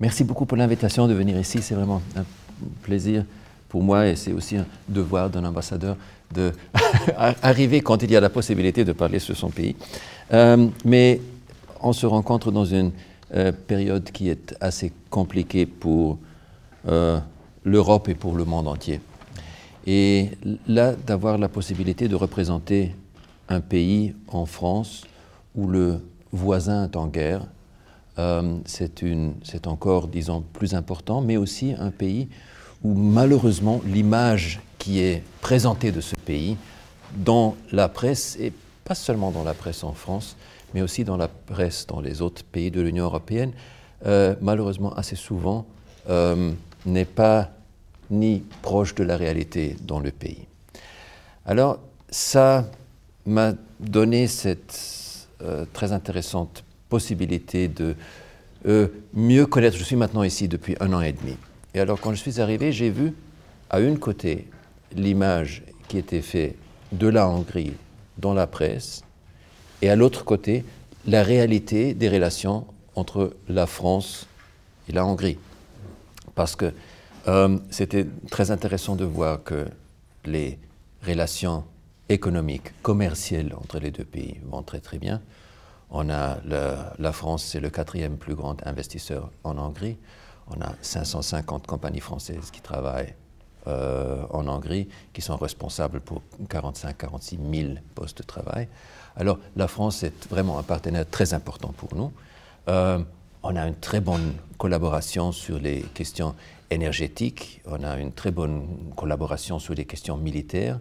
Merci 0.00 0.24
beaucoup 0.24 0.46
pour 0.46 0.56
l'invitation 0.56 1.06
de 1.06 1.12
venir 1.12 1.38
ici. 1.38 1.60
C'est 1.60 1.74
vraiment 1.74 2.00
un 2.16 2.24
plaisir 2.82 3.22
pour 3.68 3.82
moi 3.82 4.08
et 4.08 4.16
c'est 4.16 4.32
aussi 4.32 4.56
un 4.56 4.64
devoir 4.88 5.28
d'un 5.28 5.44
ambassadeur 5.44 5.94
d'arriver 6.32 7.80
quand 7.82 8.02
il 8.02 8.10
y 8.10 8.16
a 8.16 8.20
la 8.20 8.30
possibilité 8.30 8.82
de 8.82 8.92
parler 8.92 9.18
sur 9.18 9.36
son 9.36 9.50
pays. 9.50 9.76
Euh, 10.32 10.68
mais 10.86 11.20
on 11.82 11.92
se 11.92 12.06
rencontre 12.06 12.50
dans 12.50 12.64
une 12.64 12.92
euh, 13.34 13.52
période 13.52 14.10
qui 14.10 14.30
est 14.30 14.56
assez 14.58 14.90
compliquée 15.10 15.66
pour 15.66 16.18
euh, 16.88 17.20
l'Europe 17.64 18.08
et 18.08 18.14
pour 18.14 18.34
le 18.36 18.46
monde 18.46 18.68
entier. 18.68 19.00
Et 19.86 20.30
là, 20.66 20.94
d'avoir 20.94 21.36
la 21.36 21.48
possibilité 21.50 22.08
de 22.08 22.14
représenter 22.14 22.94
un 23.50 23.60
pays 23.60 24.14
en 24.28 24.46
France 24.46 25.04
où 25.54 25.66
le 25.66 26.00
voisin 26.32 26.84
est 26.84 26.96
en 26.96 27.06
guerre, 27.06 27.42
euh, 28.20 28.58
c'est 28.64 29.66
encore, 29.66 30.08
disons, 30.08 30.42
plus 30.52 30.74
important, 30.74 31.20
mais 31.20 31.36
aussi 31.36 31.74
un 31.78 31.90
pays 31.90 32.28
où 32.82 32.94
malheureusement 32.94 33.80
l'image 33.86 34.60
qui 34.78 35.00
est 35.00 35.22
présentée 35.40 35.92
de 35.92 36.00
ce 36.00 36.14
pays 36.16 36.56
dans 37.16 37.56
la 37.72 37.88
presse, 37.88 38.36
et 38.40 38.52
pas 38.84 38.94
seulement 38.94 39.30
dans 39.30 39.44
la 39.44 39.54
presse 39.54 39.84
en 39.84 39.92
France, 39.92 40.36
mais 40.74 40.82
aussi 40.82 41.04
dans 41.04 41.16
la 41.16 41.28
presse 41.28 41.86
dans 41.86 42.00
les 42.00 42.22
autres 42.22 42.44
pays 42.44 42.70
de 42.70 42.80
l'Union 42.80 43.04
européenne, 43.04 43.52
euh, 44.06 44.34
malheureusement 44.40 44.92
assez 44.94 45.16
souvent 45.16 45.66
euh, 46.08 46.52
n'est 46.86 47.04
pas 47.04 47.50
ni 48.10 48.42
proche 48.62 48.94
de 48.94 49.04
la 49.04 49.16
réalité 49.16 49.76
dans 49.82 50.00
le 50.00 50.10
pays. 50.10 50.46
Alors 51.46 51.78
ça 52.10 52.66
m'a 53.26 53.52
donné 53.78 54.26
cette 54.26 54.78
très 55.72 55.92
intéressante 55.92 56.64
possibilité 56.90 57.68
de 57.68 57.94
mieux 59.14 59.46
connaître. 59.46 59.78
Je 59.78 59.84
suis 59.84 59.96
maintenant 59.96 60.22
ici 60.22 60.46
depuis 60.46 60.76
un 60.80 60.92
an 60.92 61.00
et 61.00 61.12
demi. 61.12 61.36
Et 61.72 61.80
alors 61.80 61.98
quand 61.98 62.12
je 62.12 62.20
suis 62.20 62.40
arrivé, 62.40 62.72
j'ai 62.72 62.90
vu 62.90 63.14
à 63.70 63.80
une 63.80 63.98
côté 63.98 64.48
l'image 64.94 65.62
qui 65.88 65.96
était 65.96 66.20
faite 66.20 66.56
de 66.92 67.06
la 67.08 67.28
Hongrie 67.28 67.72
dans 68.18 68.34
la 68.34 68.46
presse, 68.46 69.02
et 69.82 69.88
à 69.88 69.96
l'autre 69.96 70.24
côté, 70.24 70.64
la 71.06 71.22
réalité 71.22 71.94
des 71.94 72.08
relations 72.08 72.66
entre 72.94 73.34
la 73.48 73.66
France 73.66 74.26
et 74.88 74.92
la 74.92 75.06
Hongrie. 75.06 75.38
Parce 76.34 76.56
que 76.56 76.72
euh, 77.28 77.58
c'était 77.70 78.06
très 78.30 78.50
intéressant 78.50 78.96
de 78.96 79.04
voir 79.04 79.42
que 79.42 79.66
les 80.24 80.58
relations 81.06 81.64
économiques, 82.08 82.72
commerciales 82.82 83.54
entre 83.56 83.78
les 83.78 83.90
deux 83.90 84.04
pays 84.04 84.36
vont 84.44 84.62
très 84.62 84.80
très 84.80 84.98
bien. 84.98 85.22
On 85.90 86.08
a 86.08 86.38
la 86.98 87.12
France, 87.12 87.44
c'est 87.44 87.60
le 87.60 87.70
quatrième 87.70 88.16
plus 88.16 88.34
grand 88.34 88.64
investisseur 88.66 89.30
en 89.44 89.58
Hongrie. 89.58 89.96
On 90.48 90.60
a 90.60 90.72
550 90.80 91.66
compagnies 91.66 92.00
françaises 92.00 92.50
qui 92.50 92.60
travaillent 92.60 93.14
euh, 93.66 94.22
en 94.30 94.48
Hongrie, 94.48 94.88
qui 95.12 95.20
sont 95.20 95.36
responsables 95.36 96.00
pour 96.00 96.22
45-46 96.48 97.38
000 97.54 97.74
postes 97.94 98.18
de 98.18 98.22
travail. 98.22 98.68
Alors 99.16 99.38
la 99.54 99.68
France 99.68 100.02
est 100.02 100.28
vraiment 100.30 100.58
un 100.58 100.62
partenaire 100.62 101.04
très 101.08 101.34
important 101.34 101.74
pour 101.76 101.94
nous. 101.94 102.10
Euh, 102.68 103.00
on 103.42 103.56
a 103.56 103.66
une 103.66 103.74
très 103.74 104.00
bonne 104.00 104.34
collaboration 104.58 105.30
sur 105.32 105.58
les 105.58 105.82
questions 105.82 106.34
énergétiques, 106.70 107.60
on 107.66 107.82
a 107.82 107.98
une 107.98 108.12
très 108.12 108.30
bonne 108.30 108.92
collaboration 108.96 109.58
sur 109.58 109.74
les 109.74 109.84
questions 109.84 110.16
militaires. 110.16 110.78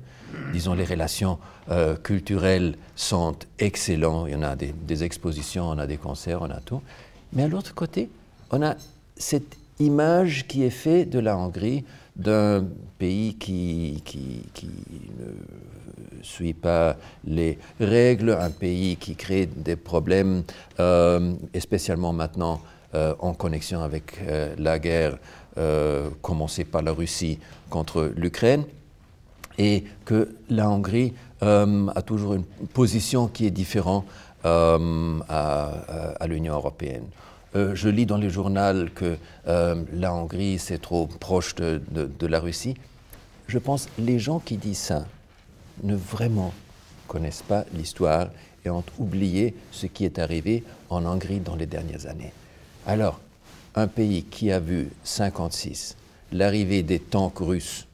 Disons, 0.51 0.73
les 0.73 0.85
relations 0.85 1.37
euh, 1.69 1.95
culturelles 1.95 2.75
sont 2.95 3.35
excellentes. 3.59 4.27
Il 4.27 4.33
y 4.33 4.35
en 4.35 4.43
a 4.43 4.55
des, 4.55 5.03
expositions, 5.03 5.69
on 5.69 5.77
a 5.77 5.87
des 5.87 5.97
concerts, 5.97 6.41
on 6.41 6.49
a 6.49 6.59
tout. 6.59 6.81
Mais 7.33 7.43
à 7.43 7.47
l'autre 7.47 7.75
côté, 7.75 8.09
on 8.51 8.61
a 8.61 8.75
cette 9.15 9.57
image 9.79 10.47
qui 10.47 10.63
est 10.63 10.69
faite 10.71 11.09
de 11.09 11.19
la 11.19 11.37
Hongrie 11.37 11.83
d'un 12.15 12.65
pays 12.97 13.35
qui, 13.35 14.01
qui, 14.03 14.43
ne 15.19 16.23
suit 16.23 16.53
pas 16.53 16.97
les 17.25 17.57
règles, 17.79 18.31
un 18.31 18.49
pays 18.49 18.97
qui 18.97 19.15
crée 19.15 19.45
des 19.45 19.77
problèmes, 19.77 20.43
euh, 20.79 21.33
et 21.53 21.61
spécialement 21.61 22.11
maintenant 22.11 22.61
euh, 22.93 23.15
en 23.19 23.33
connexion 23.33 23.81
avec 23.81 24.19
euh, 24.21 24.53
la 24.57 24.79
guerre 24.79 25.17
commencée 26.21 26.63
par 26.63 26.81
la 26.81 26.93
Russie 26.93 27.37
contre 27.69 28.13
l'Ukraine, 28.15 28.63
et 29.59 29.83
que 30.05 30.35
la 30.49 30.67
Hongrie 30.69 31.13
a 31.41 32.01
toujours 32.01 32.33
une 32.33 32.45
position 32.73 33.27
qui 33.27 33.45
est 33.45 33.51
différente 33.51 34.05
à, 34.43 34.79
à 36.19 36.27
l'Union 36.27 36.55
européenne. 36.55 37.05
Euh, 37.55 37.73
je 37.73 37.89
lis 37.89 38.05
dans 38.05 38.17
le 38.17 38.29
journal 38.29 38.91
que 38.93 39.17
euh, 39.47 39.83
la 39.93 40.13
Hongrie, 40.13 40.59
c'est 40.59 40.79
trop 40.79 41.07
proche 41.07 41.55
de, 41.55 42.27
la 42.27 42.39
Russie. 42.39 42.75
Je 43.47 43.57
pense 43.57 43.87
que 43.87 44.01
les 44.01 44.19
gens 44.19 44.39
qui 44.39 44.57
disent 44.57 44.77
ça 44.77 45.05
ne 45.81 45.95
vraiment 45.95 46.53
connaissent 47.07 47.41
pas 47.41 47.65
l'histoire 47.73 48.27
et 48.63 48.69
ont 48.69 48.83
oublié 48.99 49.55
ce 49.71 49.87
qui 49.87 50.05
est 50.05 50.19
arrivé 50.19 50.63
en 50.89 51.05
Hongrie 51.05 51.39
dans 51.39 51.55
les 51.55 51.65
dernières 51.65 52.05
années. 52.05 52.33
Alors, 52.85 53.19
un 53.75 53.87
pays 53.87 54.23
qui 54.23 54.51
a 54.51 54.59
vu 54.59 54.89
56 55.03 55.95
l'arrivée 56.31 56.83
des 56.83 56.99
tanks 56.99 57.39
russes 57.39 57.87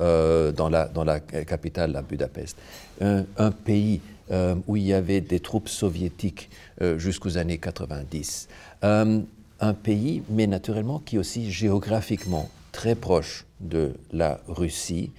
euh, 0.00 0.52
dans, 0.52 0.68
la, 0.68 0.88
dans, 0.88 1.04
la, 1.04 1.20
capitale, 1.20 1.96
à 1.96 2.02
Budapest, 2.02 2.56
un 3.00 3.50
pays 3.50 4.00
euh, 4.32 4.54
où 4.66 4.76
il 4.76 4.84
y 4.84 4.94
avait 4.94 5.20
des 5.20 5.40
troupes 5.40 5.68
soviétiques 5.68 6.48
euh, 6.80 6.96
jusqu'aux 6.96 7.36
années 7.36 7.58
90. 7.58 8.48
Euh, 8.82 9.20
un 9.60 9.74
pays, 9.74 10.22
mais 10.30 10.46
naturellement, 10.46 11.00
qui 11.00 11.16
est 11.16 11.18
aussi 11.18 11.50
géographiquement 11.50 12.48
très 12.70 12.94
proche 12.94 13.44
de 13.60 13.92
la 14.10 14.40
Russie, 14.48 15.10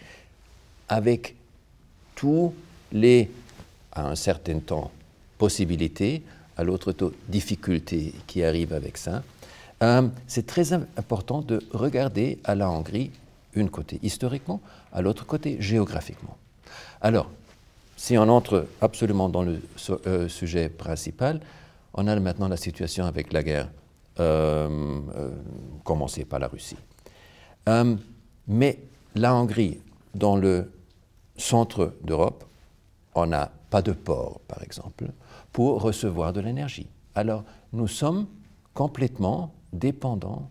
avec 0.90 1.35
tous 2.16 2.53
les, 2.91 3.29
à 3.91 4.07
un 4.09 4.16
certain 4.16 4.57
temps, 4.59 4.90
possibilités, 5.38 6.23
à 6.57 6.63
l'autre 6.63 6.91
temps, 6.91 7.11
difficultés 7.28 8.13
qui 8.25 8.44
arrivent 8.44 8.73
avec 8.73 8.97
ça. 8.97 9.22
c'est 10.28 10.47
très 10.47 10.73
important 10.73 11.41
de 11.41 11.61
regarder 11.72 12.40
à 12.45 12.55
la 12.55 12.69
Hongrie, 12.69 13.11
une 13.56 13.69
côté 13.69 14.00
historiquement, 14.03 14.62
à 14.91 15.02
l'autre 15.02 15.25
côté 15.25 15.58
géographiquement. 15.59 16.38
Alors, 17.02 17.30
si 17.96 18.18
on 18.18 18.28
entre 18.30 18.68
absolument 18.81 19.30
dans 19.30 19.44
le 19.44 19.62
euh, 20.08 20.28
sujet 20.28 20.69
principal, 20.69 21.40
on 21.94 22.08
a 22.08 22.19
maintenant 22.19 22.47
la 22.47 22.58
situation 22.58 23.06
avec 23.06 23.31
la 23.31 23.44
guerre 23.44 23.69
euh, 24.19 25.00
euh, 25.16 25.31
commencée 25.84 26.25
par 26.25 26.40
la 26.40 26.47
Russie. 26.47 26.78
mais 28.47 28.80
la 29.16 29.36
Hongrie, 29.36 29.80
dans 30.16 30.35
le 30.35 30.72
centre 31.38 31.94
d'Europe, 32.03 32.44
on 33.16 33.28
n'a 33.28 33.52
pas 33.70 33.81
de 33.81 33.91
port, 33.91 34.40
par 34.47 34.64
exemple, 34.64 35.06
pour 35.52 35.82
recevoir 35.82 36.34
de 36.34 36.41
l'énergie. 36.41 36.88
Alors, 37.16 37.44
nous 37.73 37.88
sommes 37.88 38.28
complètement 38.73 39.53
dépendants 39.72 40.49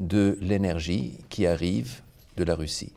de 0.00 0.36
l'énergie 0.40 1.18
qui 1.28 1.46
arrive 1.46 2.02
de 2.36 2.44
la 2.44 2.54
Russie. 2.54 2.92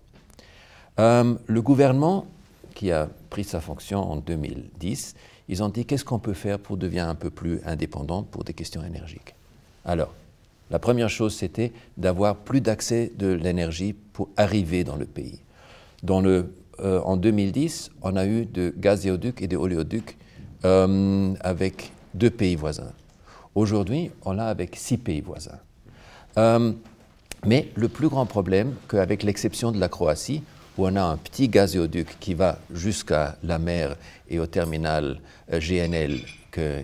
le 0.97 1.59
gouvernement 1.59 2.27
qui 2.73 2.91
a 2.91 3.09
pris 3.29 3.43
sa 3.43 3.61
fonction 3.61 3.99
en 3.99 4.17
2010, 4.17 5.15
ils 5.47 5.63
ont 5.63 5.69
dit 5.69 5.85
qu'est-ce 5.85 6.05
qu'on 6.05 6.19
peut 6.19 6.33
faire 6.33 6.59
pour 6.59 6.77
devenir 6.77 7.07
un 7.07 7.15
peu 7.15 7.29
plus 7.29 7.59
indépendant 7.65 8.23
pour 8.23 8.43
des 8.43 8.53
questions 8.53 8.83
énergiques? 8.83 9.35
Alors, 9.85 10.13
la 10.71 10.79
première 10.79 11.09
chose, 11.09 11.35
c'était 11.35 11.71
d'avoir 11.97 12.37
plus 12.37 12.61
d'accès 12.61 13.11
de 13.17 13.27
l'énergie 13.27 13.93
pour 13.93 14.29
arriver 14.35 14.83
dans 14.83 14.95
le 14.95 15.05
pays. 15.05 15.39
Dans 16.01 16.21
le, 16.21 16.53
euh, 16.79 16.99
en 17.01 17.17
2010, 17.17 17.91
on 18.01 18.15
a 18.15 18.25
eu 18.25 18.45
de 18.45 18.73
gazéoducs 18.75 19.41
et 19.41 19.47
de 19.47 19.57
oléoducs 19.57 20.17
euh, 20.65 21.33
avec 21.41 21.91
deux 22.15 22.31
pays 22.31 22.55
voisins. 22.55 22.91
Aujourd'hui, 23.53 24.11
on 24.23 24.33
l'a 24.33 24.47
avec 24.47 24.75
six 24.75 24.97
pays 24.97 25.21
voisins. 25.21 25.59
Mais 27.45 27.69
le 27.75 27.87
plus 27.87 28.09
grand 28.09 28.25
problème, 28.25 28.75
qu'avec 28.89 29.23
l'exception 29.23 29.71
de 29.71 29.79
la 29.79 29.89
Croatie, 29.89 30.43
où 30.77 30.87
on 30.87 30.95
a 30.95 31.03
un 31.03 31.17
petit 31.17 31.47
gazéoduc 31.47 32.17
qui 32.19 32.33
va 32.33 32.59
jusqu'à 32.73 33.37
la 33.43 33.59
mer 33.59 33.95
et 34.29 34.39
au 34.39 34.45
terminal 34.45 35.19
euh, 35.51 35.59
GNL 35.59 36.19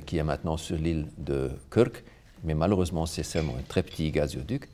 qui 0.05 0.17
est 0.17 0.23
maintenant 0.23 0.57
sur 0.57 0.75
l'île 0.75 1.07
de 1.17 1.49
Kirk, 1.73 2.03
mais 2.43 2.53
malheureusement 2.53 3.05
c'est 3.05 3.23
seulement 3.23 3.55
un 3.57 3.63
très 3.67 3.83
petit 3.83 4.11
gazéoduc, 4.11 4.67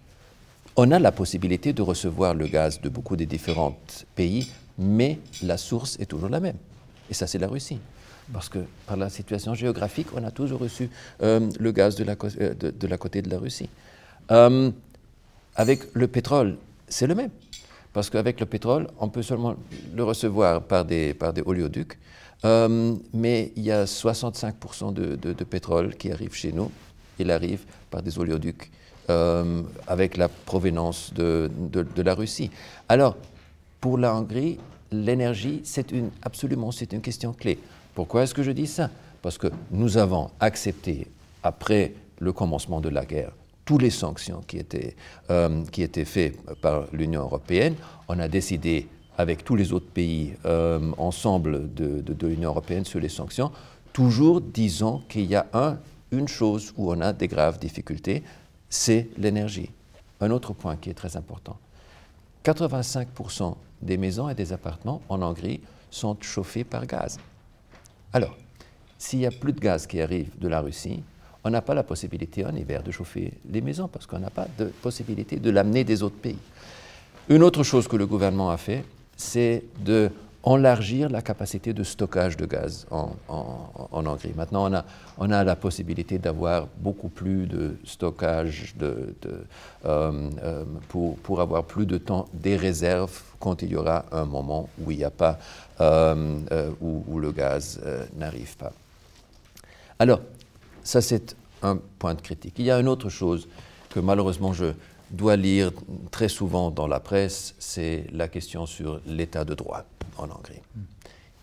on 0.75 0.91
a 0.91 0.99
la 0.99 1.11
possibilité 1.11 1.73
de 1.73 1.81
recevoir 1.81 2.33
le 2.33 2.47
gaz 2.47 2.81
de 2.81 2.89
beaucoup 2.89 3.15
des 3.15 3.25
différents 3.25 3.77
pays, 4.15 4.51
mais 4.77 5.19
la 5.41 5.57
source 5.57 5.97
est 5.99 6.05
toujours 6.05 6.29
la 6.29 6.39
même. 6.39 6.57
Et 7.09 7.13
ça, 7.13 7.25
c'est 7.25 7.39
la 7.39 7.47
Russie. 7.47 7.79
Parce 8.31 8.47
que 8.47 8.59
par 8.85 8.97
la 8.97 9.09
situation 9.09 9.55
géographique, 9.55 10.07
on 10.15 10.23
a 10.23 10.31
toujours 10.31 10.59
reçu 10.59 10.89
euh, 11.23 11.49
le 11.59 11.71
gaz 11.71 11.95
de 11.95 12.03
la, 12.03 12.15
euh, 12.41 12.53
de, 12.53 12.87
la, 12.87 12.97
côté 12.97 13.21
de 13.23 13.29
la 13.29 13.39
Russie. 13.39 13.69
Avec 15.57 15.81
le 15.93 16.07
pétrole, 16.07 16.57
c'est 16.87 17.07
le 17.07 17.15
même. 17.15 17.31
Parce 17.91 18.09
qu'avec 18.09 18.39
le 18.39 18.45
pétrole, 18.45 18.87
on 18.99 19.09
peut 19.09 19.23
seulement 19.23 19.55
le 19.93 20.03
recevoir 20.03 20.61
par 20.61 20.85
des, 20.85 21.15
par 21.15 21.33
des 21.33 21.41
oléoducs. 21.45 21.97
Euh, 22.45 22.95
mais 23.13 23.51
il 23.55 23.63
y 23.63 23.71
a 23.71 23.85
65% 23.85 24.93
de, 24.93 25.15
de, 25.15 25.43
pétrole 25.43 25.95
qui 25.95 26.11
arrive 26.11 26.35
chez 26.35 26.51
nous. 26.51 26.71
Il 27.17 27.31
arrive 27.31 27.61
par 27.89 28.03
des 28.03 28.19
oléoducs 28.19 28.69
euh, 29.09 29.63
avec 29.87 30.17
la 30.17 30.29
provenance 30.29 31.11
de, 31.15 31.49
de, 31.71 32.01
la 32.03 32.13
Russie. 32.13 32.51
Alors, 32.87 33.17
pour 33.81 33.97
la 33.97 34.15
Hongrie, 34.15 34.59
l'énergie, 34.91 35.61
c'est 35.63 35.91
une, 35.91 36.11
absolument, 36.21 36.71
c'est 36.71 36.93
une 36.93 37.01
question 37.01 37.33
clé. 37.33 37.57
Pourquoi 37.95 38.21
est-ce 38.23 38.35
que 38.35 38.43
je 38.43 38.51
dis 38.51 38.67
ça? 38.67 38.91
Parce 39.23 39.39
que 39.39 39.47
nous 39.71 39.97
avons 39.97 40.29
accepté, 40.39 41.07
après 41.41 41.93
le 42.19 42.31
commencement 42.31 42.79
de 42.79 42.89
la 42.89 43.05
guerre, 43.05 43.31
toutes 43.67 43.81
les 43.81 43.91
sanctions 43.91 44.41
qui 44.47 44.57
étaient, 44.57 44.95
euh, 45.29 45.63
qui 45.65 45.83
étaient 45.83 46.05
faites 46.05 46.39
par 46.61 46.87
l'Union 46.93 47.21
européenne. 47.21 47.75
On 48.07 48.17
a 48.17 48.29
décidé, 48.29 48.87
avec 49.17 49.43
tous 49.43 49.57
les 49.57 49.73
autres 49.73 49.89
pays 49.89 50.35
euh, 50.45 50.91
ensemble 50.97 51.73
de, 51.73 52.01
de, 52.01 52.27
l'Union 52.27 52.49
européenne 52.51 52.85
sur 52.85 53.01
les 53.01 53.09
sanctions, 53.09 53.51
toujours 53.91 54.39
disant 54.39 55.03
qu'il 55.09 55.25
y 55.25 55.35
a 55.35 55.47
un, 55.53 55.77
une 56.11 56.29
chose 56.29 56.73
où 56.77 56.89
on 56.91 57.01
a 57.01 57.11
des 57.11 57.27
graves 57.27 57.59
difficultés, 57.59 58.23
c'est 58.69 59.09
l'énergie. 59.17 59.69
Un 60.21 60.31
autre 60.31 60.53
point 60.53 60.77
qui 60.77 60.89
est 60.89 60.93
très 60.93 61.17
important. 61.17 61.57
85% 62.45 63.55
des 63.81 63.97
maisons 63.97 64.29
et 64.29 64.35
des 64.35 64.53
appartements 64.53 65.01
en 65.09 65.21
Hongrie 65.21 65.59
sont 65.91 66.15
chauffés 66.21 66.63
par 66.63 66.85
gaz. 66.85 67.19
Alors, 68.13 68.37
s'il 68.97 69.19
n'y 69.19 69.25
a 69.25 69.31
plus 69.31 69.51
de 69.51 69.59
gaz 69.59 69.85
qui 69.87 70.01
arrive 70.01 70.29
de 70.39 70.47
la 70.47 70.61
Russie, 70.61 71.03
on 71.47 71.49
n'a 71.49 71.61
pas 71.61 71.73
la 71.73 71.83
possibilité 71.83 72.45
en 72.45 72.53
hiver 72.53 72.83
de 72.83 72.91
chauffer 72.91 73.31
les 73.49 73.61
maisons 73.61 73.87
parce 73.87 74.05
qu'on 74.05 74.19
n'a 74.19 74.29
pas 74.29 74.47
de 74.57 74.65
possibilité 74.65 75.37
de 75.37 75.49
l'amener 75.49 75.85
des 75.85 76.03
autres 76.03 76.17
pays. 76.17 76.37
Une 77.29 77.41
autre 77.41 77.63
chose 77.63 77.87
que 77.87 77.95
le 77.95 78.05
gouvernement 78.05 78.49
a 78.49 78.57
fait, 78.57 78.83
c'est 79.15 79.63
de 79.79 80.11
la 80.45 81.21
capacité 81.21 81.73
de 81.73 81.83
stockage 81.83 82.37
de 82.37 82.45
gaz 82.45 82.85
en, 82.89 83.11
Hongrie. 83.91 84.33
Maintenant, 84.35 84.69
on 85.17 85.31
a, 85.31 85.43
la 85.43 85.55
possibilité 85.57 86.19
d'avoir 86.19 86.67
beaucoup 86.77 87.09
plus 87.09 87.47
de 87.47 87.77
stockage 87.83 88.73
euh, 88.81 89.11
euh, 89.85 90.63
pour, 90.87 91.41
avoir 91.41 91.65
plus 91.65 91.85
de 91.85 91.97
temps 91.97 92.27
des 92.33 92.55
réserves 92.55 93.21
quand 93.41 93.61
il 93.61 93.71
y 93.71 93.75
aura 93.75 94.05
un 94.13 94.25
moment 94.25 94.69
où 94.79 94.91
il 94.91 95.03
a 95.03 95.11
pas, 95.11 95.37
euh, 95.81 96.71
où, 96.81 97.19
le 97.19 97.31
gaz 97.33 97.81
n'arrive 98.15 98.55
pas. 98.55 98.71
Alors, 99.99 100.21
ça, 100.87 101.01
c'est 101.01 101.35
un 101.63 101.77
point 101.99 102.13
de 102.13 102.21
critique. 102.21 102.53
Il 102.59 102.65
y 102.65 102.71
a 102.71 102.79
une 102.79 102.87
autre 102.87 103.09
chose 103.09 103.49
que 103.89 103.99
malheureusement 103.99 104.53
je 104.53 104.67
dois 105.11 105.35
lire 105.35 105.71
très 106.11 106.29
souvent 106.29 106.71
dans 106.71 106.87
la 106.87 107.01
presse, 107.01 107.55
c'est 107.59 108.05
la 108.13 108.29
question 108.29 108.65
sur 108.65 109.01
l'état 109.05 109.43
de 109.43 109.53
droit 109.53 109.83
en 110.17 110.29
Hongrie. 110.29 110.61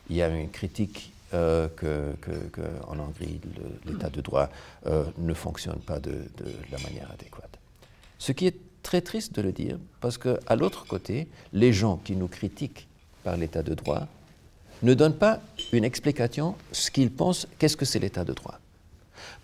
Il 0.08 0.16
y 0.16 0.22
a 0.22 0.28
une 0.28 0.48
critique 0.48 1.12
euh, 1.34 1.68
qu'en 1.76 2.98
Hongrie, 2.98 3.38
l'état 3.84 4.08
de 4.08 4.22
droit 4.22 4.48
euh, 4.86 5.04
ne 5.18 5.34
fonctionne 5.34 5.78
pas 5.78 5.98
de, 6.00 6.12
de, 6.12 6.46
la 6.72 6.78
manière 6.78 7.10
adéquate. 7.12 7.58
Ce 8.18 8.32
qui 8.32 8.46
est 8.46 8.56
très 8.82 9.02
triste 9.02 9.34
de 9.34 9.42
le 9.42 9.52
dire, 9.52 9.78
parce 10.00 10.16
qu'à 10.16 10.56
l'autre 10.56 10.86
côté, 10.86 11.28
les 11.52 11.74
gens 11.74 11.98
qui 11.98 12.16
nous 12.16 12.28
critiquent 12.28 12.88
par 13.22 13.36
l'état 13.36 13.62
de 13.62 13.74
droit 13.74 14.06
ne 14.82 14.94
donnent 14.94 15.18
pas 15.18 15.40
une 15.72 15.84
explication, 15.84 16.54
ce 16.72 16.90
qu'ils 16.90 17.10
pensent, 17.10 17.46
qu'est-ce 17.58 17.76
que 17.76 17.84
c'est 17.84 17.98
l'état 17.98 18.24
de 18.24 18.32
droit? 18.32 18.58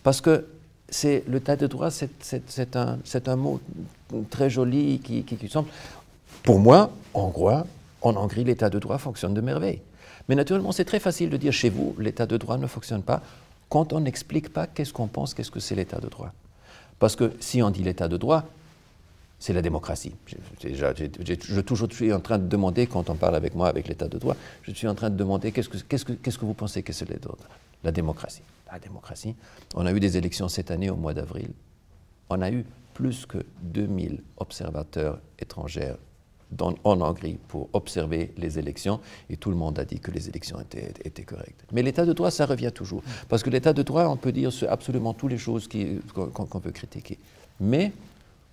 Parce 0.03 0.21
que 0.21 0.47
c'est 0.89 1.25
l'état 1.29 1.57
de 1.57 1.67
droit, 1.67 1.91
c'est 1.91 2.77
un, 2.77 3.37
mot 3.37 3.61
très 4.31 4.51
joli 4.51 4.99
qui, 5.01 5.49
semble. 5.49 5.69
Pour 6.43 6.59
moi, 6.59 6.91
hongrois, 7.15 7.67
en 8.03 8.17
Hongrie, 8.17 8.45
l'état 8.45 8.71
de 8.71 8.79
droit 8.79 8.99
fonctionne 8.99 9.35
de 9.35 9.41
merveille. 9.41 9.81
Mais 10.29 10.35
naturellement, 10.35 10.73
c'est 10.73 10.85
très 10.85 11.01
facile 11.01 11.31
de 11.31 11.37
dire 11.37 11.53
chez 11.53 11.71
vous, 11.71 11.95
l'état 11.99 12.27
de 12.27 12.37
droit 12.37 12.57
ne 12.57 12.67
fonctionne 12.67 13.03
pas 13.03 13.23
quand 13.69 13.93
on 13.93 14.01
n'explique 14.01 14.53
pas 14.53 14.67
qu'est-ce 14.67 14.93
qu'on 14.93 15.07
pense, 15.07 15.33
qu'est-ce 15.33 15.51
que 15.51 15.61
c'est 15.61 15.75
l'état 15.75 16.01
de 16.01 16.09
droit. 16.09 16.33
Parce 16.99 17.15
que 17.17 17.33
si 17.41 17.63
on 17.63 17.71
dit 17.71 17.83
l'état 17.83 18.09
de 18.09 18.17
droit, 18.17 18.45
c'est 19.39 19.53
la 19.53 19.63
démocratie. 19.63 20.13
Je, 20.63 21.61
toujours 21.61 21.91
suis 21.93 22.13
en 22.13 22.21
train 22.21 22.39
de 22.39 22.47
demander, 22.47 22.87
quand 22.87 23.09
on 23.09 23.15
parle 23.15 23.37
avec 23.37 23.55
moi 23.55 23.69
avec 23.69 23.89
l'état 23.89 24.09
de 24.09 24.19
droit, 24.19 24.37
je 24.63 24.73
suis 24.73 24.89
en 24.89 24.95
train 24.95 25.09
de 25.09 25.17
demander 25.17 25.53
qu'est-ce 25.53 25.69
que, 25.69 25.79
qu'est-ce 25.79 26.05
que, 26.05 26.13
qu'est-ce 26.13 26.37
que 26.37 26.45
vous 26.45 26.55
pensez 26.55 26.83
que 26.83 26.93
c'est 26.93 27.09
l'état 27.09 27.29
de 27.29 27.37
droit? 27.37 27.49
La 27.85 27.93
démocratie 27.93 28.43
la 28.73 28.79
démocratie. 28.79 29.35
On 29.75 29.87
a 29.87 29.93
eu 29.93 30.01
des 30.01 30.17
élections 30.17 30.49
cette 30.49 30.71
année 30.71 30.91
au 30.91 30.97
mois 30.97 31.15
d'avril. 31.15 31.51
On 32.29 32.41
a 32.43 32.51
eu 32.51 32.65
plus 32.95 33.27
que 33.27 33.39
2000 33.63 34.23
observateurs 34.39 35.21
étrangers 35.39 35.95
en 36.59 37.01
Hongrie 37.01 37.39
pour 37.49 37.69
observer 37.73 38.33
les 38.37 38.59
élections 38.59 39.01
et 39.29 39.37
tout 39.37 39.51
le 39.51 39.57
monde 39.57 39.79
a 39.79 39.85
dit 39.85 40.01
que 40.01 40.11
les 40.11 40.29
élections 40.29 40.61
étaient, 40.61 41.23
correctes. 41.23 41.65
Mais 41.73 41.83
l'état 41.83 42.05
de 42.05 42.13
droit, 42.13 42.31
ça 42.31 42.47
revient 42.47 42.73
toujours. 42.75 43.03
Parce 43.29 43.43
que 43.43 43.51
l'état 43.51 43.73
de 43.73 43.83
droit, 43.83 44.07
on 44.07 44.17
peut 44.17 44.33
dire 44.33 44.51
absolument 44.69 45.15
toutes 45.15 45.31
les 45.31 45.39
choses 45.39 45.69
qu'on 46.15 46.61
peut 46.61 46.73
critiquer. 46.73 47.19
Mais, 47.61 47.93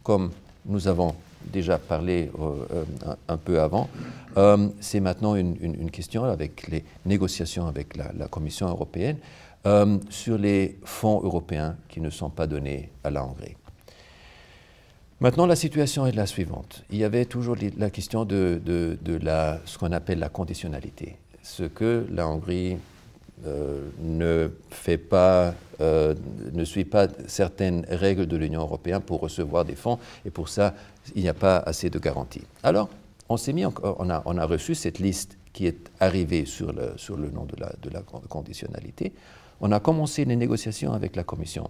comme 0.03 0.31
nous 0.65 0.87
avons 0.87 1.15
déjà 1.51 1.77
parlé 1.77 2.29
euh, 2.39 2.83
un, 3.27 3.37
peu 3.37 3.61
avant, 3.61 3.89
euh, 4.37 4.67
c'est 4.79 4.99
maintenant 4.99 5.35
une, 5.35 5.89
question 5.91 6.23
avec 6.25 6.67
les 6.67 6.83
négociations 7.05 7.67
avec 7.67 7.95
la 7.95 8.27
Commission 8.27 8.67
européenne. 8.67 9.17
Euh, 9.65 9.97
sur 10.09 10.37
les 10.37 10.77
fonds 10.85 11.19
européens 11.21 11.75
qui 11.89 11.99
ne 11.99 12.09
sont 12.09 12.29
pas 12.29 12.47
donnés 12.47 12.89
à 13.03 13.09
la 13.09 13.25
Hongrie. 13.25 13.55
Maintenant, 15.19 15.47
la 15.47 15.55
situation 15.55 16.05
est 16.05 16.11
la 16.11 16.27
suivante. 16.27 16.83
Il 16.91 16.99
y 16.99 17.03
avait 17.03 17.25
toujours 17.25 17.57
la 17.77 17.89
question 17.89 18.23
de, 18.23 18.61
ce 19.65 19.77
qu'on 19.77 19.91
appelle 19.91 20.19
la 20.19 20.29
conditionnalité. 20.29 21.17
Ce 21.41 21.63
que 21.63 22.05
la 22.11 22.27
Hongrie 22.27 22.77
euh, 23.45 23.89
ne 23.99 24.51
fait 24.69 24.99
pas, 24.99 25.55
euh, 25.81 26.13
ne 26.53 26.63
suit 26.63 26.85
pas 26.85 27.07
certaines 27.25 27.83
règles 27.89 28.27
de 28.27 28.37
l'Union 28.37 28.61
européenne 28.61 29.01
pour 29.01 29.19
recevoir 29.21 29.65
des 29.65 29.75
fonds, 29.75 29.97
et 30.23 30.29
pour 30.29 30.49
ça, 30.49 30.75
il 31.15 31.23
n'y 31.23 31.29
a 31.29 31.33
pas 31.33 31.57
assez 31.57 31.89
de 31.89 31.97
garanties. 31.97 32.45
Alors, 32.61 32.89
on 33.27 33.37
s'est 33.37 33.53
mis, 33.53 33.65
on 33.65 34.09
a, 34.09 34.45
reçu 34.45 34.75
cette 34.75 34.99
liste 34.99 35.37
qui 35.51 35.65
est 35.65 35.89
arrivée 35.99 36.45
sur 36.45 36.71
le, 36.71 37.29
nom 37.31 37.45
de 37.45 37.89
la 37.89 38.01
conditionnalité 38.29 39.11
on 39.61 39.71
a 39.71 39.79
commencé 39.79 40.25
les 40.25 40.35
négociations 40.35 40.93
avec 40.93 41.15
la 41.15 41.23
Commission, 41.23 41.69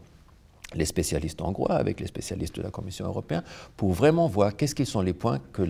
les 0.75 0.85
spécialistes 0.85 1.41
hongrois, 1.41 1.75
avec 1.75 1.99
les 1.99 2.07
spécialistes 2.07 2.55
de 2.55 2.61
la 2.61 2.71
Commission 2.71 3.05
européenne, 3.05 3.43
pour 3.75 3.93
vraiment 3.93 4.27
voir 4.27 4.55
qu'est-ce 4.55 4.83
sont 4.83 5.01
les 5.01 5.13
points 5.13 5.39
que 5.53 5.63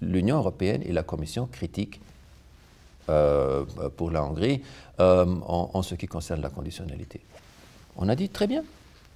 l'Union 0.00 0.36
européenne 0.38 0.82
et 0.84 0.92
la 0.92 1.02
Commission 1.02 1.48
critiquent 1.50 2.00
euh, 3.08 3.64
pour 3.96 4.10
la 4.10 4.22
Hongrie 4.22 4.62
euh, 5.00 5.24
en, 5.46 5.82
ce 5.82 5.94
qui 5.94 6.06
concerne 6.06 6.42
la 6.42 6.50
conditionnalité. 6.50 7.20
On 7.96 8.08
a 8.08 8.14
dit 8.14 8.28
très 8.28 8.46
bien. 8.46 8.62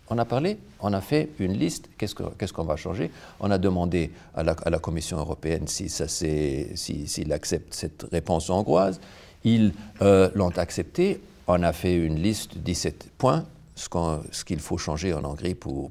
On 0.09 0.19
a 0.19 0.25
parlé, 0.25 0.59
on 0.81 0.93
a 0.93 1.01
fait 1.01 1.31
une 1.39 1.53
liste, 1.53 1.89
qu'est-ce 1.97 2.53
qu'on 2.53 2.65
va 2.65 2.77
changer? 2.77 3.11
On 3.41 3.51
a 3.51 3.57
demandé 3.57 4.11
à 4.35 4.43
la, 4.43 4.79
Commission 4.79 5.19
européenne 5.19 5.69
s'il 5.69 5.91
si, 5.91 7.07
si, 7.07 7.33
accepte 7.33 7.73
cette 7.73 8.07
réponse 8.11 8.51
hongroise. 8.51 9.01
Ils 9.45 9.73
euh, 10.03 10.31
l'ont 10.35 10.57
accepté 10.59 11.21
on 11.53 11.63
a 11.63 11.73
fait 11.73 11.95
une 11.95 12.17
liste 12.17 12.55
de 12.55 12.61
17 12.61 13.11
points, 13.19 13.45
ce 13.75 14.45
qu'il 14.45 14.61
faut 14.61 14.79
changer 14.79 15.13
en 15.13 15.25
Hongrie 15.25 15.55
pour, 15.55 15.91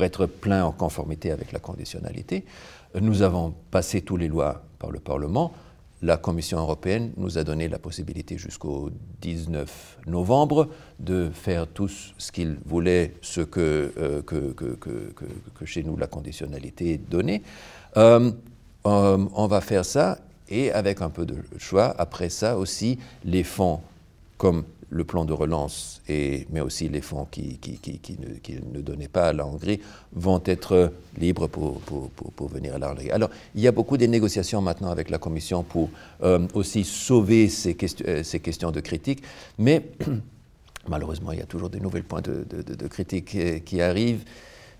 être 0.00 0.26
plein 0.26 0.64
en 0.64 0.72
conformité 0.72 1.30
avec 1.30 1.52
la 1.52 1.58
conditionnalité. 1.58 2.44
Nous 3.00 3.22
avons 3.22 3.54
passé 3.70 4.02
tous 4.02 4.16
les 4.16 4.28
lois 4.28 4.62
par 4.78 4.90
le 4.90 5.00
Parlement. 5.00 5.52
La 6.02 6.16
Commission 6.16 6.58
européenne 6.58 7.12
nous 7.16 7.38
a 7.38 7.44
donné 7.44 7.68
la 7.68 7.78
possibilité 7.78 8.36
jusqu'au 8.36 8.90
19 9.20 9.98
novembre 10.06 10.68
de 10.98 11.30
faire 11.32 11.68
tout 11.68 11.88
ce 11.88 12.32
qu'ils 12.32 12.58
voulaient, 12.66 13.14
ce 13.22 13.40
que, 13.40 13.92
euh, 13.98 14.22
que, 14.22 15.64
chez 15.64 15.84
nous 15.84 15.96
la 15.96 16.08
conditionnalité 16.08 16.98
donnait. 16.98 17.42
Euh, 17.96 18.32
euh, 18.86 19.26
on 19.34 19.46
va 19.46 19.60
faire 19.60 19.84
ça 19.84 20.18
et 20.48 20.72
avec 20.72 21.00
un 21.02 21.10
peu 21.10 21.24
de 21.24 21.36
choix, 21.58 21.94
après 21.98 22.28
ça 22.28 22.58
aussi, 22.58 22.98
les 23.24 23.44
fonds 23.44 23.80
comme 24.42 24.64
le 24.90 25.04
plan 25.04 25.24
de 25.24 25.32
relance, 25.32 26.02
et, 26.08 26.48
mais 26.50 26.60
aussi 26.60 26.88
les 26.88 27.00
fonds 27.00 27.28
qui, 27.30 27.58
qui, 27.58 28.18
ne, 28.18 28.76
ne, 28.76 28.82
donnait 28.82 29.06
pas 29.06 29.28
à 29.28 29.32
la 29.32 29.46
Hongrie, 29.46 29.78
vont 30.12 30.42
être 30.44 30.92
libres 31.16 31.46
pour, 31.46 31.80
venir 32.48 32.74
à 32.74 32.78
la 32.80 32.90
Hongrie. 32.90 33.12
Alors, 33.12 33.30
il 33.54 33.60
y 33.60 33.68
a 33.68 33.72
beaucoup 33.72 33.96
de 33.96 34.04
négociations 34.04 34.60
maintenant 34.60 34.90
avec 34.90 35.10
la 35.10 35.18
Commission 35.18 35.62
pour 35.62 35.90
euh, 36.24 36.40
aussi 36.54 36.82
sauver 36.82 37.48
ces, 37.48 37.76
euh, 38.04 38.24
questions 38.42 38.72
de 38.72 38.80
critique, 38.80 39.22
mais 39.58 39.92
malheureusement, 40.88 41.30
il 41.30 41.38
y 41.38 41.42
a 41.42 41.46
toujours 41.46 41.70
des 41.70 41.78
nouveaux 41.78 42.02
points 42.02 42.20
de, 42.20 42.44
de, 42.50 42.74
de 42.74 42.86
critique 42.88 43.64
qui 43.64 43.80
arrivent. 43.80 44.24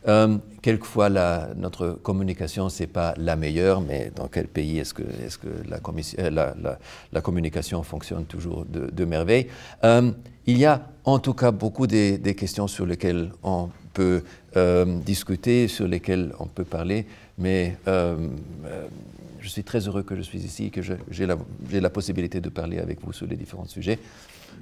Euh, 0.09 0.39
quelquefois, 0.63 1.09
notre 1.57 1.91
communication, 1.91 2.69
ce 2.69 2.83
n'est 2.83 2.87
pas 2.89 3.15
la 3.17 3.37
meilleure, 3.37 3.81
mais 3.81 4.11
dans 4.15 4.29
quel 4.29 4.49
pays 4.49 4.79
est-ce 4.79 4.95
que, 4.95 5.03
euh, 5.03 6.31
la, 7.13 7.21
communication 7.21 7.83
fonctionne 7.83 8.25
toujours 8.25 8.65
de, 8.65 9.05
merveille? 9.05 9.47
Euh, 9.85 10.11
Il 10.47 10.59
y 10.59 10.67
a 10.67 10.89
en 11.05 11.19
tout 11.19 11.35
cas 11.35 11.53
beaucoup 11.53 11.87
des, 11.87 12.35
questions 12.37 12.67
sur 12.67 12.87
lesquelles 12.87 13.31
on 13.43 13.69
peut 13.93 14.23
discuter, 15.05 15.69
sur 15.69 15.87
lesquelles 15.87 16.33
on 16.39 16.47
peut 16.47 16.65
parler, 16.65 17.07
mais 17.39 17.77
je 17.87 19.49
suis 19.49 19.65
très 19.65 19.87
heureux 19.87 20.03
que 20.03 20.17
je 20.17 20.23
suis 20.23 20.41
ici, 20.41 20.71
que 20.71 20.81
j'ai 20.83 21.81
la 21.81 21.91
possibilité 21.91 22.41
de 22.41 22.49
parler 22.49 22.79
avec 22.79 23.01
vous 23.05 23.13
sur 23.13 23.27
les 23.27 23.37
différents 23.37 23.67
sujets. 23.69 23.99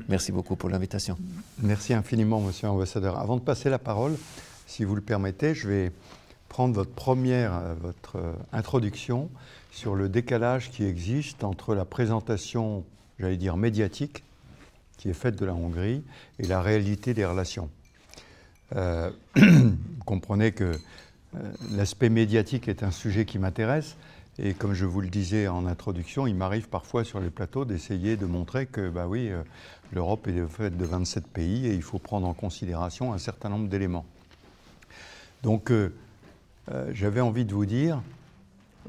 Merci 0.08 0.32
beaucoup 0.32 0.56
pour 0.56 0.68
l'invitation. 0.68 1.16
Merci 1.62 1.94
infiniment, 1.94 2.40
Monsieur 2.40 2.68
l'ambassadeur. 2.68 3.18
Avant 3.18 3.36
de 3.36 3.42
passer 3.42 3.68
la 3.70 3.78
parole, 3.78 4.16
si 4.70 4.84
vous 4.84 4.94
le 4.94 5.00
permettez, 5.00 5.52
je 5.52 5.68
vais 5.68 5.92
prendre 6.48 6.74
votre 6.74 6.92
première, 6.92 7.54
euh, 7.54 7.74
votre 7.80 8.16
euh, 8.16 8.32
introduction 8.52 9.28
sur 9.72 9.96
le 9.96 10.08
décalage 10.08 10.70
qui 10.70 10.84
existe 10.84 11.42
entre 11.42 11.74
la 11.74 11.84
présentation, 11.84 12.84
j'allais 13.18 13.36
dire 13.36 13.56
médiatique, 13.56 14.22
qui 14.96 15.10
est 15.10 15.14
faite 15.14 15.34
de 15.34 15.44
la 15.44 15.54
Hongrie, 15.54 16.04
et 16.38 16.46
la 16.46 16.62
réalité 16.62 17.14
des 17.14 17.26
relations. 17.26 17.68
Euh, 18.76 19.10
vous 19.36 20.04
comprenez 20.04 20.52
que 20.52 20.72
l'aspect 21.72 22.08
médiatique 22.08 22.68
est 22.68 22.84
un 22.84 22.92
sujet 22.92 23.24
qui 23.24 23.40
m'intéresse, 23.40 23.96
et 24.38 24.54
comme 24.54 24.74
je 24.74 24.86
vous 24.86 25.00
le 25.00 25.08
disais 25.08 25.48
en 25.48 25.66
introduction, 25.66 26.28
il 26.28 26.36
m'arrive 26.36 26.68
parfois 26.68 27.02
sur 27.02 27.18
les 27.18 27.30
plateaux 27.30 27.64
d'essayer 27.64 28.16
de 28.16 28.26
montrer 28.26 28.66
que, 28.66 28.88
bah 28.88 29.08
oui, 29.08 29.30
l'Europe 29.92 30.28
est 30.28 30.46
faite 30.48 30.76
de 30.76 30.84
27 30.84 31.26
pays 31.26 31.66
et 31.66 31.74
il 31.74 31.82
faut 31.82 31.98
prendre 31.98 32.26
en 32.26 32.34
considération 32.34 33.12
un 33.12 33.18
certain 33.18 33.48
nombre 33.48 33.68
d'éléments. 33.68 34.06
Donc 35.42 35.70
euh, 35.70 35.92
euh, 36.70 36.90
j'avais 36.92 37.20
envie 37.20 37.44
de 37.44 37.54
vous 37.54 37.66
dire 37.66 38.02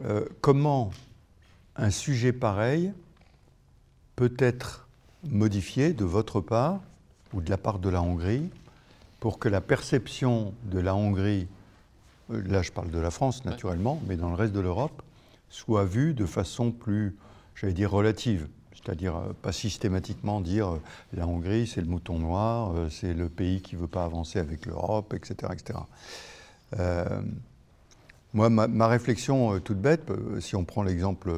euh, 0.05 0.25
comment 0.41 0.91
un 1.75 1.89
sujet 1.89 2.33
pareil 2.33 2.91
peut 4.15 4.33
être 4.37 4.87
modifié 5.29 5.93
de 5.93 6.03
votre 6.03 6.41
part 6.41 6.81
ou 7.33 7.41
de 7.41 7.49
la 7.49 7.57
part 7.57 7.79
de 7.79 7.89
la 7.89 8.01
Hongrie 8.01 8.49
pour 9.19 9.39
que 9.39 9.47
la 9.47 9.61
perception 9.61 10.53
de 10.63 10.79
la 10.79 10.95
Hongrie, 10.95 11.47
là 12.29 12.61
je 12.61 12.71
parle 12.71 12.89
de 12.89 12.99
la 12.99 13.11
France 13.11 13.45
naturellement, 13.45 14.01
mais 14.07 14.17
dans 14.17 14.29
le 14.29 14.35
reste 14.35 14.53
de 14.53 14.59
l'Europe, 14.59 15.03
soit 15.49 15.85
vue 15.85 16.13
de 16.13 16.25
façon 16.25 16.71
plus, 16.71 17.15
j'allais 17.55 17.73
dire, 17.73 17.91
relative. 17.91 18.47
C'est-à-dire 18.73 19.21
pas 19.43 19.51
systématiquement 19.51 20.41
dire 20.41 20.79
la 21.13 21.27
Hongrie 21.27 21.67
c'est 21.67 21.81
le 21.81 21.87
mouton 21.87 22.17
noir, 22.17 22.73
c'est 22.89 23.13
le 23.13 23.29
pays 23.29 23.61
qui 23.61 23.75
ne 23.75 23.81
veut 23.81 23.87
pas 23.87 24.03
avancer 24.03 24.39
avec 24.39 24.65
l'Europe, 24.65 25.13
etc. 25.13 25.53
etc. 25.53 25.77
Euh, 26.79 27.21
moi, 28.33 28.49
ma, 28.49 28.87
réflexion 28.87 29.55
euh, 29.55 29.59
toute 29.59 29.79
bête, 29.79 30.09
euh, 30.09 30.39
si 30.39 30.55
on 30.55 30.63
prend 30.63 30.83
l'exemple 30.83 31.33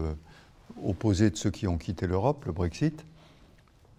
opposé 0.84 1.30
de 1.30 1.36
ceux 1.36 1.50
qui 1.50 1.68
ont 1.68 1.78
quitté 1.78 2.06
l'Europe, 2.08 2.46
le 2.46 2.52
Brexit, 2.52 3.06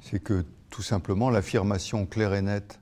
c'est 0.01 0.21
que 0.21 0.45
tout 0.71 0.83
simplement 0.83 1.31
l'affirmation 1.31 2.07
claire 2.07 2.35
et 2.35 2.43
nette 2.43 2.79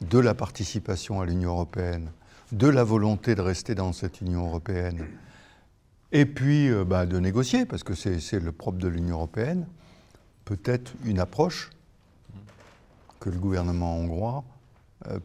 de 0.00 0.18
la 0.18 0.34
participation 0.34 1.20
à 1.20 1.26
l'Union 1.26 1.50
européenne, 1.50 2.10
de 2.50 2.68
la 2.68 2.84
volonté 2.84 3.34
de 3.34 3.40
rester 3.40 3.74
dans 3.74 3.92
cette 3.92 4.20
Union 4.20 4.46
européenne, 4.46 5.06
et 6.10 6.26
puis 6.26 6.70
bah, 6.84 7.06
de 7.06 7.18
négocier, 7.18 7.64
parce 7.64 7.82
que 7.84 7.94
c'est 7.94 8.40
le 8.40 8.52
propre 8.52 8.78
de 8.78 8.88
l'Union 8.88 9.16
européenne, 9.16 9.66
peut-être 10.44 10.92
une 11.04 11.20
approche 11.20 11.70
que 13.20 13.30
le 13.30 13.38
gouvernement 13.38 13.96
hongrois 13.96 14.44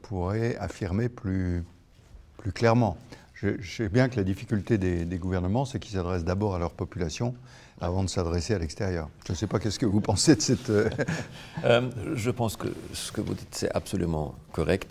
pourrait 0.01 0.55
affirmer 0.57 1.09
plus, 1.09 1.63
plus 2.47 2.53
clairement. 2.53 2.95
Je, 3.33 3.61
sais 3.61 3.89
bien 3.89 4.07
que 4.07 4.15
la 4.15 4.23
difficulté 4.23 4.77
des, 4.77 5.17
gouvernements, 5.17 5.65
c'est 5.65 5.79
qu'ils 5.79 5.97
s'adressent 5.97 6.23
d'abord 6.23 6.55
à 6.55 6.59
leur 6.59 6.71
population 6.71 7.35
avant 7.81 8.05
de 8.05 8.09
s'adresser 8.09 8.53
à 8.53 8.57
l'extérieur. 8.57 9.09
Je 9.27 9.33
ne 9.33 9.37
sais 9.37 9.47
pas 9.47 9.59
qu'est-ce 9.59 9.77
que 9.77 9.85
vous 9.85 9.99
pensez 9.99 10.33
de 10.37 10.41
cette... 10.41 10.69
Euh, 10.69 10.89
euh, 11.65 11.91
je 12.15 12.31
pense 12.31 12.55
que 12.55 12.69
ce 12.93 13.11
que 13.11 13.19
vous 13.19 13.33
dites, 13.33 13.53
c'est 13.53 13.69
absolument 13.75 14.33
correct. 14.53 14.89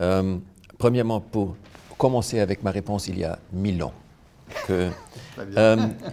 Euh, 0.00 0.38
premièrement, 0.78 1.20
pour 1.20 1.56
commencer 1.98 2.40
avec 2.40 2.62
ma 2.62 2.70
réponse, 2.70 3.06
il 3.06 3.18
y 3.18 3.24
a 3.24 3.38
mille 3.52 3.82
ans. 3.82 3.92
Que, 4.66 4.88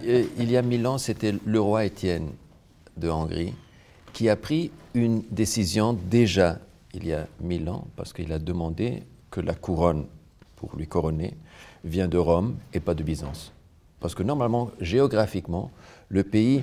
il 0.04 0.50
y 0.50 0.56
a 0.58 0.62
mille 0.62 0.86
ans, 0.86 0.98
c'était 0.98 1.34
le 1.42 1.60
roi 1.60 1.86
Étienne 1.86 2.28
de 2.98 3.08
Hongrie 3.08 3.54
qui 4.12 4.28
a 4.28 4.36
pris 4.36 4.70
une 4.92 5.22
décision 5.30 5.94
déjà 5.94 6.58
il 6.92 7.06
y 7.06 7.14
a 7.14 7.26
mille 7.40 7.70
ans, 7.70 7.86
parce 7.96 8.12
qu'il 8.12 8.30
a 8.34 8.38
demandé 8.38 9.04
que 9.30 9.40
la 9.40 9.54
couronne 9.54 10.04
pour 10.62 10.78
lui 10.78 10.86
couronner 10.86 11.34
vient 11.82 12.06
de 12.06 12.18
Rome 12.18 12.54
et 12.72 12.78
pas 12.78 12.94
de 12.94 13.02
Byzance. 13.02 13.52
Parce 13.98 14.14
que 14.14 14.22
normalement, 14.22 14.70
géographiquement, 14.80 15.72
le 16.08 16.22
pays 16.22 16.62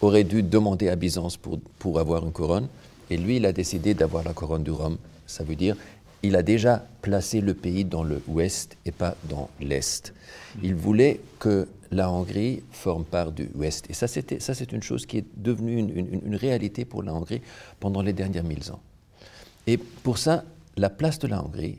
aurait 0.00 0.24
dû 0.24 0.42
demander 0.42 0.88
à 0.88 0.96
Byzance 0.96 1.36
pour, 1.36 1.60
pour 1.78 2.00
avoir 2.00 2.24
une 2.24 2.32
couronne, 2.32 2.68
et 3.10 3.18
lui, 3.18 3.36
il 3.36 3.44
a 3.44 3.52
décidé 3.52 3.92
d'avoir 3.92 4.24
la 4.24 4.32
couronne 4.32 4.62
de 4.62 4.70
Rome. 4.70 4.96
Ça 5.26 5.44
veut 5.44 5.54
dire 5.54 5.76
il 6.22 6.36
a 6.36 6.42
déjà 6.42 6.84
placé 7.02 7.40
le 7.40 7.54
pays 7.54 7.84
dans 7.84 8.02
le 8.02 8.22
ouest 8.28 8.76
et 8.84 8.92
pas 8.92 9.16
dans 9.28 9.48
l'est. 9.60 10.12
Il 10.62 10.74
voulait 10.74 11.20
que 11.38 11.66
la 11.90 12.10
Hongrie 12.10 12.62
forme 12.70 13.04
part 13.04 13.32
du 13.32 13.48
ouest. 13.54 13.88
Et 13.88 13.94
ça 13.94 14.06
c'est 14.06 14.72
une 14.72 14.82
chose 14.82 15.06
qui 15.06 15.18
est 15.18 15.24
devenue 15.36 15.78
une, 15.78 15.96
une, 15.96 16.20
une, 16.26 16.36
réalité 16.36 16.84
pour 16.84 17.02
la 17.02 17.14
Hongrie 17.14 17.40
pendant 17.80 18.02
les 18.02 18.12
derniers 18.12 18.42
mille 18.42 18.70
ans. 18.70 18.80
Et 19.66 19.78
pour 19.78 20.18
ça, 20.18 20.44
la 20.76 20.90
place 20.90 21.18
de 21.18 21.26
la 21.26 21.42
Hongrie 21.42 21.78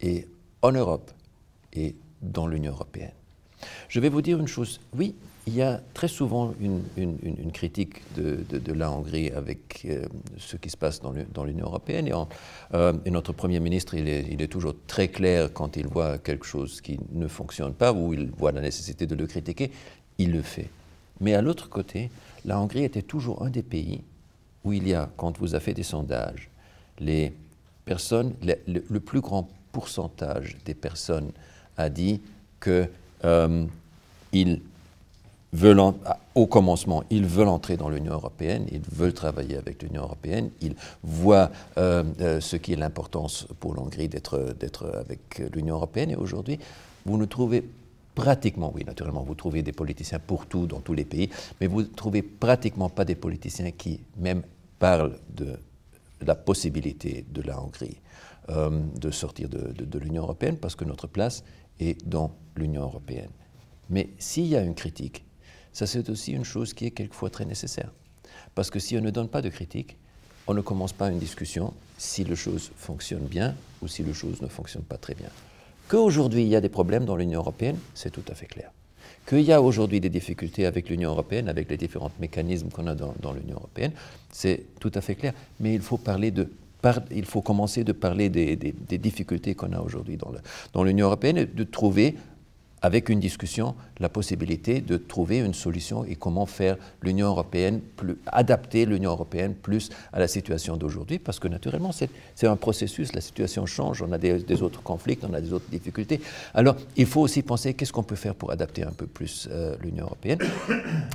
est 0.00 0.26
en 0.64 0.72
Europe 0.72 1.10
et 1.74 1.94
dans 2.22 2.46
l'Union 2.46 2.72
européenne. 2.72 3.12
Je 3.88 4.00
vais 4.00 4.08
vous 4.08 4.22
dire 4.22 4.40
une 4.40 4.48
chose. 4.48 4.80
Oui, 4.96 5.14
il 5.46 5.54
y 5.54 5.60
a 5.60 5.82
très 5.92 6.08
souvent 6.08 6.54
une, 6.58 7.52
critique 7.52 8.00
de, 8.16 8.72
la 8.72 8.90
Hongrie 8.90 9.30
avec 9.30 9.82
euh, 9.84 10.06
ce 10.38 10.56
qui 10.56 10.70
se 10.70 10.76
passe 10.76 11.02
dans 11.02 11.44
l'Union 11.44 11.66
européenne. 11.66 12.10
Euh, 12.72 12.94
et, 13.04 13.10
notre 13.10 13.34
Premier 13.34 13.60
ministre, 13.60 13.94
il 13.94 14.08
est, 14.08 14.48
toujours 14.48 14.74
très 14.86 15.08
clair 15.08 15.52
quand 15.52 15.76
il 15.76 15.86
voit 15.86 16.16
quelque 16.16 16.46
chose 16.46 16.80
qui 16.80 16.98
ne 17.12 17.28
fonctionne 17.28 17.74
pas 17.74 17.92
ou 17.92 18.14
il 18.14 18.30
voit 18.30 18.52
la 18.52 18.62
nécessité 18.62 19.06
de 19.06 19.14
le 19.14 19.26
critiquer, 19.26 19.70
il 20.16 20.32
le 20.32 20.40
fait. 20.40 20.70
Mais 21.20 21.34
à 21.34 21.42
l'autre 21.42 21.68
côté, 21.68 22.10
la 22.46 22.58
Hongrie 22.58 22.84
était 22.84 23.02
toujours 23.02 23.42
un 23.42 23.50
des 23.50 23.62
pays 23.62 24.02
où 24.64 24.72
il 24.72 24.88
y 24.88 24.94
a, 24.94 25.10
quand 25.18 25.38
vous 25.38 25.54
avez 25.54 25.62
fait 25.62 25.74
des 25.74 25.82
sondages, 25.82 26.48
les 26.98 27.34
personnes, 27.84 28.34
le 28.66 29.00
plus 29.00 29.20
grand 29.20 29.50
pourcentage 29.74 30.56
des 30.64 30.74
personnes 30.74 31.32
a 31.76 31.90
dit 31.90 32.20
que 32.60 32.88
euh, 33.24 33.66
veulent, 35.52 35.82
au 36.34 36.46
commencement, 36.46 37.02
ils 37.10 37.26
veulent 37.26 37.48
entrer 37.48 37.76
dans 37.76 37.88
l'Union 37.88 38.14
européenne, 38.14 38.66
ils 38.70 38.82
veulent 38.90 39.12
travailler 39.12 39.56
avec 39.56 39.82
l'Union 39.82 40.02
européenne, 40.02 40.50
ils 40.62 40.74
voient 41.02 41.50
euh, 41.76 42.04
euh, 42.20 42.40
ce 42.40 42.56
qui 42.56 42.72
est 42.72 42.76
l'importance 42.76 43.46
pour 43.60 43.74
l'Hongrie 43.74 44.08
d'être 44.08 44.86
avec 44.94 45.42
l'Union 45.52 45.74
européenne. 45.74 46.10
Et 46.12 46.16
aujourd'hui, 46.16 46.58
vous 47.04 47.18
ne 47.18 47.24
trouvez 47.24 47.64
pratiquement, 48.14 48.72
oui, 48.74 48.84
naturellement, 48.84 49.22
vous 49.22 49.34
trouvez 49.34 49.62
des 49.62 49.72
politiciens 49.72 50.20
pour 50.20 50.46
tout 50.46 50.66
dans 50.66 50.80
tous 50.80 50.94
les 50.94 51.04
pays, 51.04 51.30
mais 51.60 51.66
vous 51.66 51.82
ne 51.82 51.86
trouvez 51.86 52.22
pratiquement 52.22 52.88
pas 52.88 53.04
des 53.04 53.16
politiciens 53.16 53.72
qui 53.72 54.00
même 54.16 54.42
parlent 54.78 55.18
de 55.34 55.58
la 56.20 56.36
possibilité 56.36 57.24
de 57.28 57.42
la 57.42 57.60
Hongrie 57.60 57.98
euh, 58.50 58.82
de 59.00 59.10
sortir 59.10 59.48
de, 59.48 59.98
l'Union 59.98 60.22
européenne 60.22 60.58
parce 60.58 60.74
que 60.74 60.84
notre 60.84 61.06
place 61.06 61.44
est 61.80 62.06
dans 62.06 62.36
l'Union 62.56 62.82
européenne. 62.82 63.30
Mais 63.88 64.10
s'il 64.18 64.46
y 64.46 64.54
a 64.54 64.60
une 64.60 64.74
critique, 64.74 65.24
ça 65.72 65.86
c'est 65.86 66.10
aussi 66.10 66.32
une 66.32 66.44
chose 66.44 66.74
qui 66.74 66.84
est 66.84 66.90
quelquefois 66.90 67.30
très 67.30 67.46
nécessaire. 67.46 67.90
Parce 68.54 68.68
que 68.68 68.78
si 68.78 68.98
on 68.98 69.00
ne 69.00 69.08
donne 69.08 69.28
pas 69.28 69.40
de 69.40 69.48
critique, 69.48 69.96
on 70.46 70.52
ne 70.52 70.60
commence 70.60 70.92
pas 70.92 71.10
une 71.10 71.18
discussion 71.18 71.72
si 71.96 72.22
les 72.22 72.36
choses 72.36 72.70
fonctionnent 72.76 73.26
bien 73.26 73.54
ou 73.80 73.88
si 73.88 74.02
les 74.02 74.12
choses 74.12 74.42
ne 74.42 74.48
fonctionnent 74.48 74.82
pas 74.82 74.98
très 74.98 75.14
bien. 75.14 75.30
Qu'aujourd'hui 75.88 76.42
il 76.42 76.48
y 76.48 76.56
a 76.56 76.60
des 76.60 76.68
problèmes 76.68 77.06
dans 77.06 77.16
l'Union 77.16 77.40
européenne, 77.40 77.78
c'est 77.94 78.10
tout 78.10 78.24
à 78.28 78.34
fait 78.34 78.46
clair. 78.46 78.70
Qu'il 79.26 79.40
y 79.40 79.52
a 79.52 79.62
aujourd'hui 79.62 80.00
des 80.00 80.10
difficultés 80.10 80.66
avec 80.66 80.90
l'Union 80.90 81.12
européenne, 81.12 81.48
avec 81.48 81.70
les 81.70 81.78
différents 81.78 82.12
mécanismes 82.20 82.68
qu'on 82.68 82.88
a 82.88 82.94
dans, 82.94 83.14
dans 83.22 83.32
l'Union 83.32 83.56
européenne, 83.56 83.92
c'est 84.30 84.66
tout 84.80 84.92
à 84.94 85.00
fait 85.00 85.14
clair. 85.14 85.32
Mais 85.60 85.74
il 85.74 85.80
faut 85.80 85.96
parler 85.96 86.30
de 86.30 86.50
il 87.10 87.24
faut 87.24 87.42
commencer 87.42 87.84
de 87.84 87.92
parler 87.92 88.28
des, 88.28 88.56
difficultés 88.98 89.54
qu'on 89.54 89.72
a 89.72 89.80
aujourd'hui 89.80 90.18
dans 90.72 90.84
l'Union 90.84 91.06
européenne 91.06 91.38
et 91.38 91.46
de 91.46 91.64
trouver 91.64 92.16
avec 92.84 93.08
une 93.08 93.18
discussion, 93.18 93.74
la 93.98 94.10
possibilité 94.10 94.82
de 94.82 94.98
trouver 94.98 95.38
une 95.38 95.54
solution 95.54 96.04
et 96.04 96.16
comment 96.16 96.44
faire 96.44 96.76
l'Union 97.00 97.28
européenne, 97.28 97.80
plus, 97.96 98.18
adapter 98.26 98.84
l'Union 98.84 99.12
européenne 99.12 99.54
plus 99.54 99.88
à 100.12 100.18
la 100.18 100.28
situation 100.28 100.76
d'aujourd'hui, 100.76 101.18
parce 101.18 101.38
que 101.38 101.48
naturellement, 101.48 101.92
c'est 101.92 102.46
un 102.46 102.56
processus, 102.56 103.14
la 103.14 103.22
situation 103.22 103.64
change, 103.64 104.02
on 104.02 104.12
a 104.12 104.18
des, 104.18 104.62
autres 104.62 104.82
conflits, 104.82 105.18
on 105.22 105.32
a 105.32 105.40
des 105.40 105.54
autres 105.54 105.70
difficultés. 105.70 106.20
Alors, 106.52 106.76
il 106.94 107.06
faut 107.06 107.22
aussi 107.22 107.40
penser 107.40 107.72
qu'est-ce 107.72 107.92
qu'on 107.92 108.02
peut 108.02 108.16
faire 108.16 108.34
pour 108.34 108.50
adapter 108.50 108.82
un 108.82 108.92
peu 108.92 109.06
plus 109.06 109.48
euh, 109.50 109.76
l'Union 109.82 110.04
européenne. 110.04 110.40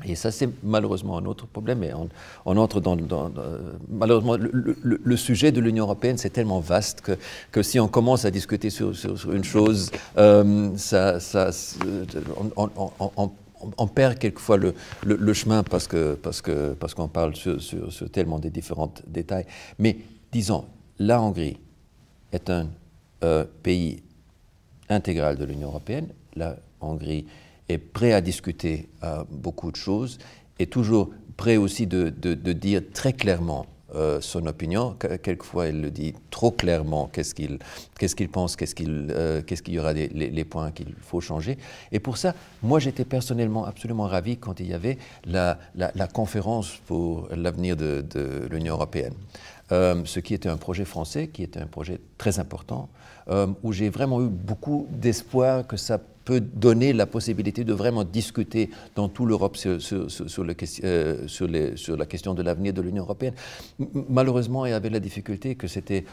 Et 0.05 0.15
ça, 0.15 0.31
c'est 0.31 0.49
malheureusement 0.63 1.19
un 1.19 1.25
autre 1.25 1.45
problème, 1.45 1.83
et 1.83 1.91
on, 1.93 2.57
entre 2.57 2.81
dans... 2.81 2.97
malheureusement, 3.89 4.37
le, 4.39 5.17
sujet 5.17 5.51
de 5.51 5.61
l'Union 5.61 5.83
européenne, 5.83 6.17
c'est 6.17 6.31
tellement 6.31 6.61
vaste 6.61 7.01
que, 7.01 7.11
que, 7.51 7.61
si 7.61 7.79
on 7.79 7.87
commence 7.87 8.25
à 8.25 8.31
discuter 8.31 8.71
sur, 8.71 8.91
une 9.31 9.43
chose, 9.43 9.91
euh, 10.17 10.71
ça, 10.75 11.19
ça 11.19 11.51
on, 13.77 13.87
perd 13.87 14.17
quelquefois 14.19 14.57
le, 14.57 15.33
chemin 15.33 15.63
parce 15.63 15.87
qu'on 15.87 17.07
parle 17.07 17.35
sur, 17.35 18.11
tellement 18.11 18.39
des 18.39 18.49
différents 18.49 18.93
détails. 19.07 19.45
Mais 19.77 19.97
disons, 20.31 20.65
la 20.99 21.21
Hongrie 21.21 21.57
est 22.31 22.49
un 22.49 22.67
euh, 23.23 23.45
pays 23.63 24.01
intégral 24.89 25.37
de 25.37 25.45
l'Union 25.45 25.69
européenne. 25.69 26.07
La 26.35 26.57
Hongrie 26.81 27.25
est 27.67 27.77
prêt 27.77 28.13
à 28.13 28.21
discuter 28.21 28.89
euh, 29.03 29.23
beaucoup 29.29 29.71
de 29.71 29.77
choses 29.77 30.17
et 30.57 30.67
toujours 30.67 31.11
prêt 31.37 31.57
aussi 31.57 31.87
de 31.87 32.09
dire 32.53 32.81
très 32.93 33.13
clairement 33.13 33.65
euh, 33.95 34.21
son 34.21 34.45
opinion. 34.45 34.95
Quelquefois, 35.23 35.67
elle 35.67 35.81
le 35.81 35.91
dit 35.91 36.13
trop 36.29 36.51
clairement, 36.51 37.09
qu'est-ce 37.11 37.33
qu'il 37.33 37.59
qu'est-ce 37.97 38.15
pense, 38.25 38.55
qu'est-ce 38.55 38.75
qu'il 38.75 39.07
euh, 39.09 39.41
qu'est-ce 39.41 39.69
y 39.69 39.79
aura 39.79 39.93
des, 39.93 40.07
les, 40.07 40.43
points 40.43 40.71
qu'il 40.71 40.93
faut 41.01 41.21
changer. 41.21 41.57
Et 41.91 41.99
pour 41.99 42.17
ça, 42.17 42.35
moi, 42.61 42.79
j'étais 42.79 43.05
personnellement 43.05 43.65
absolument 43.65 44.05
ravi 44.05 44.37
quand 44.37 44.59
il 44.59 44.67
y 44.67 44.73
avait 44.73 44.97
la, 45.25 45.57
la, 45.75 46.07
conférence 46.07 46.79
pour 46.85 47.27
l'avenir 47.35 47.75
de, 47.75 48.05
de 48.07 48.47
l'Union 48.51 48.75
européenne. 48.75 49.13
Euh, 49.71 50.01
ce 50.05 50.19
qui 50.19 50.33
était 50.33 50.49
un 50.49 50.57
projet 50.57 50.85
français, 50.85 51.27
qui 51.27 51.43
était 51.43 51.59
un 51.59 51.67
projet 51.67 51.99
très 52.17 52.39
important, 52.39 52.89
où 53.61 53.73
j'ai 53.73 53.89
vraiment 53.89 54.23
eu 54.23 54.27
beaucoup 54.27 54.87
d'espoir 54.89 55.67
que 55.67 55.77
ça 55.77 55.99
donner 56.37 56.93
la 56.93 57.05
possibilité 57.05 57.63
de 57.63 57.73
vraiment 57.73 58.03
discuter 58.03 58.69
dans 58.95 59.09
toute 59.09 59.27
l'Europe 59.27 59.57
euh, 59.65 59.79
sur, 59.79 60.43
la 61.97 62.05
question 62.05 62.33
de 62.33 62.41
l'avenir 62.43 62.73
de 62.73 62.81
l'Union 62.81 63.03
européenne. 63.03 63.33
Malheureusement, 64.09 64.65
il 64.65 64.71
y 64.71 64.73
avait 64.73 64.89
la 64.89 64.99
difficulté 64.99 65.55
que 65.55 65.67
c'était 65.67 66.05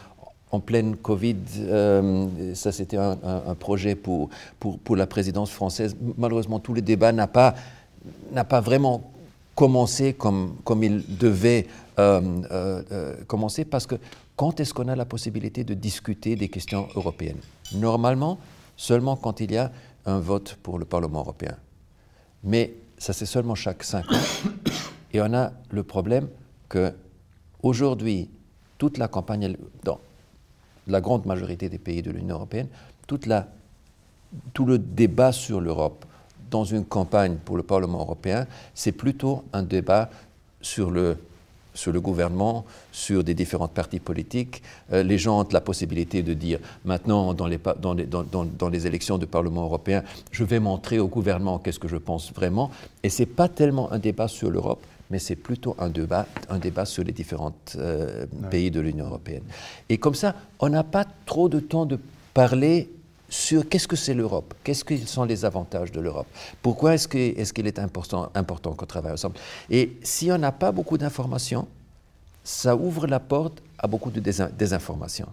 en 0.52 0.60
pleine 0.60 0.96
Covid, 0.96 1.36
euh, 1.58 2.54
ça 2.54 2.70
c'était 2.70 2.96
un, 2.96 3.54
projet 3.58 3.96
pour, 3.96 4.30
pour, 4.60 4.96
la 4.96 5.06
présidence 5.06 5.50
française. 5.50 5.96
Malheureusement, 6.16 6.60
tout 6.60 6.72
le 6.72 6.82
débat 6.82 7.12
n'a 7.12 7.26
pas, 7.26 7.54
pas 8.48 8.60
vraiment 8.60 9.10
commencé 9.56 10.12
comme, 10.12 10.54
comme 10.64 10.84
il 10.84 11.02
devait 11.18 11.66
euh, 11.98 13.16
commencer 13.26 13.64
parce 13.64 13.86
que 13.86 13.96
quand 14.36 14.60
est-ce 14.60 14.72
qu'on 14.74 14.88
a 14.88 14.94
la 14.94 15.06
possibilité 15.06 15.64
de 15.64 15.74
discuter 15.74 16.36
des 16.36 16.48
questions 16.48 16.88
européennes? 16.94 17.40
Normalement, 17.74 18.38
seulement 18.76 19.16
quand 19.16 19.40
il 19.40 19.52
y 19.52 19.56
a 19.56 19.72
un 20.06 20.18
vote 20.18 20.56
pour 20.62 20.78
le 20.78 20.84
Parlement 20.84 21.20
européen. 21.20 21.56
Mais 22.44 22.74
ça, 22.98 23.12
c'est 23.12 23.26
seulement 23.26 23.54
chaque 23.54 23.82
cinq 23.82 24.10
ans. 24.10 24.16
Et 25.12 25.20
on 25.20 25.32
a 25.34 25.52
le 25.70 25.82
problème 25.82 26.28
que 26.68 26.92
aujourd'hui, 27.62 28.30
toute 28.78 28.98
la 28.98 29.08
campagne, 29.08 29.56
dans 29.84 30.00
la 30.86 31.00
grande 31.00 31.26
majorité 31.26 31.68
des 31.68 31.78
pays 31.78 32.02
de 32.02 32.10
l'Union 32.10 32.36
européenne, 32.36 32.68
tout 33.06 34.66
le 34.66 34.78
débat 34.78 35.32
sur 35.32 35.60
l'Europe 35.60 36.04
dans 36.50 36.64
une 36.64 36.84
campagne 36.84 37.36
pour 37.44 37.56
le 37.56 37.62
Parlement 37.62 38.00
européen, 38.00 38.46
c'est 38.74 38.92
plutôt 38.92 39.44
un 39.52 39.62
débat 39.62 40.10
sur 40.60 40.90
le 40.90 41.18
sur 41.76 41.92
le 41.92 42.00
gouvernement, 42.00 42.64
sur 42.90 43.22
des 43.22 43.34
différentes 43.34 43.72
partis 43.72 44.00
politiques. 44.00 44.62
Euh, 44.92 45.02
les 45.02 45.18
gens 45.18 45.40
ont 45.40 45.48
la 45.52 45.60
possibilité 45.60 46.22
de 46.22 46.34
dire 46.34 46.58
maintenant, 46.84 47.34
dans 47.34 47.46
les, 47.46 47.60
dans, 47.80 47.94
les, 47.94 48.06
dans, 48.06 48.24
dans 48.24 48.68
les, 48.68 48.86
élections 48.86 49.18
du 49.18 49.26
Parlement 49.26 49.64
européen, 49.64 50.02
je 50.32 50.44
vais 50.44 50.58
montrer 50.58 50.98
au 50.98 51.08
gouvernement 51.08 51.58
qu'est-ce 51.58 51.78
que 51.78 51.88
je 51.88 51.96
pense 51.96 52.32
vraiment. 52.32 52.70
Et 53.02 53.10
ce 53.10 53.22
n'est 53.22 53.26
pas 53.26 53.48
tellement 53.48 53.92
un 53.92 53.98
débat 53.98 54.28
sur 54.28 54.50
l'Europe, 54.50 54.82
mais 55.10 55.18
c'est 55.18 55.36
plutôt 55.36 55.76
un 55.78 55.88
débat, 55.88 56.26
un 56.48 56.58
débat 56.58 56.84
sur 56.84 57.04
les 57.04 57.12
différents 57.12 57.54
euh, 57.76 58.26
pays 58.50 58.70
de 58.70 58.80
l'Union 58.80 59.06
européenne. 59.06 59.44
Et 59.88 59.98
comme 59.98 60.14
ça, 60.14 60.34
on 60.58 60.68
n'a 60.68 60.84
pas 60.84 61.04
trop 61.26 61.48
de 61.48 61.60
temps 61.60 61.86
de 61.86 61.98
parler 62.34 62.90
sur 63.28 63.68
qu'est-ce 63.68 63.88
que 63.88 63.96
c'est 63.96 64.14
l'Europe, 64.14 64.54
qu'est-ce 64.62 64.84
que 64.84 64.96
sont 64.98 65.24
les 65.24 65.44
avantages 65.44 65.92
de 65.92 66.00
l'Europe, 66.00 66.26
pourquoi 66.62 66.94
est-ce 66.94 67.08
qu'il 67.08 67.20
est, 67.20 67.58
est, 67.58 67.78
important, 67.78 68.30
important 68.34 68.72
qu'on 68.72 68.86
travaille 68.86 69.12
ensemble. 69.12 69.36
Et 69.70 69.96
si 70.02 70.30
on 70.30 70.38
n'a 70.38 70.52
pas 70.52 70.72
beaucoup 70.72 70.98
d'informations, 70.98 71.66
ça 72.44 72.76
ouvre 72.76 73.06
la 73.08 73.18
porte 73.18 73.60
à 73.78 73.88
beaucoup 73.88 74.10
de 74.10 74.20
désinformations. 74.20 75.28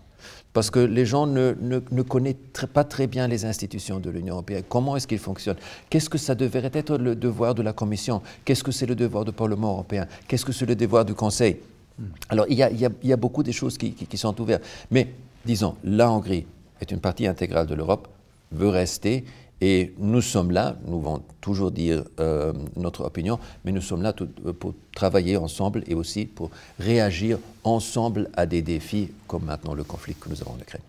Parce 0.52 0.70
que 0.70 0.80
les 0.80 1.06
gens 1.06 1.28
ne, 1.28 1.54
ne, 1.62 2.02
connaissent 2.02 2.36
pas 2.74 2.84
très 2.84 3.08
bien 3.08 3.28
les 3.28 3.46
institutions 3.46 4.00
de 4.00 4.10
l'Union 4.10 4.36
européenne. 4.36 4.64
Comment 4.68 4.96
est-ce 4.96 5.08
qu'ils 5.08 5.20
fonctionnent? 5.20 5.58
Qu'est-ce 5.90 6.10
que 6.10 6.18
ça 6.18 6.36
devrait 6.36 6.72
être 6.74 6.98
le 6.98 7.16
devoir 7.16 7.56
de 7.56 7.62
la 7.62 7.74
Commission? 7.74 8.22
Qu'est-ce 8.46 8.64
que 8.64 8.72
c'est 8.72 8.86
le 8.86 8.96
devoir 8.96 9.26
du 9.26 9.32
Parlement 9.32 9.74
européen? 9.74 10.08
Qu'est-ce 10.28 10.46
que 10.46 10.52
c'est 10.52 10.66
le 10.66 10.76
devoir 10.76 11.06
du 11.06 11.14
Conseil? 11.14 11.58
Hmm. 11.98 12.06
Alors, 12.30 12.46
il 12.50 12.58
y, 12.58 12.64
a, 12.64 12.70
il, 12.72 12.90
y 13.04 13.14
a, 13.14 13.18
beaucoup 13.18 13.44
de 13.44 13.52
choses 13.52 13.78
qui, 13.78 13.94
qui 13.94 14.18
sont 14.18 14.40
ouvertes. 14.40 14.64
Mais, 14.90 15.14
disons, 15.46 15.76
la 15.84 16.12
Hongrie, 16.12 16.46
est 16.84 16.92
une 16.92 17.00
partie 17.00 17.28
intégrale 17.28 17.68
de 17.68 17.76
l'Europe, 17.76 18.08
veut 18.52 18.70
rester. 18.70 19.26
Et 19.62 19.94
nous 19.98 20.22
sommes 20.22 20.52
là, 20.52 20.76
nous 20.86 21.00
vont 21.00 21.22
toujours 21.40 21.72
dire 21.72 22.04
euh, 22.20 22.52
notre 22.76 23.06
opinion, 23.06 23.40
mais 23.64 23.72
nous 23.72 23.82
sommes 23.82 24.02
là 24.02 24.14
euh, 24.20 24.52
pour 24.52 24.74
travailler 24.94 25.38
ensemble 25.38 25.84
et 25.88 25.96
aussi 25.96 26.26
pour 26.26 26.52
réagir 26.80 27.40
ensemble 27.64 28.30
à 28.36 28.46
des 28.46 28.62
défis 28.62 29.10
comme 29.28 29.46
maintenant 29.46 29.74
le 29.74 29.86
conflit 29.86 30.16
que 30.16 30.28
nous 30.28 30.42
avons 30.42 30.52
en 30.52 30.60
Ukraine. 30.60 30.82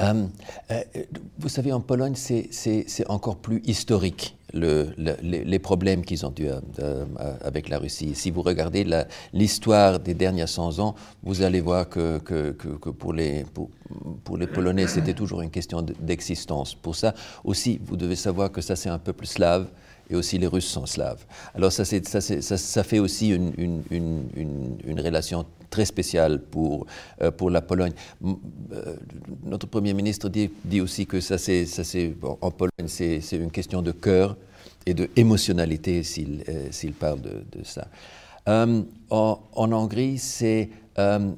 Euh, 0.00 0.24
vous 1.38 1.48
savez, 1.48 1.72
en 1.72 1.80
Pologne, 1.80 2.14
c'est 2.16 3.08
encore 3.08 3.36
plus 3.36 3.62
historique 3.64 4.36
les, 4.52 5.58
problèmes 5.58 6.04
qu'ils 6.04 6.24
ont 6.24 6.34
eu 6.38 6.46
euh, 6.46 6.60
euh, 6.78 7.04
avec 7.42 7.68
la 7.68 7.78
Russie. 7.78 8.14
Si 8.14 8.30
vous 8.30 8.42
regardez 8.42 8.86
l'histoire 9.32 9.98
des 9.98 10.14
derniers 10.14 10.46
100 10.46 10.78
ans, 10.78 10.94
vous 11.22 11.42
allez 11.42 11.60
voir 11.60 11.88
que, 11.88 12.18
pour, 12.98 13.12
les, 13.12 13.44
pour, 14.24 14.36
les 14.36 14.46
Polonais, 14.46 14.86
c'était 14.86 15.14
toujours 15.14 15.42
une 15.42 15.50
question 15.50 15.82
d'existence. 15.82 16.74
Pour 16.74 16.96
ça 16.96 17.14
aussi, 17.44 17.80
vous 17.84 17.96
devez 17.96 18.16
savoir 18.16 18.50
que 18.50 18.60
ça, 18.60 18.76
c'est 18.76 18.88
un 18.88 18.98
peuple 18.98 19.26
slave 19.26 19.68
et 20.10 20.16
aussi 20.16 20.38
les 20.38 20.46
Russes 20.46 20.66
sont 20.66 20.86
slaves. 20.86 21.24
Alors 21.54 21.72
ça, 21.72 21.84
ça, 21.84 22.20
ça, 22.20 22.84
fait 22.84 22.98
aussi 22.98 23.30
une, 23.30 25.00
relation 25.00 25.46
très 25.70 25.84
spéciale 25.84 26.40
pour, 26.40 26.86
euh, 27.22 27.30
pour 27.30 27.50
la 27.50 27.60
Pologne. 27.62 27.92
notre 29.44 29.66
Premier 29.66 29.94
ministre 29.94 30.28
dit, 30.28 30.80
aussi 30.80 31.06
que 31.06 31.20
ça, 31.20 31.38
c'est, 31.38 31.66
en 32.40 32.50
Pologne, 32.50 32.88
c'est 32.88 33.20
une 33.32 33.50
question 33.50 33.82
de 33.82 33.92
cœur 33.92 34.36
et 34.86 34.94
de 34.94 35.08
émotionnalité 35.16 36.02
s'il 36.02 36.44
euh, 36.48 36.90
parle 36.98 37.20
de, 37.20 37.64
ça. 37.64 37.88
Euh, 38.48 38.82
en, 39.10 39.38
Hongrie, 39.54 40.18
c'est 40.18 40.68
euh, 40.98 41.30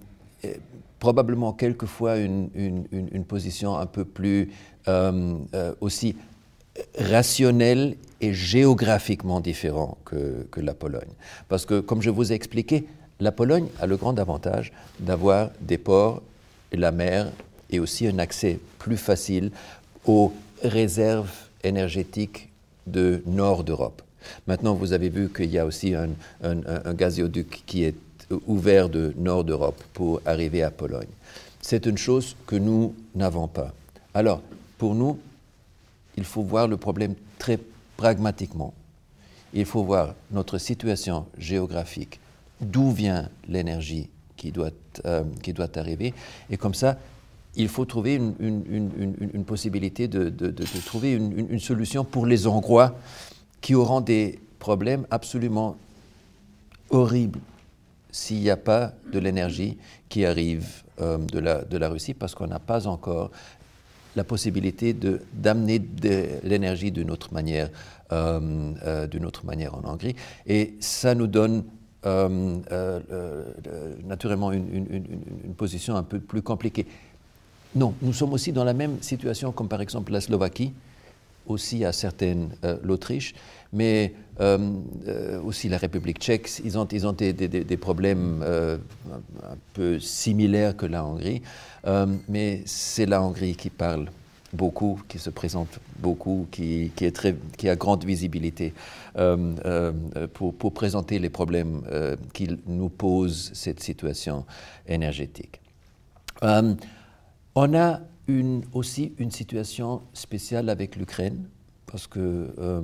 probablement 0.98 1.52
quelquefois 1.52 2.16
une, 2.16 2.48
une, 2.54 2.86
une, 2.90 3.24
position 3.24 3.76
un 3.76 3.86
peu 3.86 4.04
plus 4.04 4.50
aussi 5.80 6.16
rationnelle 6.98 7.96
et 8.20 8.32
géographiquement 8.32 9.40
différente 9.40 9.98
que, 10.04 10.46
que, 10.50 10.60
la 10.60 10.74
Pologne. 10.74 11.12
Parce 11.48 11.66
que, 11.66 11.80
comme 11.80 12.02
je 12.02 12.10
vous 12.10 12.32
ai 12.32 12.34
expliqué, 12.34 12.86
la 13.20 13.32
Pologne 13.32 13.68
a 13.80 13.86
le 13.86 13.96
grand 13.96 14.18
avantage 14.18 14.72
d'avoir 15.00 15.50
des 15.60 15.78
ports 15.78 16.22
la 16.76 16.92
mer 16.92 17.30
et 17.70 17.80
aussi 17.80 18.06
un 18.06 18.18
accès 18.18 18.58
plus 18.78 18.96
facile 18.96 19.50
aux 20.04 20.32
réserves 20.62 21.32
énergétiques 21.64 22.50
de 22.86 23.22
nord 23.26 23.64
d'Europe. 23.64 24.02
Maintenant, 24.46 24.74
vous 24.74 24.92
avez 24.92 25.08
vu 25.08 25.28
qu'il 25.32 25.50
y 25.50 25.58
a 25.58 25.66
aussi 25.66 25.94
un, 25.94 26.10
un, 26.42 26.94
gazéoduc 26.94 27.62
qui 27.66 27.84
est 27.84 27.94
ouvert 28.46 28.88
de 28.88 29.12
nord 29.16 29.44
d'Europe 29.44 29.82
pour 29.92 30.20
arriver 30.24 30.62
à 30.62 30.70
Pologne. 30.70 31.08
C'est 31.60 31.86
une 31.86 31.98
chose 31.98 32.36
que 32.46 32.56
nous 32.56 32.94
n'avons 33.14 33.48
pas. 33.48 33.72
Alors, 34.14 34.40
pour 34.78 34.94
nous, 34.94 35.18
il 36.16 36.24
faut 36.24 36.42
voir 36.42 36.68
le 36.68 36.76
problème 36.76 37.14
très 37.38 37.58
pragmatiquement. 37.96 38.72
Il 39.52 39.64
faut 39.64 39.84
voir 39.84 40.14
notre 40.30 40.58
situation 40.58 41.26
géographique, 41.38 42.20
d'où 42.60 42.90
vient 42.90 43.28
l'énergie 43.48 44.08
qui, 44.36 44.52
doit, 44.52 44.70
euh, 45.06 45.24
qui 45.42 45.52
doit 45.52 45.78
arriver, 45.78 46.14
et 46.50 46.56
comme 46.56 46.74
ça, 46.74 46.98
il 47.56 47.68
faut 47.68 47.86
trouver 47.86 48.14
une, 48.16 49.44
possibilité 49.46 50.08
de, 50.08 50.30
trouver 50.84 51.12
une, 51.12 51.58
solution 51.58 52.04
pour 52.04 52.26
les 52.26 52.46
Hongrois 52.46 52.94
qui 53.62 53.74
auront 53.74 54.02
des 54.02 54.38
problèmes 54.58 55.06
absolument 55.10 55.76
horribles 56.90 57.40
s'il 58.16 58.40
n'y 58.40 58.48
a 58.48 58.56
pas 58.56 58.94
de 59.12 59.18
l'énergie 59.18 59.76
qui 60.08 60.24
arrive 60.24 60.66
euh, 61.02 61.18
de, 61.18 61.38
la, 61.38 61.62
de 61.62 61.76
la 61.76 61.90
Russie 61.90 62.14
parce 62.14 62.34
qu'on 62.34 62.46
n'a 62.46 62.58
pas 62.58 62.86
encore 62.86 63.30
la 64.16 64.24
possibilité 64.24 64.96
d'amener 65.34 65.78
de, 65.78 66.24
l'énergie 66.42 66.90
d'une 66.90 67.10
autre 67.10 67.34
manière, 67.34 67.68
d'une 68.10 69.26
autre 69.26 69.44
manière 69.44 69.74
en 69.74 69.82
Hongrie. 69.84 70.16
Et 70.46 70.76
ça 70.80 71.14
nous 71.14 71.26
donne 71.26 71.64
naturellement 74.06 74.52
une, 74.52 75.54
position 75.54 75.96
un 75.96 76.02
peu 76.02 76.18
plus 76.18 76.40
compliquée. 76.40 76.86
Non, 77.74 77.92
nous 78.00 78.14
sommes 78.14 78.32
aussi 78.32 78.52
dans 78.52 78.64
la 78.64 78.72
même 78.72 79.02
situation 79.02 79.52
comme 79.52 79.68
par 79.68 79.82
exemple 79.82 80.12
la 80.12 80.22
Slovaquie, 80.22 80.72
aussi 81.46 81.84
à 81.84 81.92
certaines 81.92 82.56
l'Autriche, 82.82 83.34
mais 83.72 84.14
aussi 85.44 85.68
la 85.68 85.78
République 85.78 86.18
tchèque, 86.18 86.60
ils 86.64 86.78
ont, 86.78 86.86
ils 86.92 87.06
ont 87.06 87.12
des, 87.12 87.76
problèmes 87.76 88.42
un 88.42 89.56
peu 89.72 89.98
similaires 89.98 90.76
que 90.76 90.86
la 90.86 91.04
Hongrie, 91.04 91.42
mais 92.28 92.62
c'est 92.66 93.06
la 93.06 93.22
Hongrie 93.22 93.56
qui 93.56 93.70
parle 93.70 94.10
beaucoup, 94.52 95.00
qui 95.08 95.18
se 95.18 95.30
présente 95.30 95.80
beaucoup, 95.98 96.46
qui, 96.50 96.92
qui, 96.94 97.10
qui 97.56 97.68
a 97.68 97.76
grande 97.76 98.04
visibilité 98.04 98.74
pour, 100.34 100.54
pour, 100.54 100.72
présenter 100.72 101.18
les 101.18 101.30
problèmes 101.30 101.82
qu'il 102.34 102.58
nous 102.66 102.90
pose 102.90 103.50
cette 103.54 103.80
situation 103.80 104.44
énergétique. 104.86 105.60
On 107.58 107.74
a 107.74 108.00
une, 108.28 108.64
aussi 108.74 109.14
une 109.18 109.30
situation 109.30 110.02
spéciale 110.12 110.68
avec 110.68 110.96
l'Ukraine, 110.96 111.48
parce 111.90 112.06
que, 112.06 112.48
euh, 112.58 112.80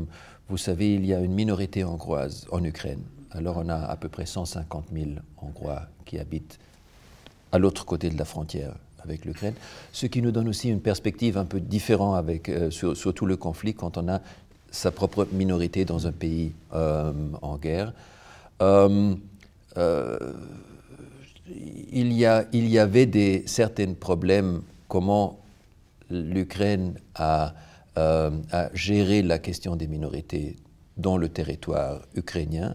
vous 0.49 0.57
savez, 0.57 0.95
il 0.95 1.07
y 1.07 1.15
a 1.15 1.21
une 1.21 1.35
minorité 1.35 1.85
hongroise 1.85 2.47
en 2.51 2.63
Ukraine. 2.65 3.03
Alors 3.31 3.57
on 3.59 3.69
a 3.69 3.77
à 3.77 3.97
peu 3.97 4.09
près 4.09 4.27
150 4.27 4.87
000 4.93 5.07
Hongrois 5.41 5.83
qui 6.05 6.19
habitent 6.19 6.59
à 7.51 7.59
l'autre 7.59 7.85
côté 7.85 8.11
de 8.11 8.19
la 8.19 8.25
frontière 8.25 8.75
avec 9.03 9.25
l'Ukraine, 9.25 9.55
ce 9.93 10.07
qui 10.07 10.23
nous 10.23 10.31
donne 10.31 10.49
aussi 10.49 10.69
une 10.69 10.81
perspective 10.81 11.37
un 11.37 11.45
peu 11.45 11.59
différente 11.59 12.17
avec, 12.17 12.49
euh, 12.49 12.71
sur, 12.71 13.15
tout 13.15 13.27
le 13.27 13.37
conflit 13.37 13.75
quand 13.75 13.99
on 13.99 14.09
a 14.09 14.21
sa 14.71 14.93
propre 14.93 15.27
minorité 15.33 15.85
dans 15.85 16.07
un 16.07 16.13
pays 16.13 16.53
euh, 16.73 17.13
en 17.43 17.57
guerre. 17.57 17.93
il, 18.61 19.19
y 22.13 22.27
a, 22.27 22.45
il 22.53 22.69
y 22.69 22.79
avait 22.79 23.07
des, 23.07 23.43
certains 23.47 23.93
problèmes, 23.95 24.63
comment 24.89 25.41
l'Ukraine 26.11 26.95
a, 27.17 27.55
euh, 27.99 28.31
a, 28.51 28.71
géré 28.75 29.23
la 29.23 29.39
question 29.39 29.77
des 29.77 29.87
minorités 29.87 30.57
dans 30.97 31.17
le 31.17 31.29
territoire 31.29 32.03
ukrainien. 32.15 32.75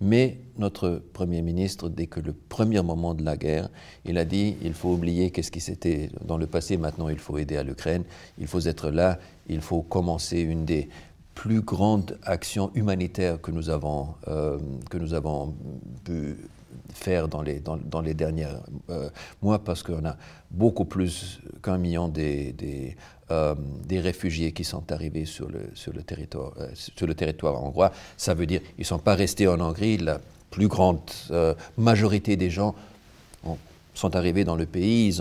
Mais 0.00 0.38
notre 0.56 1.02
Premier 1.12 1.42
ministre, 1.42 1.90
dès 1.90 2.06
que 2.06 2.20
le 2.20 2.32
premier 2.32 2.80
moment 2.80 3.14
de 3.14 3.22
la 3.22 3.36
guerre, 3.36 3.68
il 4.06 4.16
a 4.16 4.24
dit 4.24 4.56
il 4.62 4.72
faut 4.72 4.90
oublier 4.92 5.30
qu'est-ce 5.30 5.50
qui 5.50 5.60
s'était 5.60 6.10
dans 6.24 6.38
le 6.38 6.46
passé, 6.46 6.78
maintenant 6.78 7.10
il 7.10 7.18
faut 7.18 7.36
aider 7.36 7.58
à 7.58 7.62
l'Ukraine, 7.62 8.04
il 8.38 8.46
faut 8.46 8.60
être 8.60 8.90
là, 8.90 9.18
il 9.48 9.60
faut 9.60 9.82
commencer 9.82 10.40
une 10.40 10.64
des 10.64 10.88
plus 11.34 11.60
grandes 11.60 12.18
actions 12.22 12.70
humanitaires 12.74 13.40
que 13.40 13.50
nous 13.50 13.68
avons, 13.68 14.08
euh, 14.28 14.58
que 14.88 14.96
nous 14.96 15.12
avons 15.12 15.54
pu 16.04 16.36
faire 16.92 17.28
dans 17.28 17.42
les, 17.42 17.60
dans 17.60 18.00
les 18.00 18.14
derniers 18.14 18.48
euh, 18.88 19.08
mois 19.42 19.58
parce 19.58 19.82
qu'on 19.82 20.04
a 20.04 20.16
beaucoup 20.50 20.84
plus 20.84 21.40
qu'un 21.62 21.78
million 21.78 22.08
des, 22.08 22.52
des, 22.52 22.96
euh, 23.30 23.54
des, 23.86 24.00
réfugiés 24.00 24.52
qui 24.52 24.64
sont 24.64 24.90
arrivés 24.92 25.24
sur 25.24 25.48
le, 25.48 25.70
sur 25.74 25.92
le, 25.92 26.02
territoire, 26.02 26.52
euh, 26.58 26.68
sur 26.74 27.06
le 27.06 27.14
territoire 27.14 27.62
hongrois. 27.62 27.92
Ça 28.16 28.34
veut 28.34 28.46
dire 28.46 28.60
qu'ils 28.60 28.80
ne 28.80 28.84
sont 28.84 28.98
pas 28.98 29.14
restés 29.14 29.46
en 29.48 29.60
Hongrie. 29.60 29.98
La 29.98 30.20
plus 30.50 30.68
grande 30.68 31.00
majorité 31.78 32.36
des 32.36 32.50
gens 32.50 32.74
ont, 33.44 33.56
sont 33.94 34.16
arrivés 34.16 34.42
dans 34.44 34.56
le 34.56 34.66
pays, 34.66 35.08
ils 35.08 35.14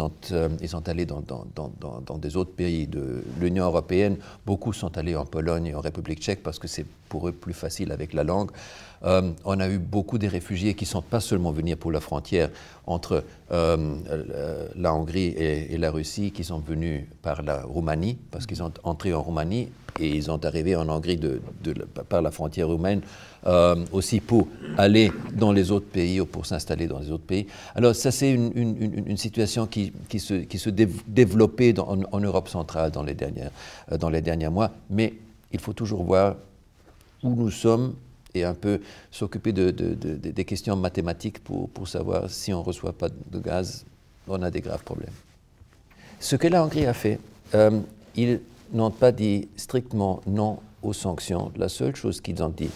sont 0.69 0.89
allés 0.89 1.06
dans, 1.06 1.22
dans, 1.22 1.45
dans, 1.56 2.02
dans 2.02 2.17
des 2.17 2.36
autres 2.36 2.54
pays 2.54 2.88
de 2.88 3.24
l'Union 3.39 3.65
européenne. 3.65 4.17
Beaucoup 4.45 4.74
sont 4.74 4.98
allés 4.98 5.15
en 5.15 5.26
Pologne 5.26 5.67
et 5.67 5.76
en 5.76 5.82
République 5.82 6.19
tchèque 6.19 6.41
parce 6.41 6.58
que 6.58 6.67
c'est 6.67 6.86
pour 7.10 7.28
eux 7.28 7.32
plus 7.32 7.54
facile 7.54 7.91
avec 7.91 8.13
la 8.13 8.24
langue. 8.24 8.52
Euh, 9.04 9.32
on 9.45 9.60
a 9.60 9.69
eu 9.69 9.78
beaucoup 9.78 10.17
de 10.17 10.28
réfugiés 10.28 10.74
qui 10.74 10.84
ne 10.84 10.89
sont 10.89 11.02
pas 11.02 11.19
seulement 11.19 11.52
venus 11.52 11.78
pour 11.78 11.91
la 11.91 12.02
frontière 12.02 12.50
entre 12.86 13.24
euh, 13.52 13.95
la 14.76 14.93
Hongrie 14.93 15.28
et, 15.28 15.78
la 15.78 15.91
Russie, 15.91 16.32
qui 16.32 16.43
sont 16.43 16.60
venus 16.60 17.06
par 17.22 17.41
la 17.41 17.62
Roumanie, 17.62 18.17
parce 18.32 18.45
qu'ils 18.45 18.58
sont 18.58 18.74
entrés 18.84 19.13
en 19.13 19.22
Roumanie 19.22 19.69
et 20.00 20.08
ils 20.08 20.24
sont 20.24 20.45
arrivés 20.45 20.76
en 20.76 20.88
Hongrie 20.89 21.19
par 22.08 22.22
la 22.22 22.32
frontière 22.32 22.67
roumaine, 22.67 23.02
euh, 23.45 23.76
aussi 23.91 24.19
pour 24.19 24.48
aller 24.78 25.12
dans 25.34 25.52
les 25.52 25.72
autres 25.72 25.88
pays 25.88 26.22
ou 26.22 26.26
pour 26.26 26.45
s'installer 26.45 26.88
dans 26.88 27.00
les 27.00 27.12
autres 27.12 27.26
pays. 27.26 27.48
Alors 27.76 27.95
ça, 27.95 28.12
c'est 28.12 28.32
une, 28.32 29.17
situation 29.17 29.67
qui, 29.67 29.91
se, 30.19 30.34
qui 30.34 30.72
développait 31.08 31.78
en, 31.80 32.19
Europe 32.19 32.48
centrale 32.48 32.91
dans 32.91 33.04
les 33.04 34.22
derniers 34.22 34.50
mois, 34.50 34.72
mais 34.89 35.13
il 35.52 35.60
faut 35.60 35.74
toujours 35.74 36.04
voir 36.04 36.36
où 37.23 37.36
nous 37.36 37.51
sommes 37.51 37.95
et 38.34 38.43
un 38.43 38.53
peu 38.53 38.79
s'occuper 39.12 39.51
de, 39.51 39.71
des 39.71 40.45
questions 40.45 40.75
mathématiques 40.75 41.43
pour, 41.43 41.69
pour 41.69 41.88
savoir 41.88 42.29
si 42.29 42.53
on 42.53 42.60
ne 42.60 42.63
reçoit 42.63 42.93
pas 42.93 43.10
de 43.10 43.39
gaz, 43.39 43.86
on 44.27 44.41
a 44.41 44.51
des 44.51 44.62
graves 44.62 44.84
problèmes. 44.84 45.13
Ce 46.19 46.36
que 46.36 46.47
la 46.47 46.63
Hongrie 46.63 46.86
a 46.86 46.93
fait, 46.93 47.19
euh, 47.55 47.79
ils 48.15 48.39
n'ont 48.71 48.91
pas 48.91 49.12
dit 49.12 49.47
strictement 49.55 50.21
non 50.27 50.60
aux 50.84 50.93
sanctions. 50.93 51.51
La 51.55 51.69
seule 51.69 51.95
chose 51.95 52.21
qu'ils 52.21 52.41
ont 52.43 52.49
dit, 52.49 52.69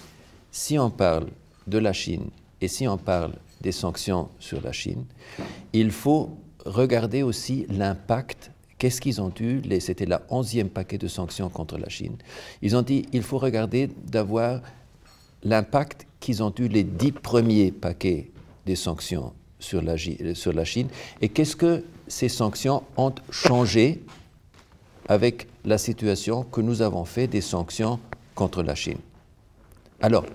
si 0.52 0.80
on 0.80 0.90
parle 0.90 1.28
de 1.68 1.78
la 1.78 1.94
Chine 1.94 2.30
et 2.62 2.68
si 2.68 2.88
on 2.88 2.98
parle 2.98 3.34
des 3.62 3.72
sanctions 3.72 4.30
sur 4.40 4.62
la 4.62 4.72
Chine, 4.72 5.06
il 5.72 5.92
faut 5.92 6.38
regarder 6.66 7.24
aussi 7.24 7.66
l'impact 7.70 8.52
Qu'est-ce 8.84 9.00
qu'ils 9.00 9.22
ont 9.22 9.32
eu? 9.40 9.62
C'était 9.80 10.06
la 10.06 10.24
onzième 10.28 10.68
paquet 10.68 10.98
de 10.98 11.08
sanctions 11.08 11.48
contre 11.48 11.78
la 11.78 11.88
Chine. 11.88 12.18
Ils 12.62 12.76
ont 12.76 12.82
dit 12.82 13.06
il 13.14 13.24
faut 13.24 13.38
regarder 13.38 13.88
d'avoir 13.88 14.60
l'impact 15.42 16.06
qu'ils 16.20 16.44
ont 16.44 16.54
eu 16.60 16.68
les 16.68 16.84
dix 16.84 17.14
premiers 17.14 17.72
paquets 17.72 18.30
des 18.66 18.76
sanctions 18.76 19.32
sur 19.58 19.82
la, 19.82 19.96
sur 20.36 20.52
la 20.52 20.66
Chine 20.66 20.90
et 21.22 21.30
qu'est-ce 21.30 21.56
que 21.56 21.86
ces 22.10 22.28
sanctions 22.28 22.84
ont 22.98 23.16
changé 23.32 24.04
avec 25.08 25.48
la 25.64 25.78
situation 25.78 26.44
que 26.44 26.60
nous 26.60 26.82
avons 26.82 27.06
fait 27.06 27.28
des 27.28 27.40
sanctions 27.40 28.02
contre 28.36 28.64
la 28.64 28.76
Chine? 28.76 29.00
Alors, 30.02 30.26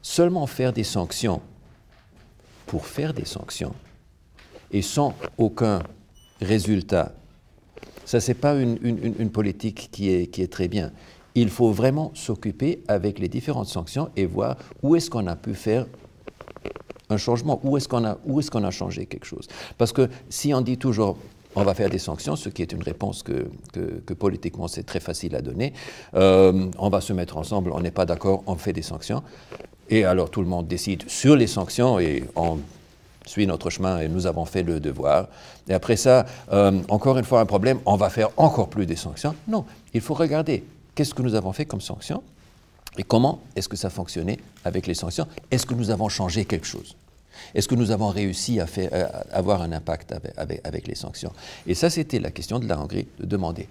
seulement 0.00 0.46
faire 0.46 0.72
des 0.72 0.84
sanctions 0.84 1.42
pour 2.66 2.86
faire 2.86 3.12
des 3.12 3.24
sanctions 3.24 3.74
et 4.70 4.82
sans 4.82 5.12
aucun 5.38 5.82
résultat 6.40 7.12
ça, 8.06 8.20
ce 8.20 8.30
n'est 8.30 8.34
pas 8.34 8.54
une, 8.54 9.30
politique 9.30 9.88
qui 9.92 10.10
est, 10.10 10.28
qui 10.28 10.40
est 10.40 10.50
très 10.50 10.68
bien. 10.68 10.92
Il 11.34 11.50
faut 11.50 11.72
vraiment 11.72 12.12
s'occuper 12.14 12.82
avec 12.88 13.18
les 13.18 13.28
différentes 13.28 13.66
sanctions 13.66 14.08
et 14.16 14.24
voir 14.24 14.56
où 14.82 14.96
est-ce 14.96 15.10
qu'on 15.10 15.26
a 15.26 15.36
pu 15.36 15.52
faire 15.54 15.86
un 17.10 17.16
changement, 17.18 17.60
où 17.62 17.76
est-ce 17.76 17.88
qu'on 17.88 18.04
a, 18.04 18.12
est 18.12 18.50
qu'on 18.50 18.64
a 18.64 18.70
changé 18.70 19.06
quelque 19.06 19.26
chose. 19.26 19.46
Parce 19.76 19.92
que 19.92 20.08
si 20.30 20.54
on 20.54 20.60
dit 20.62 20.78
toujours 20.78 21.18
on 21.58 21.64
va 21.64 21.72
faire 21.72 21.88
des 21.88 21.98
sanctions, 21.98 22.36
ce 22.36 22.50
qui 22.50 22.60
est 22.60 22.72
une 22.72 22.82
réponse 22.82 23.22
que, 23.22 23.48
que, 23.72 24.12
politiquement 24.12 24.68
c'est 24.68 24.82
très 24.82 25.00
facile 25.00 25.34
à 25.34 25.40
donner. 25.40 25.72
Euh, 26.14 26.66
on 26.78 26.90
va 26.90 27.00
se 27.00 27.14
mettre 27.14 27.38
ensemble, 27.38 27.72
on 27.72 27.80
n'est 27.80 27.90
pas 27.90 28.04
d'accord, 28.04 28.42
on 28.46 28.56
fait 28.56 28.74
des 28.74 28.82
sanctions. 28.82 29.22
Et 29.88 30.04
alors 30.04 30.30
tout 30.30 30.42
le 30.42 30.48
monde 30.48 30.68
décide 30.68 31.08
sur 31.08 31.34
les 31.34 31.46
sanctions 31.46 31.98
et 31.98 32.24
on 32.36 32.58
suit 33.26 33.46
notre 33.46 33.70
chemin 33.70 34.00
et 34.00 34.08
nous 34.08 34.26
avons 34.26 34.44
fait 34.44 34.62
le 34.62 34.80
devoir. 34.80 35.28
Et 35.68 35.74
après 35.74 35.96
ça, 35.96 36.26
euh, 36.52 36.80
encore 36.88 37.18
une 37.18 37.24
fois 37.24 37.40
un 37.40 37.46
problème, 37.46 37.80
on 37.84 37.96
va 37.96 38.10
faire 38.10 38.30
encore 38.36 38.68
plus 38.68 38.86
des 38.86 38.96
sanctions. 38.96 39.34
Non, 39.46 39.64
il 39.92 40.00
faut 40.00 40.14
regarder 40.14 40.64
qu'est-ce 40.94 41.14
que 41.14 41.22
nous 41.22 41.34
avons 41.34 41.52
fait 41.52 41.66
comme 41.66 41.80
sanctions 41.80 42.22
et 42.98 43.02
comment 43.02 43.40
est-ce 43.54 43.68
que 43.68 43.76
ça 43.76 43.90
fonctionnait 43.90 44.38
avec 44.64 44.86
les 44.86 44.94
sanctions. 44.94 45.26
Est-ce 45.50 45.66
que 45.66 45.74
nous 45.74 45.90
avons 45.90 46.08
changé 46.08 46.44
quelque 46.44 46.66
chose? 46.66 46.96
Est-ce 47.54 47.68
que 47.68 47.74
nous 47.74 47.90
avons 47.90 48.08
réussi 48.08 48.60
à, 48.60 48.66
faire, 48.66 49.10
avoir 49.30 49.60
un 49.60 49.72
impact 49.72 50.14
avec, 50.36 50.86
les 50.86 50.94
sanctions? 50.94 51.32
Et 51.66 51.74
ça, 51.74 51.90
c'était 51.90 52.18
la 52.18 52.30
question 52.30 52.58
de 52.58 52.66
la 52.66 52.80
Hongrie, 52.80 53.06
de 53.20 53.26
demander, 53.26 53.68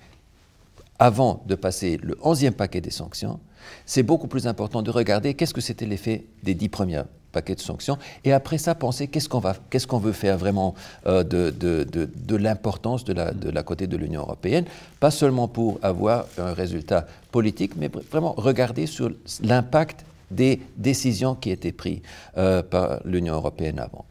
avant 1.00 1.44
de 1.48 1.56
passer 1.56 1.98
le 2.02 2.14
11e 2.16 2.52
paquet 2.52 2.80
des 2.80 2.92
sanctions, 2.92 3.40
c'est 3.86 4.04
beaucoup 4.04 4.28
plus 4.28 4.48
important 4.48 4.82
de 4.82 4.92
regarder 4.92 5.34
qu'est-ce 5.34 5.54
que 5.54 5.62
c'était 5.62 5.86
l'effet 5.86 6.26
des 6.44 6.54
dix 6.54 6.70
premières 6.70 7.06
paquet 7.36 7.56
de 7.56 7.66
sanctions, 7.72 7.98
et 8.24 8.32
après 8.32 8.58
ça, 8.58 8.76
penser 8.76 9.08
qu'est-ce 9.10 9.28
qu'on 9.28 9.44
qu'est-ce 9.70 9.88
qu'on 9.88 10.04
veut 10.08 10.16
faire 10.24 10.38
vraiment 10.38 10.74
euh, 11.06 11.24
de, 11.24 11.52
de, 11.52 11.84
de, 11.84 12.10
de 12.32 12.36
l'importance 12.46 13.04
de 13.04 13.14
la, 13.14 13.34
de 13.34 13.50
la 13.52 13.64
côté 13.64 13.88
de 13.88 13.98
l'Union 13.98 14.22
européenne, 14.22 14.66
pas 15.00 15.12
seulement 15.12 15.48
pour 15.48 15.80
avoir 15.82 16.26
un 16.38 16.54
résultat 16.54 17.06
politique, 17.32 17.74
mais 17.76 17.90
vraiment 18.12 18.34
regarder 18.38 18.88
sur 18.88 19.12
l'impact 19.42 20.06
des 20.32 20.62
décisions 20.78 21.36
qui 21.36 21.52
étaient 21.52 21.76
prises 21.76 22.02
euh, 22.38 22.64
par 22.64 23.02
l'Union 23.04 23.36
européenne 23.36 23.80
avant. 23.80 24.06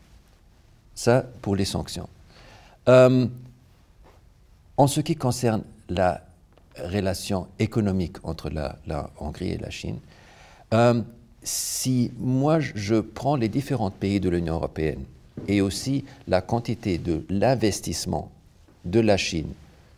Ça, 0.95 1.25
pour 1.43 1.57
les 1.57 1.65
sanctions. 1.65 2.09
Euh, 2.89 3.27
en 4.77 4.87
ce 4.87 5.01
qui 5.01 5.17
concerne 5.17 5.63
la 5.89 6.21
relation 6.77 7.47
économique 7.59 8.17
entre 8.23 8.51
la, 8.51 8.77
la 8.87 9.11
Hongrie 9.19 9.53
et 9.53 9.59
la 9.59 9.71
Chine, 9.71 9.99
si 11.45 12.11
moi 12.19 12.59
je 12.61 12.97
prends 12.97 13.37
les 13.37 13.49
différents 13.49 13.91
pays 13.91 14.19
de 14.19 14.29
l'Union 14.31 14.55
européenne 14.55 15.05
et 15.47 15.61
aussi 15.61 16.05
la 16.27 16.41
quantité 16.41 16.99
de 16.99 17.25
l'investissement 17.29 18.31
de 18.85 19.01
la 19.01 19.17
Chine 19.17 19.53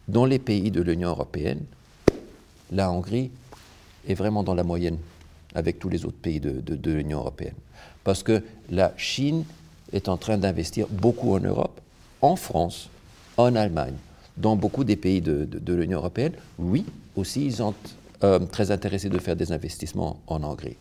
dans 0.08 0.24
les 0.24 0.38
pays 0.38 0.70
de 0.70 0.82
l'Union 0.82 1.10
européenne, 1.10 1.60
la 2.70 2.90
Hongrie 2.90 3.30
est 4.08 4.14
vraiment 4.14 4.42
dans 4.42 4.54
la 4.54 4.64
moyenne 4.64 4.98
avec 5.54 5.78
tous 5.78 5.88
les 5.88 6.04
autres 6.04 6.18
pays 6.18 6.40
de, 6.40 6.90
l'Union 6.90 7.18
européenne. 7.20 7.54
Parce 8.04 8.22
que 8.22 8.42
la 8.70 8.92
Chine 8.96 9.44
est 9.92 10.08
en 10.08 10.16
train 10.16 10.38
d'investir 10.38 10.86
beaucoup 10.88 11.34
en 11.34 11.40
Europe, 11.40 11.80
en 12.22 12.36
France, 12.36 12.88
en 13.36 13.54
Allemagne, 13.54 13.94
dans 14.36 14.54
beaucoup 14.54 14.84
des 14.84 14.96
pays 14.96 15.20
de, 15.20 15.72
l'Union 15.72 15.98
européenne. 15.98 16.32
Oui, 16.58 16.84
aussi, 17.16 17.46
ils 17.46 17.56
sont 17.56 17.74
euh, 18.22 18.38
très 18.38 18.70
intéressés 18.70 19.08
de 19.08 19.18
faire 19.18 19.36
des 19.36 19.50
investissements 19.52 20.20
en 20.26 20.42
Hongrie. 20.42 20.76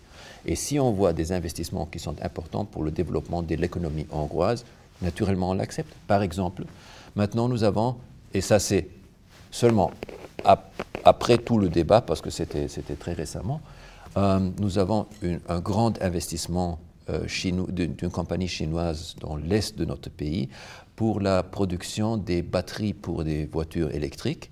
Et 0.46 0.56
si 0.56 0.80
on 0.80 0.92
voit 0.92 1.14
des 1.14 1.32
investissements 1.32 1.86
qui 1.86 2.00
sont 2.00 2.16
importants 2.22 2.66
pour 2.66 2.84
le 2.84 2.92
développement 2.92 3.42
de 3.42 3.56
l'économie 3.56 4.06
hongroise, 4.12 4.66
naturellement 5.02 5.52
on 5.52 5.54
l'accepte. 5.54 5.94
Par 6.08 6.22
exemple, 6.22 6.66
maintenant 7.16 7.50
nous 7.50 7.64
avons, 7.64 7.96
et 8.34 8.42
ça 8.42 8.60
c'est 8.60 8.88
seulement 9.52 9.92
après 11.04 11.38
tout 11.38 11.58
le 11.58 11.70
débat, 11.70 12.02
parce 12.02 12.22
que 12.22 12.30
c'était 12.30 12.68
très 13.00 13.14
récemment, 13.14 13.62
euh, 14.18 14.40
nous 14.60 14.78
avons 14.78 15.08
un 15.48 15.60
grand 15.60 16.02
investissement 16.02 16.80
euh, 17.10 17.26
d'une 17.70 18.10
compagnie 18.12 18.48
chinoise 18.48 19.16
dans 19.20 19.36
l'est 19.36 19.78
de 19.78 19.86
notre 19.86 20.10
pays 20.10 20.50
pour 20.96 21.20
la 21.20 21.44
production 21.44 22.18
des 22.18 22.42
batteries 22.42 22.94
pour 22.94 23.24
des 23.24 23.46
voitures 23.46 23.94
électriques. 23.94 24.52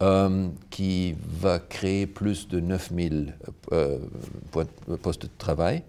Euh, 0.00 0.48
qui 0.70 1.16
va 1.40 1.58
créer 1.58 2.06
plus 2.06 2.46
de 2.46 2.60
9000 2.60 3.34
euh, 3.72 3.98
postes 5.02 5.22
de 5.22 5.30
travail. 5.38 5.82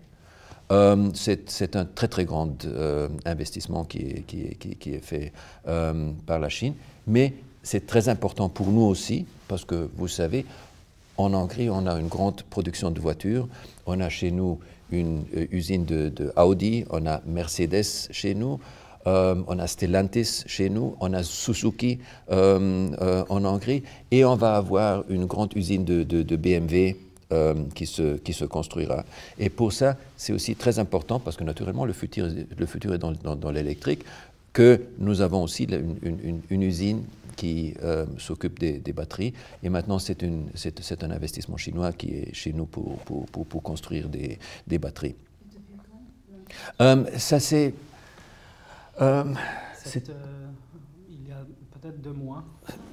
c'est 1.14 1.76
un 1.76 1.86
très 1.86 2.08
très 2.08 2.26
grand 2.26 2.66
investissement 3.26 3.84
qui 3.86 4.00
est, 4.00 5.00
fait 5.04 5.32
par 5.64 6.40
la 6.40 6.50
Chine, 6.50 6.74
mais 7.06 7.34
c'est 7.62 7.86
très 7.86 8.10
important 8.10 8.50
pour 8.50 8.72
nous 8.72 8.82
aussi, 8.82 9.28
parce 9.48 9.64
que 9.64 9.90
vous 9.96 10.08
savez, 10.08 10.46
en 11.20 11.34
Hongrie, 11.34 11.70
on 11.70 11.86
a 11.86 12.00
une 12.00 12.08
grande 12.08 12.44
production 12.44 12.92
de 12.92 13.00
voitures. 13.00 13.48
On 13.86 14.00
a 14.00 14.10
chez 14.10 14.32
nous 14.32 14.60
une 14.92 15.26
euh, 15.36 15.48
usine 15.52 15.86
de, 15.86 16.32
Audi, 16.38 16.86
on 16.90 17.06
a 17.06 17.22
Mercedes 17.26 18.08
chez 18.12 18.34
nous, 18.34 18.60
euh, 19.10 19.36
on 19.48 19.60
a 19.60 19.68
Stellantis 19.68 20.44
chez 20.46 20.70
nous, 20.70 20.96
on 21.00 21.14
a 21.14 21.24
Suzuki 21.24 22.00
euh, 22.32 23.24
en 23.30 23.46
Hongrie, 23.46 23.84
et 24.12 24.24
on 24.26 24.36
va 24.36 24.56
avoir 24.56 25.04
une 25.10 25.26
grande 25.26 25.56
usine 25.56 25.84
de, 25.84 26.36
BMW 26.36 26.96
qui, 27.76 27.86
se, 27.86 28.18
qui 28.18 28.34
se 28.34 28.46
construira. 28.46 29.06
Et 29.38 29.50
pour 29.50 29.72
ça, 29.72 29.98
c'est 30.18 30.34
aussi 30.34 30.56
très 30.56 30.80
important, 30.80 31.20
parce 31.20 31.38
que 31.38 31.44
naturellement, 31.44 31.86
le 31.86 31.94
futur, 31.94 32.28
le 32.58 32.66
futur 32.66 32.94
est 32.94 32.98
dans, 32.98 33.14
dans, 33.36 33.52
l'électrique, 33.52 34.04
que 34.54 34.82
nous 34.98 35.22
avons 35.22 35.44
aussi 35.44 35.68
une, 36.02 36.64
usine 36.64 37.04
qui 37.36 37.74
euh, 37.84 38.06
s'occupe 38.18 38.60
des, 38.60 38.94
batteries. 38.94 39.34
Et 39.64 39.70
maintenant, 39.70 40.00
c'est 40.00 40.24
un 40.24 41.12
investissement 41.12 41.58
chinois 41.58 41.94
qui 41.94 42.10
est 42.10 42.34
chez 42.34 42.52
nous 42.52 42.66
pour, 42.66 42.98
pour, 43.00 43.26
pour, 43.46 43.64
construire 43.64 44.10
des, 44.10 44.38
des 44.68 44.78
batteries. 44.78 45.16
Euh, 46.82 47.06
ça, 47.18 47.40
c'est. 47.40 47.74
Euh, 49.02 49.24
il 51.10 51.28
y 51.28 51.32
a 51.32 51.46
peut-être 51.72 52.02
deux 52.02 52.14
mois. 52.14 52.44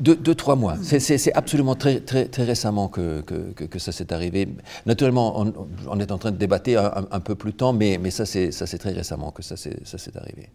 Deux, 0.00 0.16
deux 0.16 0.34
trois 0.34 0.56
mois. 0.56 0.76
C'est 0.82 1.32
absolument 1.32 1.74
très, 1.74 2.00
très, 2.00 2.26
très 2.26 2.44
récemment 2.44 2.88
que, 2.88 3.20
que, 3.22 3.64
que 3.64 3.78
ça 3.78 3.92
s'est 3.92 4.12
arrivé. 4.12 4.48
Naturellement, 4.86 5.40
on, 5.40 5.68
on, 5.88 6.00
est 6.00 6.12
en 6.12 6.18
train 6.18 6.30
de 6.30 6.36
débattre 6.36 6.70
un, 6.70 7.06
un, 7.10 7.20
peu 7.20 7.34
plus 7.34 7.54
tard, 7.54 7.72
mais, 7.72 7.98
mais 7.98 8.10
ça, 8.10 8.24
c'est 8.26 8.78
très 8.78 8.92
récemment 8.92 9.30
que 9.32 9.42
ça 9.42 9.56
s'est 9.56 10.16
arrivé. 10.16 10.50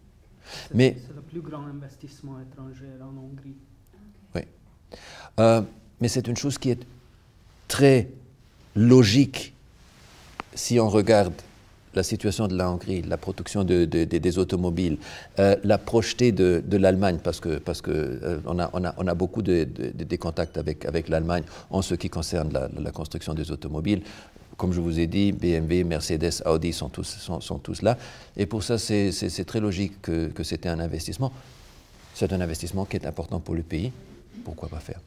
C'est 0.74 0.96
le 1.14 1.22
plus 1.22 1.40
grand 1.40 1.64
investissement 1.66 2.40
étranger 2.40 2.88
en 3.00 3.16
Hongrie. 3.16 3.56
Euh, 5.40 5.62
mais 6.00 6.08
c'est 6.08 6.28
une 6.28 6.36
chose 6.36 6.58
qui 6.58 6.70
est 6.70 6.86
très 7.68 8.08
logique 8.74 9.54
si 10.54 10.78
on 10.78 10.88
regarde 10.88 11.32
la 11.94 12.02
situation 12.02 12.48
de 12.48 12.56
la 12.56 12.70
Hongrie, 12.70 13.02
la 13.02 13.16
production 13.16 13.64
de, 13.64 13.84
des 13.84 14.38
automobiles, 14.38 14.98
euh, 15.38 15.56
la 15.64 15.78
projetée 15.78 16.32
de, 16.32 16.76
l'Allemagne, 16.76 17.18
parce 17.22 17.40
que 17.40 17.58
parce 17.58 17.80
que 17.80 17.90
euh, 17.90 18.38
on, 18.46 18.58
a, 18.58 18.70
on, 18.72 18.84
a, 18.84 18.94
on, 18.96 19.06
a, 19.06 19.14
beaucoup 19.14 19.42
de, 19.42 19.64
des 19.64 20.18
contacts 20.18 20.56
avec, 20.58 20.84
avec 20.84 21.08
l'Allemagne 21.08 21.44
en 21.70 21.82
ce 21.82 21.94
qui 21.94 22.08
concerne 22.08 22.52
la, 22.52 22.90
construction 22.90 23.34
des 23.34 23.50
automobiles. 23.50 24.02
Comme 24.56 24.72
je 24.72 24.80
vous 24.80 24.98
ai 25.00 25.06
dit, 25.06 25.32
BMW, 25.32 25.82
Mercedes, 25.84 26.42
Audi 26.44 26.72
sont 26.72 26.88
tous, 26.88 27.04
sont, 27.04 27.40
sont 27.40 27.58
tous 27.58 27.82
là. 27.82 27.96
Et 28.36 28.46
pour 28.46 28.62
ça, 28.62 28.78
c'est 28.78 29.44
très 29.46 29.60
logique 29.60 30.00
que, 30.02 30.28
que 30.28 30.42
c'était 30.44 30.68
un 30.68 30.78
investissement. 30.78 31.32
C'est 32.14 32.32
un 32.32 32.40
investissement 32.40 32.84
qui 32.84 32.96
est 32.96 33.06
important 33.06 33.40
pour 33.40 33.54
le 33.54 33.62
pays. 33.62 33.92
Pourquoi 34.44 34.68
pas 34.68 34.80
faire? 34.80 35.00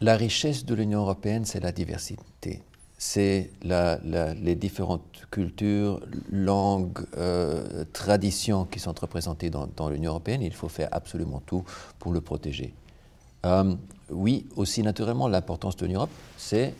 La 0.00 0.16
richesse 0.16 0.64
de 0.64 0.74
l'Union 0.74 1.00
européenne, 1.00 1.44
c'est 1.44 1.60
la 1.60 1.72
diversité. 1.72 2.60
C'est 3.04 3.50
les 3.64 4.54
différentes 4.54 5.26
cultures, 5.32 6.00
langues, 6.30 7.00
euh, 7.16 7.84
traditions 7.92 8.64
qui 8.64 8.78
sont 8.78 8.94
représentées 8.98 9.50
dans, 9.50 9.88
l'Union 9.90 10.12
européenne. 10.12 10.40
Il 10.40 10.54
faut 10.54 10.68
faire 10.68 10.88
absolument 10.92 11.42
tout 11.44 11.64
pour 11.98 12.12
le 12.12 12.20
protéger. 12.20 12.72
Euh, 13.44 13.74
oui, 14.08 14.46
aussi 14.54 14.84
naturellement, 14.84 15.26
l'importance 15.26 15.74
de 15.78 15.86
l'Europe, 15.86 16.10
c'est 16.36 16.74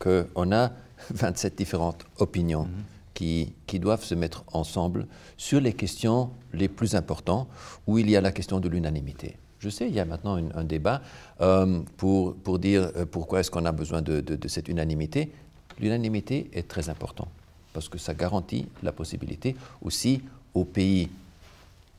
qu'on 0.00 0.50
a 0.50 0.72
27 1.14 1.56
différentes 1.56 2.04
opinions 2.18 2.64
mhm. 2.64 2.70
qui, 3.14 3.52
qui, 3.68 3.78
doivent 3.78 4.04
se 4.04 4.16
mettre 4.16 4.42
ensemble 4.52 5.06
sur 5.36 5.60
les 5.60 5.74
questions 5.74 6.30
les 6.52 6.66
plus 6.66 6.96
importantes, 6.96 7.46
où 7.86 7.98
il 7.98 8.10
y 8.10 8.16
a 8.16 8.20
la 8.20 8.32
question 8.32 8.58
de 8.58 8.68
l'unanimité. 8.68 9.36
Je 9.60 9.68
sais, 9.68 9.88
il 9.88 9.94
y 9.94 10.00
a 10.00 10.04
maintenant 10.04 10.40
un 10.54 10.64
débat 10.64 11.02
euh, 11.40 11.80
pour, 11.96 12.34
pour, 12.34 12.58
dire 12.58 12.90
pourquoi 13.10 13.40
est-ce 13.40 13.50
qu'on 13.50 13.64
a 13.64 13.72
besoin 13.72 14.02
de, 14.02 14.20
de, 14.20 14.48
cette 14.48 14.68
unanimité. 14.68 15.32
L'unanimité 15.80 16.48
est 16.52 16.66
très 16.68 16.88
importante 16.88 17.28
parce 17.72 17.88
que 17.88 17.98
ça 17.98 18.14
garantit 18.14 18.66
la 18.82 18.92
possibilité 18.92 19.54
aussi 19.82 20.20
aux 20.54 20.64
pays 20.64 21.08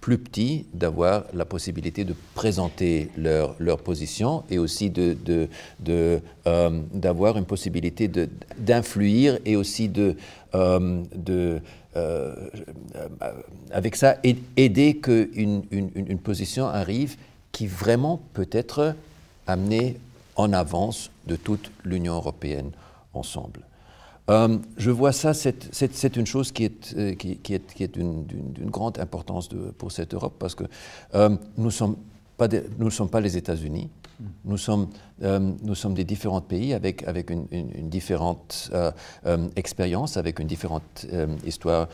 plus 0.01 0.17
petits 0.17 0.65
d'avoir 0.73 1.25
la 1.33 1.45
possibilité 1.45 2.05
de 2.05 2.15
présenter 2.33 3.09
leur, 3.17 3.55
position 3.79 4.43
et 4.49 4.57
aussi 4.57 4.89
d'avoir 4.89 6.21
euh, 7.35 7.39
une 7.39 7.45
possibilité 7.45 8.09
d'influer 8.57 9.39
et 9.45 9.55
aussi 9.55 9.89
de, 9.89 10.15
avec 13.71 13.95
ça, 13.95 14.17
aider 14.23 14.97
qu'une 14.97 15.63
une, 15.71 16.19
position 16.19 16.67
arrive 16.67 17.17
qui 17.51 17.67
vraiment 17.67 18.21
peut 18.33 18.49
être 18.51 18.95
amené 19.47 19.97
en 20.35 20.53
avance 20.53 21.11
de 21.27 21.35
toute 21.35 21.71
l'Union 21.83 22.15
européenne 22.15 22.71
ensemble. 23.13 23.68
Euh, 24.29 24.57
je 24.77 24.91
vois 24.91 25.11
ça, 25.11 25.33
c'est 25.33 26.15
une 26.15 26.25
chose 26.25 26.51
qui 26.51 26.65
est, 26.65 26.93
euh, 26.95 27.15
qui, 27.15 27.31
est, 27.53 27.73
qui 27.73 27.83
est 27.83 27.93
d'une 27.97 28.25
grande 28.69 28.99
importance 28.99 29.49
de, 29.49 29.71
pour 29.71 29.91
cette 29.91 30.13
Europe 30.13 30.35
parce 30.37 30.55
que 30.55 30.65
euh, 31.15 31.29
nous 31.57 31.65
ne 31.65 31.69
sommes, 31.69 31.95
pas 32.37 32.47
nous 32.77 32.91
sommes 32.91 33.09
pas 33.09 33.21
les 33.21 33.37
États-Unis, 33.37 33.89
nous, 34.43 34.57
sommes, 34.57 34.89
nous 35.21 35.75
sommes 35.75 35.93
des 35.93 36.03
différents 36.03 36.41
pays 36.41 36.73
avec, 36.73 37.07
avec 37.07 37.29
une, 37.29 37.45
une, 37.51 37.89
différente 37.89 38.69
expérience, 39.55 40.17
avec 40.17 40.39
une 40.39 40.47
différente 40.47 41.05
histoire, 41.45 41.87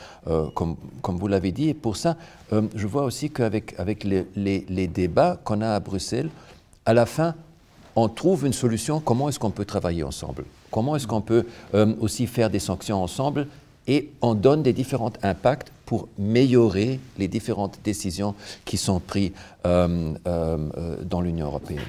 comme, 0.55 0.75
comme 1.03 1.17
vous 1.17 1.27
l'avez 1.27 1.51
dit. 1.51 1.69
Et 1.69 1.73
pour 1.75 1.97
ça, 1.97 2.17
je 2.51 2.87
vois 2.87 3.03
aussi 3.03 3.29
qu'avec 3.29 3.79
avec 3.79 4.03
les, 4.03 4.25
les, 4.35 4.65
les 4.69 4.87
débats 4.87 5.39
qu'on 5.43 5.61
a 5.61 5.69
à 5.75 5.79
Bruxelles, 5.79 6.29
à 6.85 6.95
la 6.95 7.05
fin, 7.05 7.35
on 7.95 8.09
trouve 8.09 8.47
une 8.47 8.53
solution, 8.53 8.99
comment 8.99 9.29
est-ce 9.29 9.37
qu'on 9.37 9.51
peut 9.51 9.65
travailler 9.65 10.01
ensemble? 10.03 10.45
Comment 10.75 10.97
est-ce 10.97 11.07
qu'on 11.07 11.21
peut 11.21 11.45
euh, 11.73 11.93
aussi 12.01 12.27
faire 12.27 12.49
des 12.49 12.59
sanctions 12.59 13.01
ensemble 13.01 13.47
et 13.87 14.11
on 14.19 14.33
donne 14.33 14.61
des 14.61 14.73
différents 14.73 15.13
impacts 15.23 15.71
pour 15.85 16.09
améliorer 16.19 16.99
les 17.17 17.29
différentes 17.29 17.79
décisions 17.81 18.35
qui 18.65 18.75
sont 18.75 18.99
prises 18.99 19.31
euh, 19.65 20.13
euh, 20.27 20.97
dans 21.01 21.21
l'Union 21.21 21.45
européenne. 21.45 21.79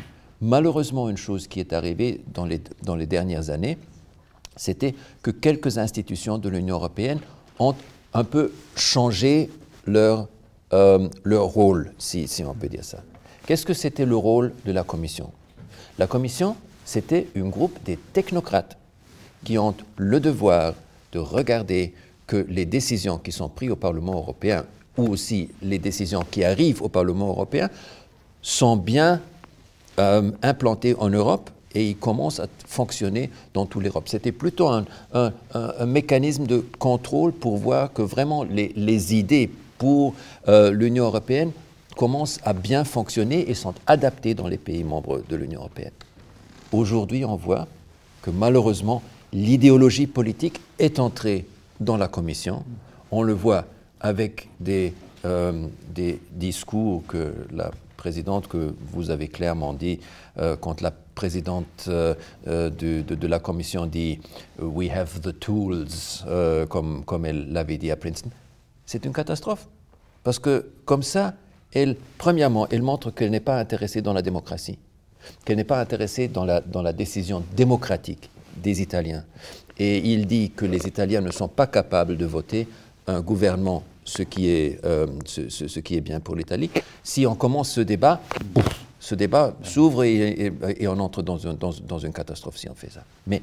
Malheureusement, 0.40 1.08
une 1.08 1.16
chose 1.16 1.48
qui 1.48 1.58
est 1.58 1.72
arrivée 1.72 2.20
dans 2.32 2.44
les, 2.44 2.60
dans 2.84 2.94
les 2.94 3.06
dernières 3.06 3.50
années, 3.50 3.76
c'était 4.54 4.94
que 5.20 5.32
quelques 5.32 5.78
institutions 5.78 6.38
de 6.38 6.48
l'Union 6.48 6.76
européenne 6.76 7.18
ont 7.58 7.74
un 8.14 8.22
peu 8.22 8.52
changé 8.76 9.50
leur, 9.84 10.28
leur 10.70 11.44
rôle, 11.46 11.90
si, 11.98 12.28
si 12.28 12.44
on 12.44 12.54
peut 12.54 12.68
dire 12.68 12.84
ça. 12.84 13.02
Qu'est-ce 13.46 13.66
que 13.66 13.74
c'était 13.74 14.06
le 14.06 14.16
rôle 14.16 14.52
de 14.64 14.70
la 14.70 14.84
Commission? 14.84 15.32
La 15.98 16.06
commission, 16.06 16.56
c'était 16.86 17.26
un 17.36 17.48
groupe 17.48 17.76
des 17.84 17.98
technocrates 18.14 18.78
qui 19.44 19.58
ont 19.58 19.74
le 19.96 20.20
devoir 20.20 20.72
de 21.12 21.18
regarder 21.18 21.92
que 22.26 22.46
les 22.48 22.64
décisions 22.64 23.18
qui 23.18 23.32
sont 23.32 23.48
prises 23.48 23.70
au 23.70 23.76
Parlement 23.76 24.14
européen 24.14 24.64
ou 24.96 25.08
aussi 25.08 25.50
les 25.62 25.78
décisions 25.78 26.24
qui 26.30 26.42
arrivent 26.44 26.82
au 26.82 26.88
Parlement 26.88 27.28
européen 27.28 27.68
sont 28.40 28.76
bien 28.76 29.20
euh, 29.98 30.30
implantées 30.42 30.94
en 30.98 31.10
Europe 31.10 31.50
et 31.74 31.90
ils 31.90 31.96
commencent 31.96 32.40
à 32.40 32.46
fonctionner 32.66 33.30
dans 33.52 33.66
toute 33.66 33.82
l'Europe. 33.82 34.08
C'était 34.08 34.32
plutôt 34.32 34.68
un, 34.68 34.84
mécanisme 35.84 36.46
de 36.46 36.64
contrôle 36.78 37.32
pour 37.32 37.58
voir 37.58 37.92
que 37.92 38.02
vraiment 38.02 38.44
les, 38.44 39.14
idées 39.14 39.50
pour 39.76 40.14
euh, 40.48 40.70
l'Union 40.70 41.04
européenne 41.04 41.50
commencent 41.96 42.38
à 42.44 42.52
bien 42.52 42.84
fonctionner 42.84 43.50
et 43.50 43.54
sont 43.54 43.74
adaptés 43.86 44.34
dans 44.34 44.48
les 44.48 44.58
pays 44.58 44.84
membres 44.84 45.22
de 45.28 45.36
l'Union 45.36 45.60
européenne. 45.60 45.92
Aujourd'hui, 46.72 47.24
on 47.24 47.36
voit 47.36 47.66
que 48.22 48.30
malheureusement, 48.30 49.02
l'idéologie 49.32 50.06
politique 50.06 50.60
est 50.78 50.98
entrée 50.98 51.46
dans 51.80 51.96
la 51.96 52.08
Commission. 52.08 52.64
On 53.10 53.22
le 53.22 53.32
voit 53.32 53.64
avec 54.00 54.48
des, 54.60 54.92
euh, 55.24 55.66
discours 56.32 57.04
que 57.06 57.34
la 57.52 57.70
présidente, 57.96 58.48
que 58.48 58.74
vous 58.92 59.10
avez 59.10 59.28
clairement 59.28 59.72
dit, 59.74 60.00
euh, 60.38 60.56
quand 60.56 60.80
la 60.80 60.90
présidente 60.90 61.86
euh, 61.88 62.14
de, 62.46 63.02
de, 63.02 63.26
la 63.26 63.38
Commission 63.38 63.86
dit 63.86 64.20
We 64.58 64.90
have 64.90 65.20
the 65.20 65.38
tools, 65.38 65.86
comme, 66.68 67.04
comme 67.04 67.24
elle 67.24 67.52
l'avait 67.52 67.78
dit 67.78 67.90
à 67.90 67.96
Princeton, 67.96 68.30
c'est 68.84 69.04
une 69.04 69.12
catastrophe. 69.12 69.68
Parce 70.22 70.38
que 70.38 70.70
comme 70.84 71.02
ça, 71.02 71.34
elle, 71.72 71.96
premièrement, 72.18 72.66
elle 72.70 72.82
montre 72.82 73.10
qu'elle 73.10 73.30
n'est 73.30 73.40
pas 73.40 73.58
intéressée 73.58 74.02
dans 74.02 74.12
la 74.12 74.22
démocratie, 74.22 74.78
qu'elle 75.44 75.56
n'est 75.56 75.64
pas 75.64 75.80
intéressée 75.80 76.28
dans 76.28 76.44
la, 76.44 76.92
décision 76.92 77.42
démocratique 77.56 78.30
des 78.56 78.80
Italiens. 78.82 79.24
Et 79.78 79.98
il 80.12 80.26
dit 80.26 80.50
que 80.50 80.64
les 80.64 80.86
Italiens 80.86 81.20
ne 81.20 81.30
sont 81.30 81.48
pas 81.48 81.66
capables 81.66 82.16
de 82.16 82.24
voter 82.24 82.66
un 83.06 83.20
gouvernement, 83.20 83.82
ce 84.04 84.22
qui 84.22 84.48
est, 84.48 84.84
euh, 84.84 85.06
ce, 85.26 85.80
qui 85.80 85.96
est 85.96 86.00
bien 86.00 86.20
pour 86.20 86.34
l'Italie. 86.34 86.70
Si 87.02 87.26
on 87.26 87.34
commence 87.34 87.70
ce 87.70 87.82
débat, 87.82 88.20
ce 88.98 89.14
débat 89.14 89.54
s'ouvre 89.62 90.04
et, 90.04 90.52
on 90.82 90.98
entre 90.98 91.22
dans, 91.22 91.36
dans, 91.36 91.72
dans, 91.72 91.98
une 91.98 92.12
catastrophe 92.12 92.56
si 92.56 92.68
on 92.68 92.74
fait 92.74 92.90
ça. 92.90 93.04
Mais 93.26 93.42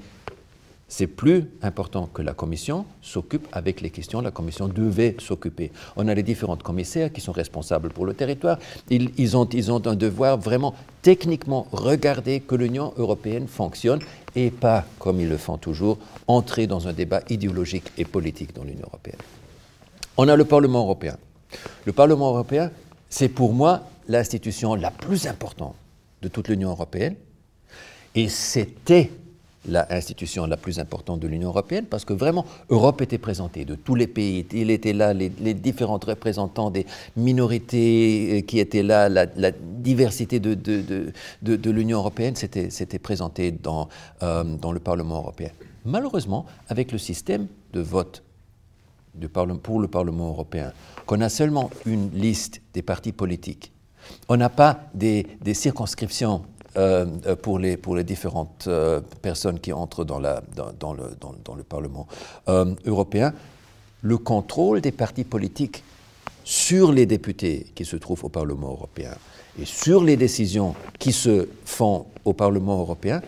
c'est 0.95 1.07
plus 1.07 1.49
important 1.63 2.07
que 2.13 2.21
la 2.21 2.35
commission 2.35 2.85
s'occupe 3.01 3.47
avec 3.51 3.81
les 3.81 3.89
questions. 3.89 4.21
La 4.21 4.29
commission 4.29 4.67
devait 4.67 5.15
s'occuper. 5.17 5.71
On 5.95 6.07
a 6.07 6.13
les 6.13 6.21
différents 6.21 6.55
commissaires 6.55 7.11
qui 7.11 7.19
sont 7.19 7.31
responsables 7.31 7.89
pour 7.89 8.05
le 8.05 8.13
territoire. 8.13 8.59
Ils, 8.91 9.35
ont, 9.35 9.45
ils 9.45 9.71
ont 9.71 9.81
un 9.87 9.95
devoir 9.95 10.37
vraiment 10.37 10.75
techniquement 11.01 11.65
regarder 11.71 12.41
que 12.41 12.53
l'Union 12.53 12.93
européenne 12.97 13.47
fonctionne 13.47 14.01
et 14.35 14.51
pas, 14.51 14.85
comme 14.99 15.19
ils 15.19 15.27
le 15.27 15.37
font 15.37 15.57
toujours, 15.57 15.97
entrer 16.27 16.67
dans 16.67 16.87
un 16.87 16.93
débat 16.93 17.21
idéologique 17.27 17.91
et 17.97 18.05
politique 18.05 18.53
dans 18.53 18.63
l'Union 18.63 18.85
européenne. 18.85 19.17
On 20.17 20.27
a 20.27 20.35
le 20.35 20.45
Parlement 20.45 20.83
européen. 20.83 21.17
Le 21.85 21.91
Parlement 21.91 22.29
européen, 22.29 22.69
c'est 23.09 23.29
pour 23.29 23.53
moi 23.53 23.81
l'institution 24.07 24.75
la 24.75 24.91
plus 24.91 25.25
importante 25.25 25.73
de 26.21 26.27
toute 26.27 26.49
l'Union 26.49 26.69
européenne. 26.69 27.15
Et 28.13 28.29
c'était 28.29 29.09
l'institution 29.65 30.45
la 30.45 30.57
plus 30.57 30.79
importante 30.79 31.19
de 31.19 31.27
l'Union 31.27 31.49
européenne, 31.49 31.85
parce 31.85 32.05
que 32.05 32.13
vraiment, 32.13 32.45
Europe 32.69 33.01
était 33.01 33.17
présentée 33.17 33.65
de 33.65 33.75
tous 33.75 33.95
les 33.95 34.07
pays. 34.07 34.45
Il 34.51 34.69
était 34.71 34.93
là, 34.93 35.13
les, 35.13 35.29
différents 35.53 35.99
représentants 36.03 36.69
des 36.69 36.85
minorités 37.15 38.39
euh, 38.39 38.41
qui 38.41 38.59
étaient 38.59 38.83
là, 38.83 39.09
la, 39.09 39.51
diversité 39.51 40.39
de, 40.39 40.53
de, 40.53 41.11
de, 41.41 41.55
de 41.55 41.71
l'Union 41.71 41.99
européenne 41.99 42.35
s'était 42.35 42.99
présentée 42.99 43.51
dans, 43.51 43.89
euh, 44.21 44.43
dans 44.43 44.71
le 44.71 44.79
Parlement 44.79 45.17
européen. 45.17 45.49
Malheureusement, 45.85 46.45
avec 46.69 46.91
le 46.91 46.97
système 46.97 47.47
de 47.73 47.81
vote 47.81 48.23
de 49.15 49.27
pour 49.27 49.79
le 49.79 49.87
Parlement 49.87 50.29
européen, 50.29 50.73
qu'on 51.05 51.21
a 51.21 51.29
seulement 51.29 51.69
une 51.85 52.09
liste 52.11 52.61
des 52.73 52.81
partis 52.81 53.11
politiques, 53.11 53.71
on 54.27 54.37
n'a 54.37 54.49
pas 54.49 54.81
des, 54.93 55.27
des 55.41 55.53
circonscriptions 55.53 56.43
euh, 56.75 57.05
euh, 57.27 57.35
pour, 57.35 57.59
les, 57.59 57.77
pour 57.77 57.95
les 57.95 58.03
différentes 58.03 58.65
euh, 58.67 58.99
personnes 59.21 59.59
qui 59.59 59.71
entrent 59.71 60.03
dans, 60.03 60.19
la, 60.19 60.41
dans, 60.55 60.93
le, 60.93 61.03
dans, 61.19 61.55
le, 61.55 61.63
Parlement 61.63 62.07
européen, 62.85 63.33
le 64.01 64.17
contrôle 64.17 64.81
des 64.81 64.91
partis 64.91 65.23
politiques 65.23 65.83
sur 66.43 66.91
les 66.91 67.05
députés 67.05 67.67
qui 67.75 67.85
se 67.85 67.95
trouvent 67.95 68.25
au 68.25 68.29
Parlement 68.29 68.69
européen 68.69 69.11
et 69.59 69.65
sur 69.65 70.03
les 70.03 70.17
décisions 70.17 70.75
qui 70.97 71.13
se 71.13 71.47
font 71.63 72.07
au 72.25 72.33
Parlement 72.33 72.79
européen 72.79 73.21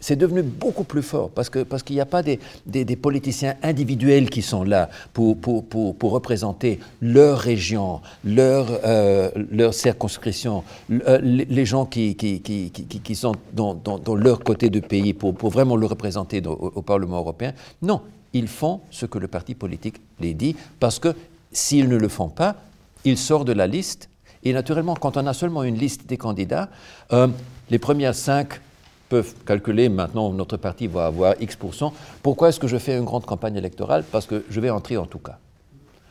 c'est 0.00 0.16
devenu 0.16 0.42
beaucoup 0.42 0.84
plus 0.84 1.02
fort 1.02 1.30
parce 1.30 1.50
qu'il 1.50 1.64
parce 1.64 1.82
qu'il 1.82 1.96
n'y 1.96 2.00
a 2.00 2.06
pas 2.06 2.22
des, 2.22 2.38
des, 2.66 2.96
politiciens 2.96 3.54
individuels 3.62 4.30
qui 4.30 4.42
sont 4.42 4.62
là 4.62 4.88
pour, 5.12 5.36
pour, 5.36 5.64
pour, 5.64 5.96
pour 5.96 6.12
représenter 6.12 6.78
leur 7.00 7.38
région, 7.38 8.00
leur, 8.24 8.66
euh, 8.84 9.30
leur 9.50 9.74
circonscription, 9.74 10.62
euh, 10.90 11.18
les 11.20 11.66
gens 11.66 11.84
qui, 11.86 12.14
qui, 12.14 12.40
qui, 12.40 12.70
qui 12.70 13.14
sont 13.14 13.34
dans, 13.52 13.74
dans, 13.74 14.14
leur 14.14 14.40
côté 14.40 14.70
du 14.70 14.80
pays 14.80 15.14
pour, 15.14 15.34
pour 15.34 15.50
vraiment 15.50 15.76
le 15.76 15.86
représenter 15.86 16.42
au, 16.46 16.82
Parlement 16.82 17.18
européen. 17.18 17.52
Non, 17.82 18.00
ils 18.32 18.48
font 18.48 18.80
ce 18.90 19.06
que 19.06 19.18
le 19.18 19.28
parti 19.28 19.54
politique 19.54 19.96
les 20.20 20.34
dit 20.34 20.56
parce 20.80 20.98
que 20.98 21.14
s'ils 21.52 21.88
ne 21.88 21.96
le 21.96 22.08
font 22.08 22.28
pas, 22.28 22.56
ils 23.04 23.18
sortent 23.18 23.46
de 23.46 23.52
la 23.52 23.66
liste. 23.66 24.08
Et 24.44 24.52
naturellement, 24.52 24.94
quand 24.94 25.16
on 25.16 25.26
a 25.26 25.34
seulement 25.34 25.64
une 25.64 25.76
liste 25.76 26.06
des 26.06 26.16
candidats, 26.16 26.68
euh, 27.12 27.28
les 27.70 27.78
premières 27.78 28.14
cinq 28.14 28.60
peuvent 29.08 29.34
calculer 29.46 29.88
maintenant 29.88 30.32
notre 30.32 30.56
parti 30.56 30.86
va 30.86 31.06
avoir 31.06 31.34
X%. 31.40 31.92
Pourquoi 32.22 32.48
est-ce 32.48 32.60
que 32.60 32.68
je 32.68 32.78
fais 32.78 32.96
une 32.96 33.04
grande 33.04 33.26
campagne 33.26 33.56
électorale? 33.56 34.04
Parce 34.10 34.26
que 34.26 34.44
je 34.48 34.60
vais 34.60 34.70
entrer 34.70 34.96
en 34.96 35.06
tout 35.06 35.18
cas. 35.18 35.38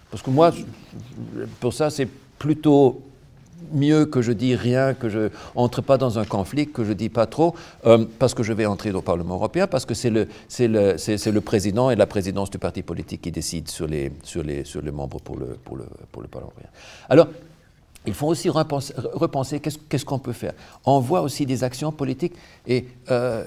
Parce 0.10 0.24
que 0.24 0.30
moi, 0.30 0.52
pour 1.60 1.74
ça, 1.74 1.90
c'est 1.90 2.08
plutôt 2.40 3.02
mieux 3.74 4.06
que 4.06 4.22
je 4.22 4.32
dis 4.32 4.56
rien, 4.56 4.94
que 4.94 5.10
je 5.10 5.30
entre 5.56 5.82
pas 5.82 5.98
dans 5.98 6.20
un 6.20 6.26
conflit, 6.26 6.68
que 6.68 6.84
je 6.84 6.94
dis 6.94 7.10
pas 7.10 7.26
trop, 7.26 7.56
euh, 7.86 8.06
parce 8.20 8.34
que 8.34 8.44
je 8.44 8.54
vais 8.54 8.66
entrer 8.66 8.92
au 8.92 9.02
Parlement 9.02 9.36
européen, 9.36 9.68
parce 9.68 9.86
que 9.86 9.94
c'est 9.94 10.10
le, 10.10 10.28
le, 10.60 11.32
le, 11.32 11.42
président 11.42 11.90
et 11.90 11.96
la 11.96 12.06
présidence 12.06 12.50
du 12.50 12.60
parti 12.60 12.84
politique 12.84 13.22
qui 13.22 13.32
décident 13.32 13.70
sur 13.70 13.88
les, 13.88 14.12
sur 14.24 14.44
les, 14.44 14.64
sur 14.64 14.82
les 14.82 14.92
membres 14.92 15.20
pour 15.20 15.38
le, 15.38 15.58
pour, 15.64 15.76
le, 15.76 15.86
pour 16.12 16.22
le 16.22 16.28
Parlement 16.28 16.52
européen. 16.52 16.70
Alors, 17.10 17.28
il 18.08 18.13
faut 18.13 18.28
aussi 18.28 18.50
repenser, 18.50 19.60
qu'est-ce 19.60 20.06
qu'on 20.06 20.17
peut 20.20 20.34
faire. 20.34 20.54
On 20.86 21.00
voit 21.00 21.22
aussi 21.22 21.46
des 21.46 21.63
actions 21.63 21.91
politiques 21.91 22.34
et 22.65 22.86
euh, 23.12 23.43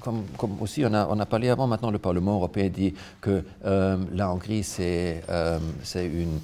comme, 0.00 0.24
aussi 0.60 0.84
on 0.86 0.94
a, 0.94 1.06
on 1.08 1.18
a, 1.18 1.26
parlé 1.26 1.48
avant, 1.48 1.66
maintenant 1.66 1.90
le 1.90 1.98
Parlement 1.98 2.34
européen 2.36 2.68
dit 2.68 2.94
que 3.20 3.42
euh, 3.64 3.96
la 4.12 4.30
Hongrie 4.30 4.62
c'est 4.62 5.22
euh, 5.28 5.58
une 5.96 6.38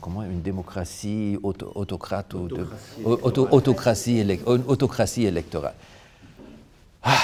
comment 0.00 0.22
une 0.22 0.40
démocratie 0.40 1.38
autocrate 1.42 2.34
autocratie, 2.34 4.24
autocratie 4.46 5.24
électorale. 5.26 5.74
Ah, 7.02 7.18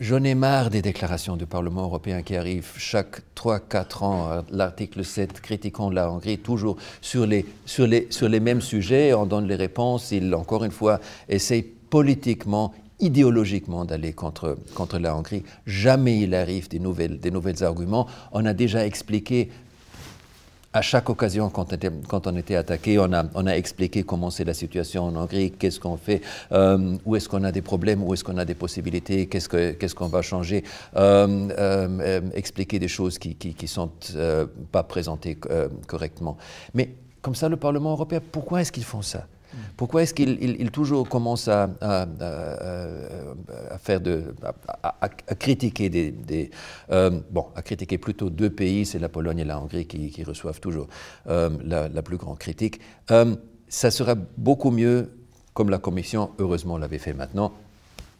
J'en 0.00 0.24
ai 0.24 0.34
marre 0.34 0.70
des 0.70 0.80
déclarations 0.80 1.36
du 1.36 1.44
Parlement 1.44 1.82
européen 1.82 2.22
qui 2.22 2.34
arrivent 2.34 2.72
chaque 2.78 3.20
3-4 3.36 4.02
ans, 4.02 4.44
l'article 4.50 5.04
7 5.04 5.42
critiquant 5.42 5.90
la 5.90 6.10
Hongrie, 6.10 6.38
toujours 6.38 6.78
sur 7.02 7.26
les, 7.26 7.44
sur, 7.66 7.86
les, 7.86 8.06
sur 8.08 8.26
les 8.26 8.40
mêmes 8.40 8.62
sujets, 8.62 9.12
on 9.12 9.26
donne 9.26 9.46
les 9.46 9.56
réponses, 9.56 10.10
il 10.10 10.34
encore 10.34 10.64
une 10.64 10.70
fois 10.70 11.00
essaye 11.28 11.62
politiquement, 11.62 12.72
idéologiquement 12.98 13.84
d'aller 13.84 14.14
contre, 14.14 14.56
contre 14.74 14.98
la 14.98 15.14
Hongrie. 15.14 15.42
Jamais 15.66 16.20
il 16.20 16.34
arrive 16.34 16.70
des 16.70 16.78
nouvelles, 16.78 17.20
des 17.20 17.30
nouvelles 17.30 17.62
arguments. 17.62 18.06
On 18.32 18.46
a 18.46 18.54
déjà 18.54 18.86
expliqué 18.86 19.50
à 20.72 20.82
chaque 20.82 21.10
occasion, 21.10 21.50
quand, 21.50 21.74
quand, 22.06 22.26
on 22.26 22.36
était 22.36 22.54
attaqué, 22.54 22.98
on 22.98 23.12
a, 23.12 23.24
on 23.34 23.46
a 23.46 23.56
expliqué 23.56 24.04
comment 24.04 24.30
c'est 24.30 24.44
la 24.44 24.54
situation 24.54 25.04
en 25.04 25.16
Hongrie, 25.16 25.50
qu'est-ce 25.50 25.80
qu'on 25.80 25.96
fait, 25.96 26.22
euh, 26.52 26.96
où 27.04 27.16
est-ce 27.16 27.28
qu'on 27.28 27.42
a 27.42 27.50
des 27.50 27.62
problèmes, 27.62 28.04
où 28.04 28.14
est-ce 28.14 28.22
qu'on 28.22 28.38
a 28.38 28.44
des 28.44 28.54
possibilités, 28.54 29.26
qu'est-ce 29.26 29.94
qu'on 29.94 30.06
va 30.06 30.22
changer, 30.22 30.62
euh, 30.96 31.48
euh, 31.58 32.20
expliquer 32.34 32.78
des 32.78 32.88
choses 32.88 33.18
qui 33.18 33.36
ne 33.62 33.66
sont 33.66 33.90
pas 34.70 34.84
présentées 34.84 35.38
correctement. 35.86 36.36
Mais 36.74 36.94
comme 37.20 37.34
ça, 37.34 37.48
le 37.48 37.56
Parlement 37.56 37.90
européen, 37.90 38.20
pourquoi 38.30 38.60
est-ce 38.60 38.70
qu'ils 38.70 38.84
font 38.84 39.02
ça? 39.02 39.26
Pourquoi 39.76 40.02
est-ce 40.02 40.14
qu'il 40.14 40.70
toujours 40.70 41.08
commence 41.08 41.48
à, 41.48 41.68
faire 43.78 44.00
de, 44.00 44.34
à, 44.82 45.08
critiquer 45.08 45.88
des, 45.88 46.50
euh, 46.90 47.20
bon, 47.30 47.46
à 47.54 47.62
critiquer 47.62 47.98
plutôt 47.98 48.30
deux 48.30 48.50
pays, 48.50 48.86
c'est 48.86 48.98
la 48.98 49.08
Pologne 49.08 49.38
et 49.40 49.44
la 49.44 49.60
Hongrie 49.60 49.86
qui, 49.86 50.22
reçoivent 50.24 50.60
toujours 50.60 50.86
euh, 51.28 51.50
la, 51.64 52.02
plus 52.02 52.16
grande 52.16 52.38
critique. 52.38 52.80
Euh, 53.10 53.36
ça 53.68 53.90
sera 53.90 54.14
beaucoup 54.14 54.70
mieux, 54.70 55.10
comme 55.54 55.70
la 55.70 55.78
Commission 55.78 56.30
heureusement 56.38 56.78
l'avait 56.78 56.98
fait 56.98 57.14
maintenant, 57.14 57.52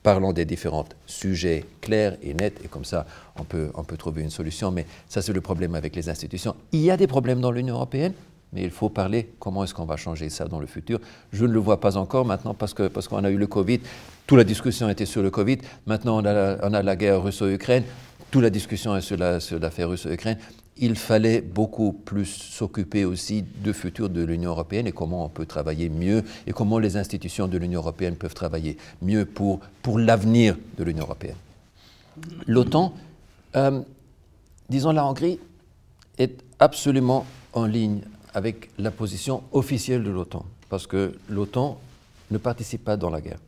parlons 0.02 0.32
des 0.32 0.44
différents 0.44 0.86
sujets 1.06 1.64
clairs 1.80 2.16
et 2.22 2.34
nets, 2.34 2.58
et 2.64 2.68
comme 2.68 2.84
ça, 2.84 3.06
on 3.38 3.44
peut, 3.44 3.70
on 3.74 3.84
peut 3.84 3.96
trouver 3.96 4.22
une 4.22 4.30
solution. 4.30 4.70
Mais 4.70 4.86
ça, 5.08 5.22
c'est 5.22 5.32
le 5.32 5.40
problème 5.40 5.74
avec 5.74 5.94
les 5.94 6.08
institutions. 6.08 6.54
Il 6.72 6.80
y 6.80 6.90
a 6.90 6.96
des 6.96 7.06
problèmes 7.06 7.40
dans 7.40 7.50
l'Union 7.50 7.74
européenne, 7.74 8.14
mais 8.52 8.62
il 8.62 8.70
faut 8.70 8.88
parler 8.88 9.32
comment 9.38 9.64
est-ce 9.64 9.74
qu'on 9.74 9.84
va 9.84 9.96
changer 9.96 10.28
ça 10.28 10.46
dans 10.46 10.60
le 10.60 10.66
futur? 10.66 11.00
Je 11.32 11.44
ne 11.44 11.52
le 11.52 11.58
vois 11.58 11.80
pas 11.80 11.96
encore 11.96 12.24
maintenant 12.24 12.54
parce 12.54 12.74
qu'on 12.74 12.88
parce 12.88 13.08
qu'on 13.08 13.24
a 13.24 13.30
eu 13.30 13.38
le 13.38 13.46
Covid, 13.46 13.80
toute 14.26 14.38
la 14.38 14.44
discussion 14.44 14.88
était 14.88 15.06
sur 15.06 15.22
le 15.22 15.30
Covid, 15.30 15.58
maintenant 15.86 16.20
on 16.20 16.24
a 16.24 16.32
la, 16.68 16.82
la 16.82 16.96
guerre 16.96 17.22
russo-ukraine, 17.22 17.84
toute 18.30 18.42
la 18.42 18.50
discussion 18.50 18.96
est 18.96 19.00
sur 19.00 19.16
l'affaire 19.16 19.88
russo-ukraine. 19.88 20.38
Il 20.82 20.94
fallait 20.94 21.42
beaucoup 21.42 21.92
plus 21.92 22.24
s'occuper 22.24 23.04
aussi 23.04 23.42
du 23.42 23.74
futur 23.74 24.08
de 24.08 24.24
l'Union 24.24 24.52
européenne 24.52 24.86
et 24.86 24.92
comment 24.92 25.26
on 25.26 25.28
peut 25.28 25.44
travailler 25.44 25.90
mieux 25.90 26.22
et 26.46 26.52
comment 26.52 26.78
les 26.78 26.96
institutions 26.96 27.48
de 27.48 27.58
l'Union 27.58 27.80
européenne 27.80 28.16
peuvent 28.16 28.32
travailler 28.32 28.78
mieux 29.02 29.26
pour, 29.26 29.60
pour 29.82 29.98
l'avenir 29.98 30.56
de 30.78 30.84
l'Union 30.84 31.04
européenne. 31.04 31.36
L'OTAN, 32.46 32.94
euh, 33.56 33.82
disons 34.70 34.92
la 34.92 35.04
Hongrie, 35.04 35.38
est 36.16 36.42
absolument 36.58 37.26
en 37.52 37.66
ligne 37.66 38.00
avec 38.34 38.70
la 38.78 38.90
position 38.90 39.42
officielle 39.52 40.02
de 40.04 40.10
l'OTAN. 40.10 40.44
parce 40.68 40.86
que 40.86 41.18
l'OTAN 41.28 41.78
ne 42.30 42.38
participe 42.38 42.84
pas 42.84 42.96
dans 42.96 43.10
la 43.10 43.20
guerre. 43.20 43.40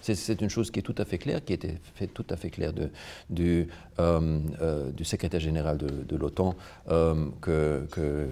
C'est 0.00 0.40
une 0.40 0.50
chose 0.50 0.72
qui 0.72 0.80
est 0.80 0.82
tout 0.82 0.96
à 0.98 1.04
fait 1.04 1.18
claire, 1.18 1.44
qui 1.44 1.52
était 1.52 1.78
faite 1.94 2.12
tout 2.12 2.26
à 2.28 2.36
fait 2.36 2.50
claire 2.50 2.72
euh, 2.76 3.64
euh, 4.00 4.90
du, 4.90 5.04
secrétaire 5.04 5.38
général 5.38 5.78
de, 5.78 6.16
l'OTAN, 6.16 6.56
euh, 6.88 7.26
que, 7.40 7.86
que 7.92 8.26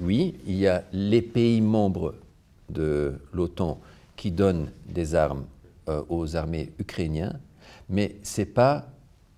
oui, 0.00 0.34
il 0.46 0.54
y 0.54 0.66
a 0.66 0.82
les 0.94 1.20
pays 1.20 1.60
membres 1.60 2.14
de 2.70 3.14
l'OTAN 3.34 3.78
qui 4.16 4.30
donnent 4.30 4.70
des 4.88 5.14
armes 5.14 5.44
aux 6.08 6.36
armées 6.36 6.72
ukrainiennes, 6.78 7.38
mais 7.90 8.16
ce 8.22 8.40
n'est 8.40 8.46
pas 8.46 8.86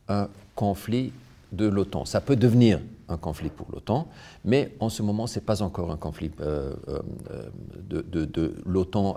un 0.06 0.28
conflit 0.54 1.12
de 1.52 1.66
l'OTAN. 1.66 2.04
Ça 2.04 2.20
peut 2.20 2.36
devenir 2.36 2.80
un 3.08 3.16
conflit 3.16 3.50
pour 3.50 3.68
l'OTAN, 3.72 4.08
mais 4.44 4.72
en 4.80 4.88
ce 4.88 5.02
moment, 5.02 5.26
ce 5.26 5.38
n'est 5.38 5.44
pas 5.44 5.62
encore 5.62 5.90
un 5.90 5.96
conflit 5.96 6.30
de, 6.38 8.02
de, 8.02 8.24
de 8.24 8.54
l'OTAN 8.66 9.16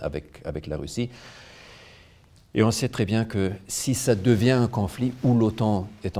avec, 0.00 0.40
avec 0.44 0.66
la 0.66 0.76
Russie. 0.76 1.10
Et 2.54 2.62
on 2.62 2.70
sait 2.70 2.88
très 2.88 3.04
bien 3.04 3.26
que 3.26 3.52
si 3.68 3.94
ça 3.94 4.14
devient 4.14 4.52
un 4.52 4.66
conflit 4.66 5.12
où 5.22 5.38
l'OTAN 5.38 5.88
est, 6.04 6.16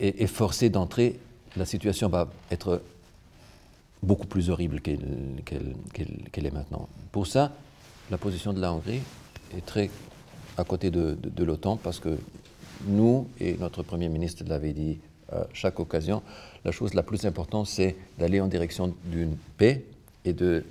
est, 0.00 0.26
forcée 0.26 0.70
d'entrer, 0.70 1.20
la 1.58 1.66
situation 1.66 2.08
va 2.08 2.28
être 2.50 2.80
beaucoup 4.02 4.26
plus 4.26 4.48
horrible 4.48 4.80
qu'elle 4.80 6.46
est 6.46 6.54
maintenant. 6.54 6.88
Pour 7.12 7.26
ça, 7.26 7.52
la 8.10 8.16
position 8.16 8.52
de 8.54 8.60
la 8.60 8.72
Hongrie 8.72 9.00
est 9.56 9.64
très 9.64 9.90
à 10.56 10.64
côté 10.64 10.90
de, 10.90 11.16
l'OTAN 11.44 11.76
parce 11.76 12.00
que 12.00 12.16
nous, 12.86 13.28
et 13.40 13.56
notre 13.58 13.82
Premier 13.82 14.08
ministre 14.08 14.44
l'avait 14.46 14.72
dit 14.72 14.98
à 15.32 15.46
chaque 15.52 15.80
occasion, 15.80 16.22
la 16.64 16.72
chose 16.72 16.94
la 16.94 17.02
plus 17.02 17.24
importante, 17.24 17.66
c'est 17.66 17.96
d'aller 18.18 18.40
en 18.40 18.46
direction 18.46 18.94
d'une 19.04 19.36
paix 19.56 19.84
et 20.24 20.32
de, 20.32 20.64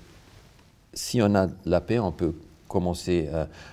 si 0.93 1.21
on 1.21 1.35
a 1.35 1.47
la 1.65 1.81
paix, 1.81 1.99
on 1.99 2.11
peut 2.11 2.33
commencer 2.67 3.29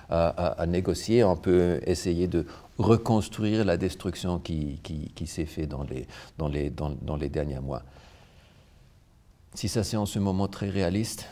à, 0.09 0.65
négocier, 0.67 1.23
on 1.23 1.35
peut 1.35 1.81
essayer 1.87 2.27
de 2.27 2.45
reconstruire 2.77 3.65
la 3.65 3.77
destruction 3.77 4.37
qui, 4.37 4.79
qui, 4.83 5.27
s'est 5.27 5.45
faite 5.45 5.69
dans 5.69 5.83
les, 5.83 6.05
dans, 6.37 6.47
les, 6.47 6.69
dans, 6.69 7.15
les 7.15 7.29
derniers 7.29 7.59
mois. 7.59 7.81
Si 9.55 9.67
ça 9.67 9.83
c'est 9.83 9.97
en 9.97 10.05
ce 10.05 10.19
moment 10.19 10.47
très 10.47 10.69
réaliste, 10.69 11.25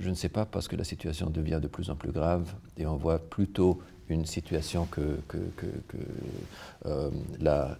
je 0.00 0.08
ne 0.08 0.14
sais 0.14 0.28
pas 0.28 0.44
parce 0.44 0.68
que 0.68 0.76
la 0.76 0.84
situation 0.84 1.30
devient 1.30 1.60
de 1.62 1.68
plus 1.68 1.90
en 1.90 1.94
plus 1.94 2.12
grave 2.12 2.52
et 2.78 2.86
on 2.86 2.96
voit 2.96 3.18
plutôt 3.18 3.80
une 4.08 4.26
situation 4.26 4.86
que, 4.86 5.18
euh, 6.86 7.10
la, 7.40 7.76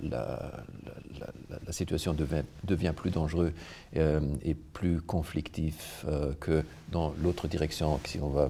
situation 1.70 2.14
devient, 2.14 2.92
plus 2.94 3.10
dangereuse 3.10 3.52
euh, 3.96 4.20
et 4.44 4.54
plus 4.54 5.00
conflictif 5.00 6.04
euh, 6.08 6.32
que 6.40 6.64
dans 6.90 7.14
l'autre 7.22 7.48
direction, 7.48 8.00
si 8.04 8.18
on 8.20 8.28
va 8.28 8.48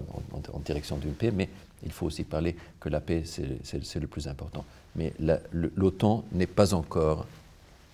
en, 0.53 0.59
direction 0.61 0.97
d'une 0.97 1.15
paix, 1.15 1.31
mais 1.31 1.49
il 1.85 1.93
faut 1.93 2.07
aussi 2.07 2.25
parler 2.25 2.57
que 2.79 2.89
la 2.89 3.01
paix, 3.01 3.25
c'est 3.25 4.01
le 4.01 4.07
plus 4.07 4.29
important. 4.29 4.65
Mais 4.95 5.13
l'OTAN 5.53 6.25
n'est 6.33 6.47
pas 6.47 6.75
encore 6.75 7.27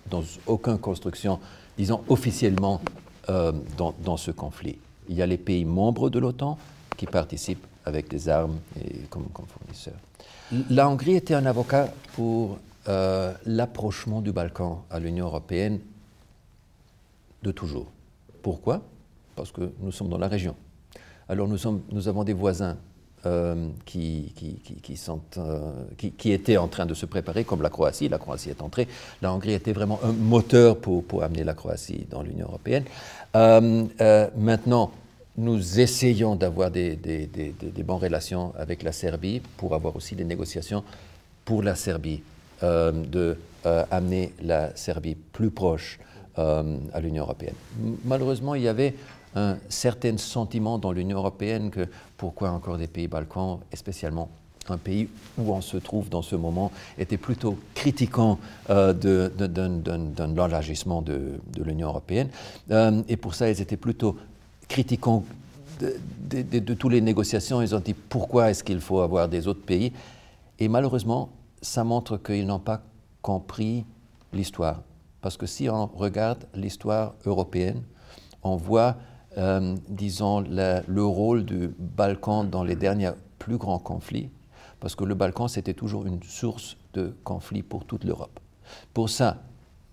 dans 0.09 0.23
aucune 0.45 0.77
construction, 0.77 1.39
disons 1.77 2.03
officiellement, 2.07 2.81
dans 3.27 4.17
ce 4.17 4.31
conflit. 4.31 4.77
Il 5.09 5.15
y 5.15 5.21
a 5.21 5.25
les 5.25 5.37
pays 5.37 5.65
membres 5.65 6.09
de 6.09 6.19
l'OTAN 6.19 6.57
qui 6.95 7.05
participent 7.05 7.65
avec 7.85 8.09
des 8.09 8.29
armes 8.29 8.59
et 8.79 8.99
comme, 9.09 9.25
comme 9.33 9.45
fournisseurs. 9.47 9.99
La 10.69 10.87
Hongrie 10.87 11.15
était 11.15 11.33
un 11.33 11.45
avocat 11.45 11.89
pour 12.13 12.59
euh, 12.87 13.33
l'approchement 13.45 14.21
du 14.21 14.31
Balkan 14.31 14.85
à 14.89 14.99
l'Union 14.99 15.25
européenne 15.25 15.79
de 17.43 17.51
toujours. 17.51 17.87
Pourquoi? 18.41 18.81
Parce 19.35 19.51
que 19.51 19.71
nous 19.79 19.91
sommes 19.91 20.09
dans 20.09 20.17
la 20.17 20.27
région. 20.27 20.55
Alors 21.27 21.47
nous, 21.47 21.57
sommes, 21.57 21.81
nous 21.91 22.07
avons 22.07 22.23
des 22.23 22.33
voisins 22.33 22.77
euh, 23.25 23.67
qui, 23.85 24.33
qui, 24.35 24.59
qui, 24.81 24.97
sont, 24.97 25.21
euh, 25.37 25.59
qui, 25.97 26.31
étaient 26.31 26.57
en 26.57 26.67
train 26.67 26.85
de 26.85 26.93
se 26.93 27.05
préparer, 27.05 27.43
comme 27.43 27.61
la 27.61 27.69
Croatie. 27.69 28.09
La 28.09 28.17
Croatie 28.17 28.49
est 28.49 28.61
entrée. 28.61 28.87
La 29.21 29.33
Hongrie 29.33 29.53
était 29.53 29.73
vraiment 29.73 29.99
un 30.03 30.11
moteur 30.11 30.77
pour, 30.77 31.03
pour 31.03 31.23
amener 31.23 31.43
la 31.43 31.53
Croatie 31.53 32.07
dans 32.09 32.21
l'Union 32.21 32.47
européenne. 32.47 32.85
maintenant, 34.37 34.91
nous 35.39 35.79
essayons 35.79 36.35
d'avoir 36.35 36.69
des, 36.69 36.97
bonnes 37.85 37.97
relations 37.97 38.53
avec 38.57 38.83
la 38.83 38.91
Serbie 38.91 39.41
pour 39.57 39.73
avoir 39.73 39.95
aussi 39.95 40.15
des 40.15 40.25
négociations 40.25 40.83
pour 41.45 41.63
la 41.63 41.75
Serbie, 41.75 42.21
euh, 42.61 42.91
de 42.91 43.37
euh, 43.65 43.85
amener 43.89 44.33
la 44.43 44.75
Serbie 44.75 45.15
plus 45.15 45.49
proche 45.49 45.99
euh, 46.39 46.77
à 46.93 46.99
l'Union 46.99 47.23
européenne. 47.23 47.53
Malheureusement, 48.05 48.55
il 48.55 48.63
y 48.63 48.67
avait 48.67 48.95
un 49.35 49.57
certain 49.69 50.17
sentiment 50.17 50.79
dans 50.79 50.91
l'Union 50.91 51.17
européenne 51.17 51.69
que 51.69 51.87
pourquoi 52.17 52.49
encore 52.51 52.77
des 52.77 52.87
pays 52.87 53.07
balkans, 53.07 53.59
et 53.71 53.75
spécialement 53.75 54.29
un 54.69 54.77
pays 54.77 55.09
où 55.37 55.51
on 55.51 55.61
se 55.61 55.77
trouve 55.77 56.09
dans 56.09 56.21
ce 56.21 56.35
moment, 56.35 56.71
était 56.97 57.17
plutôt 57.17 57.57
critiquant 57.73 58.37
d'un 58.67 58.93
élargissement 60.33 61.01
de, 61.01 61.39
l'Union 61.63 61.89
européenne. 61.89 62.29
et 63.07 63.17
pour 63.17 63.35
ça, 63.35 63.49
ils 63.49 63.59
étaient 63.61 63.77
plutôt 63.77 64.15
critiquant 64.67 65.23
de, 65.79 66.41
de, 66.41 66.73
toutes 66.73 66.91
les 66.91 67.01
négociations, 67.01 67.61
ils 67.61 67.73
ont 67.73 67.79
dit 67.79 67.93
pourquoi 67.93 68.49
est-ce 68.49 68.63
qu'il 68.63 68.79
faut 68.79 68.99
avoir 68.99 69.27
des 69.27 69.47
autres 69.47 69.63
pays? 69.63 69.91
Et 70.59 70.67
malheureusement, 70.67 71.29
ça 71.61 71.83
montre 71.83 72.17
qu'ils 72.17 72.45
n'ont 72.45 72.59
pas 72.59 72.81
compris 73.21 73.85
l'histoire. 74.33 74.81
Parce 75.21 75.37
que 75.37 75.45
si 75.45 75.69
on 75.69 75.87
regarde 75.87 76.45
l'histoire 76.53 77.15
européenne, 77.25 77.83
on 78.43 78.55
voit, 78.55 78.97
euh, 79.37 79.75
disons, 79.89 80.41
le 80.41 81.03
rôle 81.03 81.45
du 81.45 81.71
Balkan 81.77 82.45
dans 82.45 82.63
les 82.63 82.75
derniers 82.75 83.11
plus 83.37 83.57
grands 83.57 83.79
conflits, 83.79 84.29
parce 84.79 84.95
que 84.95 85.03
le 85.03 85.15
Balkan, 85.15 85.47
c'était 85.47 85.73
toujours 85.73 86.05
une 86.05 86.23
source 86.23 86.77
de 86.93 87.15
conflits 87.23 87.63
pour 87.63 87.85
toute 87.85 88.05
l'Europe. 88.05 88.39
Pour 88.93 89.09
ça, 89.09 89.37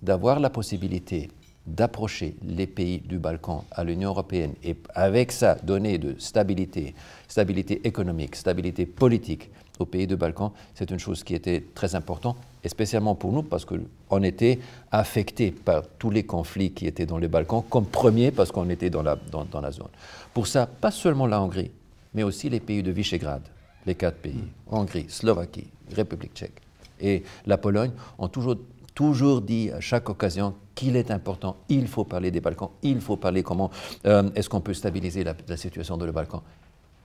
d'avoir 0.03 0.39
la 0.39 0.51
possibilité 0.51 1.29
d'approcher 1.67 2.37
les 2.45 2.67
pays 2.69 3.01
du 3.01 3.19
Balkan 3.19 3.65
à 3.73 3.83
l'Union 3.83 4.11
européenne 4.11 4.55
et 4.63 4.77
avec 4.95 5.33
ça 5.33 5.57
donner 5.57 5.99
de 5.99 6.15
stabilité, 6.19 6.95
stabilité 7.27 7.87
économique, 7.87 8.37
stabilité 8.37 8.87
politique 8.87 9.51
aux 9.81 9.87
pays 9.87 10.07
du 10.07 10.17
Balkan, 10.17 10.53
c'est 10.75 10.91
une 10.91 10.99
chose 10.99 11.25
qui 11.25 11.35
était 11.35 11.65
très 11.75 11.95
importante, 11.95 12.37
spécialement 12.67 13.15
pour 13.15 13.33
nous 13.33 13.43
parce 13.43 13.65
qu'on 13.65 14.23
était 14.23 14.59
affectés 14.91 15.53
par 15.53 15.83
tous 15.99 16.11
les 16.11 16.25
conflits 16.25 16.73
qui 16.73 16.87
étaient 16.87 17.07
dans 17.07 17.19
les 17.19 17.29
Balkans, 17.29 17.63
comme 17.69 17.87
premier 17.87 18.31
parce 18.31 18.51
qu'on 18.51 18.69
était 18.71 18.91
dans 18.91 19.03
la, 19.03 19.17
dans, 19.31 19.45
dans 19.45 19.61
la 19.61 19.71
zone. 19.71 19.89
Pour 20.35 20.47
ça, 20.47 20.67
pas 20.67 20.91
seulement 20.91 21.27
la 21.27 21.41
Hongrie, 21.41 21.71
mais 22.15 22.23
aussi 22.23 22.49
les 22.49 22.61
pays 22.61 22.83
de 22.83 22.91
Visegrad, 22.91 23.43
les 23.87 23.95
quatre 23.95 24.19
pays, 24.19 24.45
Hongrie, 24.71 25.07
Slovaquie, 25.09 25.69
République 25.95 26.35
tchèque 26.35 26.61
et 27.01 27.23
la 27.47 27.59
Pologne, 27.59 27.93
ont 28.19 28.29
toujours 28.29 28.57
toujours 28.97 29.43
dit 29.43 29.71
à 29.71 29.81
chaque 29.81 30.09
occasion 30.09 30.55
qu'il 30.75 30.97
est 30.97 31.11
important, 31.13 31.57
il 31.69 31.87
faut 31.87 32.05
parler 32.05 32.33
des 32.33 32.41
Balkans, 32.41 32.71
il 32.83 33.01
faut 33.01 33.17
parler 33.17 33.43
comment 33.45 33.71
euh, 34.07 34.29
est-ce 34.35 34.49
qu'on 34.49 34.63
peut 34.63 34.75
stabiliser 34.75 35.23
la, 35.23 35.57
situation 35.57 35.97
de 35.99 36.07
le 36.07 36.13
Balkan. 36.13 36.43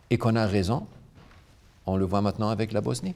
Et 0.10 0.18
qu'on 0.18 0.36
a 0.36 0.48
raison, 0.48 0.88
on 1.86 1.98
le 1.98 2.06
voit 2.06 2.22
maintenant 2.22 2.50
avec 2.50 2.72
la 2.72 2.82
Bosnie. 2.82 3.16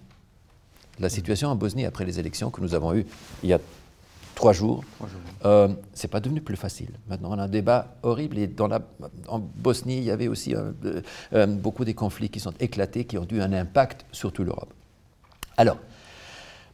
La 1.00 1.10
situation 1.10 1.50
en 1.50 1.56
Bosnie 1.56 1.86
après 1.86 2.06
les 2.06 2.20
élections 2.20 2.50
que 2.50 2.62
nous 2.62 2.74
avons 2.74 2.94
eues 2.94 3.06
il 3.44 3.50
y 3.50 3.54
a 3.54 3.60
trois 4.36 4.54
jours, 4.54 4.84
euh, 5.46 5.70
c'est 5.94 6.10
pas 6.10 6.20
devenu 6.20 6.42
plus 6.42 6.58
facile. 6.58 6.90
Maintenant, 7.08 7.32
on 7.32 7.40
a 7.40 7.44
un 7.44 7.48
débat 7.48 7.96
horrible 8.04 8.38
et 8.38 8.48
dans 8.48 8.68
la, 8.68 8.82
en 9.28 9.40
Bosnie, 9.40 9.98
il 9.98 10.04
y 10.04 10.12
avait 10.12 10.28
aussi 10.28 10.54
euh, 10.54 10.72
euh, 11.34 11.48
beaucoup 11.48 11.86
des 11.86 11.94
conflits 11.94 12.30
qui 12.30 12.40
sont 12.40 12.54
éclatés, 12.60 13.06
qui 13.06 13.18
ont 13.18 13.28
eu 13.32 13.40
un 13.40 13.54
impact 13.54 14.06
sur 14.12 14.34
toute 14.34 14.46
l'Europe. 14.46 14.74
Alors, 15.58 15.78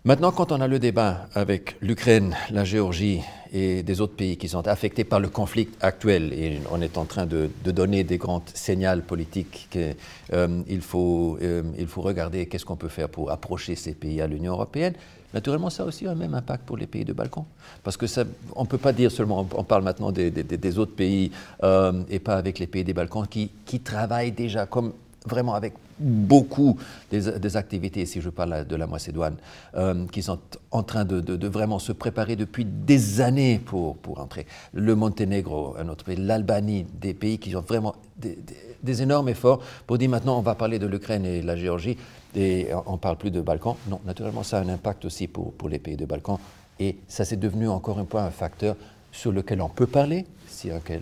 Maintenant, 0.03 0.31
quand 0.31 0.51
on 0.51 0.59
a 0.61 0.67
le 0.67 0.79
débat 0.79 1.27
avec 1.35 1.75
l'Ukraine, 1.79 2.35
la 2.49 2.65
Géorgie 2.65 3.21
et 3.53 3.83
des 3.83 4.01
autres 4.01 4.15
pays 4.15 4.35
qui 4.35 4.49
sont 4.49 4.67
affectés 4.67 5.03
par 5.03 5.19
le 5.19 5.29
conflit 5.29 5.69
actuel, 5.79 6.33
et 6.33 6.59
on 6.71 6.81
est 6.81 6.97
en 6.97 7.05
train 7.05 7.27
de, 7.27 7.51
donner 7.63 8.03
des 8.03 8.17
grands 8.17 8.41
signaux 8.51 8.99
politiques 9.07 9.67
qu'il 9.69 9.95
euh, 10.33 10.81
faut, 10.81 11.37
euh, 11.43 11.61
il 11.77 11.85
faut 11.85 12.01
regarder 12.01 12.47
qu'est-ce 12.47 12.65
qu'on 12.65 12.77
peut 12.77 12.87
faire 12.87 13.09
pour 13.09 13.29
approcher 13.29 13.75
ces 13.75 13.93
pays 13.93 14.21
à 14.21 14.25
l'Union 14.25 14.53
européenne, 14.53 14.95
naturellement, 15.35 15.69
ça 15.69 15.83
a 15.83 15.85
aussi 15.85 16.07
un 16.07 16.15
même 16.15 16.33
impact 16.33 16.65
pour 16.65 16.77
les 16.77 16.87
pays 16.87 17.05
de 17.05 17.13
Balkan. 17.13 17.45
Parce 17.83 17.95
que 17.95 18.07
ça, 18.07 18.23
on 18.55 18.63
ne 18.63 18.67
peut 18.67 18.79
pas 18.79 18.93
dire 18.93 19.11
seulement, 19.11 19.47
on 19.53 19.63
parle 19.63 19.83
maintenant 19.83 20.11
des, 20.11 20.79
autres 20.79 20.95
pays 20.95 21.29
euh, 21.61 22.01
et 22.09 22.17
pas 22.17 22.37
avec 22.37 22.57
les 22.57 22.65
pays 22.65 22.83
des 22.83 22.93
Balkans 22.93 23.27
qui, 23.27 23.51
qui 23.67 23.81
travaillent 23.81 24.31
déjà 24.31 24.65
comme 24.65 24.93
vraiment 25.25 25.53
avec 25.53 25.73
beaucoup 25.99 26.77
des, 27.11 27.55
activités, 27.57 28.05
si 28.05 28.21
je 28.21 28.29
parle 28.29 28.65
de 28.65 28.75
la 28.75 28.87
Macédoine, 28.87 29.35
euh, 29.75 30.05
qui 30.07 30.23
sont 30.23 30.39
en 30.71 30.83
train 30.83 31.05
de, 31.05 31.47
vraiment 31.47 31.79
se 31.79 31.91
préparer 31.91 32.35
depuis 32.35 32.65
des 32.65 33.21
années 33.21 33.59
pour, 33.63 33.97
entrer. 34.17 34.47
Le 34.73 34.95
Monténégro, 34.95 35.75
un 35.77 35.87
autre 35.89 36.05
pays, 36.05 36.15
l'Albanie, 36.15 36.85
des 36.99 37.13
pays 37.13 37.37
qui 37.37 37.55
ont 37.55 37.61
vraiment 37.61 37.95
des, 38.17 39.01
énormes 39.01 39.29
efforts 39.29 39.61
pour 39.87 39.97
dire 39.97 40.09
maintenant 40.09 40.37
on 40.37 40.41
va 40.41 40.55
parler 40.55 40.79
de 40.79 40.87
l'Ukraine 40.87 41.25
et 41.25 41.41
de 41.41 41.47
la 41.47 41.55
Géorgie 41.55 41.97
et 42.35 42.67
on 42.87 42.93
ne 42.93 42.97
parle 42.97 43.15
plus 43.17 43.31
de 43.31 43.39
Balkans. 43.41 43.75
Non, 43.87 44.01
naturellement 44.05 44.43
ça 44.43 44.57
a 44.57 44.61
un 44.63 44.69
impact 44.69 45.05
aussi 45.05 45.27
pour, 45.27 45.53
pour 45.53 45.69
les 45.69 45.79
pays 45.79 45.95
de 45.95 46.05
Balkans 46.05 46.39
et 46.79 46.97
ça 47.07 47.23
c'est 47.23 47.37
devenu 47.37 47.69
encore 47.69 47.99
une 47.99 48.07
fois 48.07 48.23
un 48.23 48.31
facteur 48.31 48.75
sur 49.11 49.31
lequel 49.31 49.61
on 49.61 49.69
peut 49.69 49.87
parler, 49.87 50.25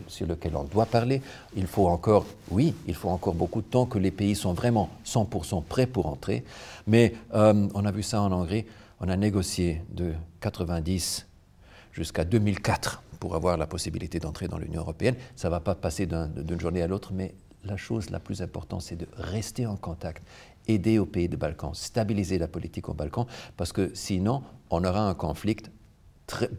sur 0.07 0.27
lequel 0.27 0.55
on 0.55 0.63
doit 0.63 0.85
parler. 0.85 1.21
Il 1.55 1.67
faut 1.67 1.87
encore, 1.87 2.25
oui, 2.51 2.73
il 2.87 2.95
faut 2.95 3.09
encore 3.09 3.33
beaucoup 3.33 3.61
de 3.61 3.67
temps 3.67 3.85
que 3.85 3.97
les 3.97 4.11
pays 4.11 4.35
sont 4.35 4.53
vraiment 4.53 4.89
100% 5.05 5.63
prêts 5.63 5.87
pour 5.87 6.07
entrer. 6.07 6.43
Mais 6.87 7.13
euh, 7.33 7.67
on 7.73 7.85
a 7.85 7.91
vu 7.91 8.03
ça 8.03 8.21
en 8.21 8.31
Hongrie. 8.31 8.65
On 8.99 9.09
a 9.09 9.15
négocié 9.15 9.81
de 9.89 10.13
90 10.41 11.25
jusqu'à 11.91 12.25
2004 12.25 13.03
pour 13.19 13.35
avoir 13.35 13.57
la 13.57 13.67
possibilité 13.67 14.19
d'entrer 14.19 14.47
dans 14.47 14.57
l'Union 14.57 14.81
européenne. 14.81 15.15
Ça 15.35 15.47
ne 15.47 15.51
va 15.51 15.59
pas 15.59 15.75
passer 15.75 16.05
d'une 16.05 16.59
journée 16.59 16.81
à 16.81 16.87
l'autre, 16.87 17.11
mais 17.13 17.33
la 17.65 17.77
chose 17.77 18.09
la 18.09 18.19
plus 18.19 18.41
importante, 18.41 18.81
c'est 18.81 18.95
de 18.95 19.07
rester 19.17 19.65
en 19.65 19.75
contact, 19.75 20.23
aider 20.67 20.99
aux 20.99 21.05
pays 21.05 21.27
des 21.27 21.37
Balkans, 21.37 21.75
stabiliser 21.75 22.37
la 22.37 22.47
politique 22.47 22.87
aux 22.89 22.93
Balkans, 22.93 23.25
parce 23.57 23.73
que 23.73 23.91
sinon, 23.93 24.43
on 24.69 24.83
aura 24.83 25.09
un 25.09 25.13
conflit 25.13 25.57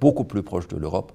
beaucoup 0.01 0.25
plus 0.25 0.43
proche 0.43 0.69
de 0.69 0.77
l'Europe, 0.77 1.13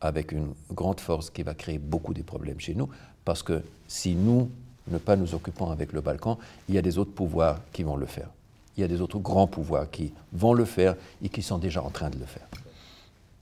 avec 0.00 0.32
une 0.32 0.52
grande 0.72 1.00
force 1.00 1.30
qui 1.30 1.42
va 1.42 1.54
créer 1.54 1.78
beaucoup 1.78 2.14
de 2.14 2.22
problèmes 2.22 2.60
chez 2.60 2.74
nous, 2.74 2.88
parce 3.24 3.42
que 3.42 3.62
si 3.88 4.14
nous 4.14 4.50
ne 4.88 4.98
pas 4.98 5.16
nous 5.16 5.34
occupons 5.34 5.70
avec 5.70 5.92
le 5.92 6.00
Balkan, 6.00 6.38
il 6.68 6.74
y 6.74 6.78
a 6.78 6.82
des 6.82 6.98
autres 6.98 7.12
pouvoirs 7.12 7.60
qui 7.72 7.82
vont 7.82 7.96
le 7.96 8.06
faire. 8.06 8.28
Il 8.76 8.82
y 8.82 8.84
a 8.84 8.88
des 8.88 9.00
autres 9.00 9.18
grands 9.18 9.46
pouvoirs 9.46 9.90
qui 9.90 10.12
vont 10.32 10.52
le 10.52 10.64
faire 10.64 10.96
et 11.22 11.28
qui 11.28 11.42
sont 11.42 11.58
déjà 11.58 11.82
en 11.82 11.90
train 11.90 12.10
de 12.10 12.18
le 12.18 12.26
faire. 12.26 12.46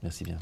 Merci 0.01 0.23
bien. 0.23 0.37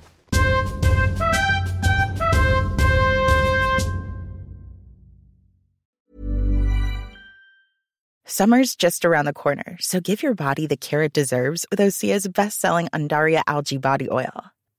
Summer's 8.26 8.76
just 8.76 9.06
around 9.06 9.26
the 9.26 9.34
corner, 9.34 9.78
so 9.80 10.00
give 10.00 10.24
your 10.24 10.34
body 10.34 10.66
the 10.66 10.76
care 10.76 11.04
it 11.04 11.14
deserves 11.14 11.68
with 11.70 11.80
Osea's 11.80 12.28
best-selling 12.28 12.88
Andaria 12.88 13.44
algae 13.46 13.78
body 13.78 14.10
oil. 14.10 14.52